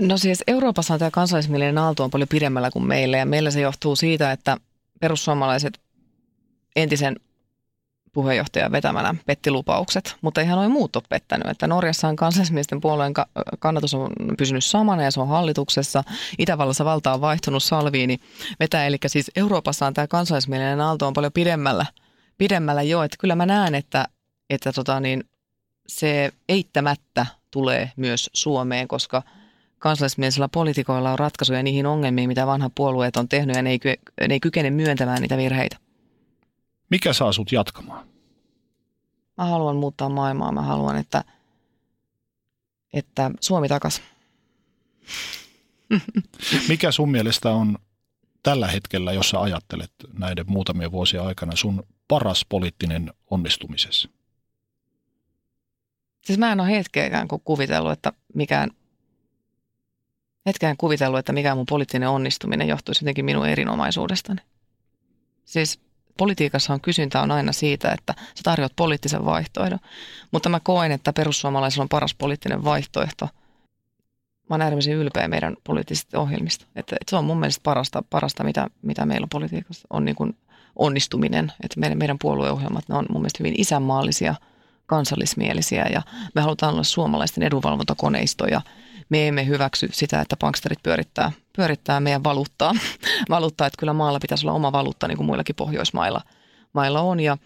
[0.01, 3.95] No siis Euroopassa tämä kansallismielinen aalto on paljon pidemmällä kuin meillä ja meillä se johtuu
[3.95, 4.57] siitä, että
[4.99, 5.79] perussuomalaiset
[6.75, 7.15] entisen
[8.14, 11.47] puheenjohtajan vetämänä petti lupaukset, mutta ihan noin muut ole pettänyt.
[11.47, 13.14] Että Norjassa on kansallismiesten puolueen
[13.59, 16.03] kannatus on pysynyt samana ja se on hallituksessa.
[16.38, 18.20] Itävallassa valta on vaihtunut Salviini
[18.59, 21.86] vetää, eli siis Euroopassa on tämä kansallismielinen aalto on paljon pidemmällä,
[22.38, 23.03] pidemmällä jo.
[23.03, 24.05] Että kyllä mä näen, että,
[24.49, 25.24] että tota niin,
[25.88, 29.24] se eittämättä tulee myös Suomeen, koska
[29.80, 33.80] kansallismielisillä poliitikoilla on ratkaisuja niihin ongelmiin, mitä vanhat puolueet on tehnyt ja ne ei,
[34.28, 35.82] ne ei kykene myöntämään niitä virheitä.
[36.93, 38.07] Mikä saa sut jatkamaan?
[39.37, 40.51] Mä haluan muuttaa maailmaa.
[40.51, 41.23] Mä haluan, että,
[42.93, 44.01] että Suomi takas.
[46.69, 47.77] Mikä sun mielestä on
[48.43, 54.09] tällä hetkellä, jos sä ajattelet näiden muutamien vuosien aikana sun paras poliittinen onnistumisessa?
[56.21, 58.71] Siis mä en ole hetkeäkään kuvitellut, että mikään
[60.45, 64.41] hetkään kuvitellut, että mikään mun poliittinen onnistuminen johtuisi jotenkin minun erinomaisuudestani.
[65.45, 65.79] Siis
[66.18, 69.80] politiikassa on kysyntä on aina siitä, että sä tarjoat poliittisen vaihtoehdon.
[70.32, 73.30] Mutta mä koen, että perussuomalaisilla on paras poliittinen vaihtoehto.
[74.49, 76.66] Mä oon äärimmäisen ylpeä meidän poliittisista ohjelmista.
[76.76, 80.16] Että, että se on mun mielestä parasta, parasta mitä, mitä meillä on politiikassa, on niin
[80.16, 80.38] kuin
[80.76, 81.51] onnistuminen.
[81.64, 84.36] Että meidän, meidän puolueohjelmat, ne on mun mielestä hyvin isänmaallisia,
[84.86, 86.01] kansallismielisiä ja
[86.36, 88.61] me halutaan olla suomalaisten edunvalvontakoneistoja–
[89.09, 92.73] me emme hyväksy sitä, että banksterit pyörittää, pyörittää meidän valuuttaa.
[93.29, 96.21] valuuttaa, että kyllä maalla pitäisi olla oma valuutta, niin kuin muillakin Pohjoismailla
[96.73, 97.19] mailla on.
[97.19, 97.37] Ja,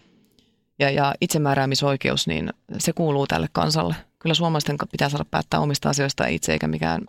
[0.78, 3.94] ja, ja itsemääräämisoikeus, niin se kuuluu tälle kansalle.
[4.18, 7.00] Kyllä suomalaisten pitää saada päättää omista asioista itse, eikä mikään,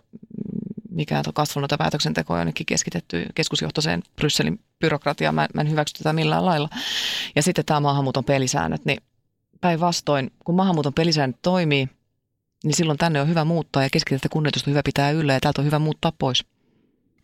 [0.90, 5.34] mikään kasvanut päätöksenteko jonnekin keskitetty keskusjohtoiseen Brysselin byrokratiaan.
[5.34, 6.68] Mä, mä en hyväksy tätä millään lailla.
[7.36, 9.02] Ja sitten tämä maahanmuuton pelisäännöt, niin
[9.60, 11.88] päinvastoin, kun maahanmuuton pelisäännöt toimii–
[12.64, 15.66] niin silloin tänne on hyvä muuttaa ja keskitettä kunnioitusta hyvä pitää yllä ja täältä on
[15.66, 16.44] hyvä muuttaa pois.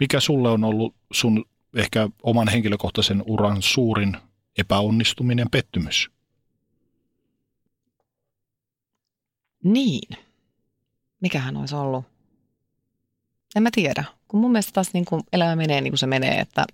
[0.00, 1.44] Mikä sulle on ollut sun
[1.76, 4.16] ehkä oman henkilökohtaisen uran suurin
[4.58, 6.10] epäonnistuminen, pettymys?
[9.64, 10.18] Niin.
[11.20, 12.04] Mikähän olisi ollut?
[13.56, 14.04] En mä tiedä.
[14.28, 16.66] Kun mun mielestä taas niin kuin elämä menee niin kuin se menee, että,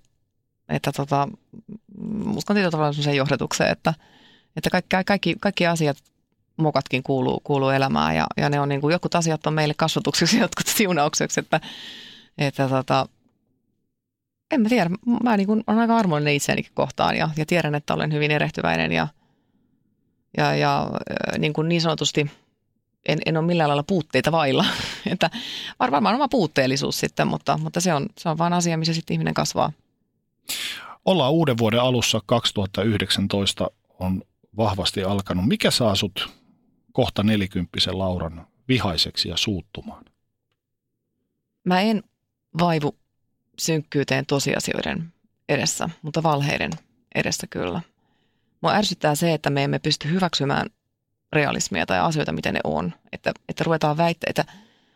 [0.69, 1.27] että tota,
[2.35, 3.93] uskon tietyllä tavalla sellaiseen johdetukseen, että,
[4.55, 5.97] että kaikki, kaikki, kaikki asiat
[6.57, 10.39] mokatkin kuuluu, kuuluu elämään ja, ja ne on niin kuin, jotkut asiat on meille kasvatukseksi,
[10.45, 11.61] jotkut siunaukseksi, että,
[12.37, 13.07] että tota,
[14.53, 14.89] en mä tiedä,
[15.23, 18.91] mä niin kuin, olen aika armollinen itseänikin kohtaan ja, ja tiedän, että olen hyvin erehtyväinen
[18.91, 19.07] ja,
[20.37, 20.91] ja, ja
[21.37, 22.31] niin, kuin niin sanotusti
[23.07, 24.65] en, en ole millään lailla puutteita vailla.
[25.11, 25.29] että
[25.79, 29.33] varmaan oma puutteellisuus sitten, mutta, mutta se, on, se on vaan asia, missä sitten ihminen
[29.33, 29.71] kasvaa.
[31.05, 34.21] Ollaan uuden vuoden alussa 2019 on
[34.57, 35.47] vahvasti alkanut.
[35.47, 36.29] Mikä saa sut
[36.91, 40.05] kohta nelikymppisen Lauran vihaiseksi ja suuttumaan?
[41.63, 42.03] Mä en
[42.59, 42.97] vaivu
[43.57, 45.13] synkkyyteen tosiasioiden
[45.49, 46.71] edessä, mutta valheiden
[47.15, 47.81] edessä kyllä.
[48.61, 50.69] Mua ärsyttää se, että me emme pysty hyväksymään
[51.33, 52.93] realismia tai asioita, miten ne on.
[53.11, 54.45] Että, että ruvetaan väittää, että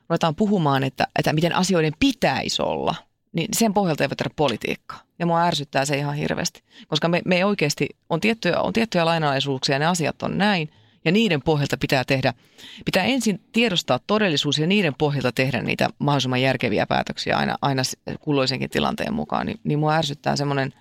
[0.10, 2.96] ruvetaan puhumaan, että, että miten asioiden pitäisi olla–
[3.38, 5.02] niin sen pohjalta ei voi tehdä politiikkaa.
[5.20, 9.06] Ja mua ärsyttää se ihan hirveästi, koska me, me ei oikeasti, on tiettyjä, on tiettyjä
[9.06, 10.70] lainalaisuuksia ne asiat on näin,
[11.08, 12.34] ja niiden pohjalta pitää tehdä,
[12.86, 17.82] pitää ensin tiedostaa todellisuus ja niiden pohjalta tehdä niitä mahdollisimman järkeviä päätöksiä aina, aina
[18.20, 19.46] kulloisenkin tilanteen mukaan.
[19.46, 20.74] Niin, niin mua ärsyttää semmoinen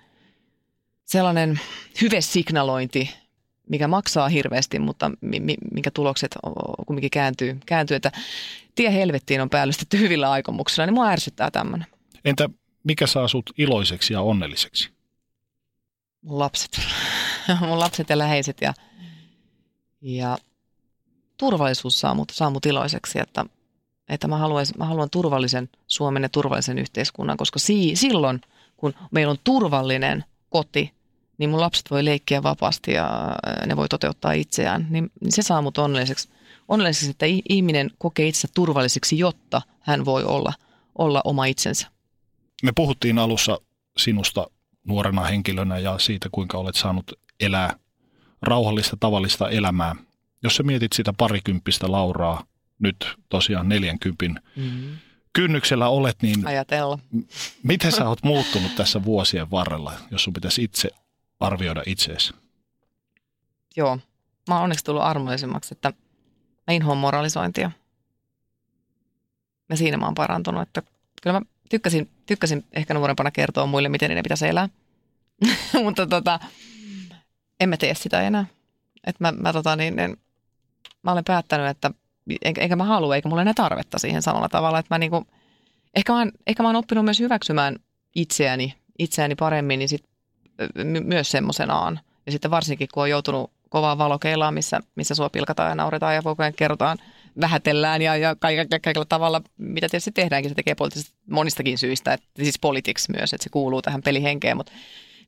[1.05, 1.59] sellainen
[2.01, 3.13] hyvesignalointi,
[3.69, 5.11] mikä maksaa hirveästi, mutta
[5.71, 6.35] minkä tulokset
[6.87, 8.11] kumminkin kääntyy, kääntyy, että
[8.75, 11.87] tie helvettiin on päällystetty hyvillä aikomuksilla, niin mua ärsyttää tämmöinen.
[12.25, 12.49] Entä
[12.83, 14.97] mikä saa sut iloiseksi ja onnelliseksi?
[16.21, 16.81] mun lapset.
[17.67, 18.73] mun lapset ja läheiset ja,
[20.01, 20.37] ja
[21.37, 23.45] turvallisuus saa mut, saa mut iloiseksi, että,
[24.09, 28.41] että mä, haluaisin, mä haluan turvallisen Suomen ja turvallisen yhteiskunnan, koska si, silloin,
[28.77, 30.93] kun meillä on turvallinen koti,
[31.37, 35.61] niin mun lapset voi leikkiä vapaasti ja ne voi toteuttaa itseään, niin, niin se saa
[35.61, 36.29] mut onnelliseksi,
[36.67, 40.53] onnelliseksi, että ihminen kokee itsensä turvalliseksi, jotta hän voi olla,
[40.97, 41.87] olla oma itsensä.
[42.63, 43.59] Me puhuttiin alussa
[43.97, 44.47] sinusta
[44.87, 47.79] nuorena henkilönä ja siitä, kuinka olet saanut elää
[48.41, 49.95] rauhallista, tavallista elämää.
[50.43, 52.43] Jos sä mietit sitä parikymppistä Lauraa,
[52.79, 54.97] nyt tosiaan neljänkympin mm-hmm.
[55.33, 56.99] kynnyksellä olet, niin Ajatella.
[57.63, 60.89] miten sä oot muuttunut tässä vuosien varrella, jos sun pitäisi itse
[61.39, 62.33] arvioida itseesi?
[63.75, 63.99] Joo,
[64.47, 65.93] mä oon onneksi tullut armollisemmaksi, että
[66.67, 67.71] mä inhoan moralisointia.
[69.69, 70.81] Ja siinä mä oon parantunut, että
[71.21, 74.69] kyllä mä tykkäsin, tykkäsin ehkä nuorempana kertoa muille, miten ne pitäisi elää.
[75.83, 76.39] Mutta tota,
[77.59, 78.45] en mä tee sitä enää.
[79.07, 80.17] Et mä, mä, tota, niin, en,
[81.03, 81.91] mä olen päättänyt, että
[82.41, 84.79] enkä, enkä mä halua, eikä mulla enää tarvetta siihen samalla tavalla.
[84.79, 85.27] Että mä niinku,
[85.95, 87.75] ehkä, mä ehkä mä oon oppinut myös hyväksymään
[88.15, 90.03] itseäni, itseäni paremmin, niin sit,
[90.83, 91.99] my, myös semmoisenaan.
[92.25, 96.21] Ja sitten varsinkin, kun on joutunut kovaa valokeilaan, missä, missä sua pilkataan ja nauretaan ja
[96.21, 96.97] koko ajan kerrotaan,
[97.41, 102.27] vähätellään ja, ja kaikilla, kaikilla tavalla, mitä tietysti tehdäänkin, se tekee poliittisesti monistakin syistä, että
[102.43, 104.71] siis politics myös, että se kuuluu tähän pelihenkeen, mutta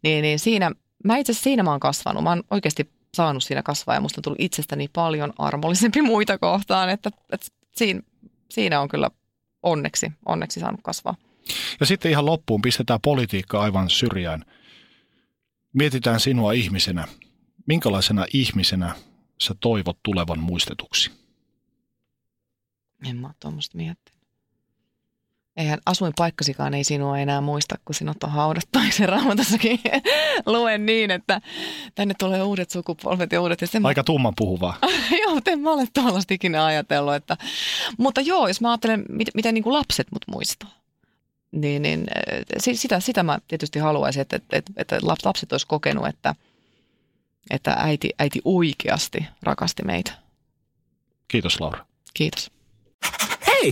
[0.04, 0.72] niin, niin siinä,
[1.04, 4.20] mä itse asiassa siinä mä oon kasvanut, mä oon oikeasti saanut siinä kasvaa ja musta
[4.20, 8.02] on tullut itsestäni paljon armollisempi muita kohtaan, että, että siinä,
[8.50, 9.12] siinä on kyllä
[9.64, 11.16] onneksi, onneksi saanut kasvaa.
[11.80, 14.46] Ja sitten ihan loppuun pistetään politiikka aivan syrjään.
[15.74, 17.08] Mietitään sinua ihmisenä.
[17.68, 18.96] Minkälaisena ihmisenä
[19.42, 21.12] sä toivot tulevan muistetuksi?
[23.06, 24.19] En mä ole tuommoista miettinyt.
[25.60, 28.80] Eihän asuinpaikkasikaan ei sinua enää muista, kun sinut on haudattu.
[28.98, 29.80] Se raamatassakin
[30.46, 31.42] luen niin, että
[31.96, 33.62] tänne tulee uudet sukupolvet ja uudet.
[33.62, 34.78] Ja sen Aika tumman puhuvaa.
[35.24, 37.14] joo, mutta en mä ole tuollaista ikinä ajatellut.
[37.14, 37.38] Että...
[37.98, 40.72] Mutta joo, jos mä ajattelen, miten, miten niin kuin lapset mut muistaa.
[41.52, 42.08] Niin, niin
[42.60, 46.36] sitä, sitä mä tietysti haluaisin, että, että, että lapset olisi kokenut, että,
[47.50, 50.12] että äiti, äiti oikeasti rakasti meitä.
[51.28, 51.86] Kiitos Laura.
[52.14, 52.52] Kiitos.
[53.48, 53.72] Hei!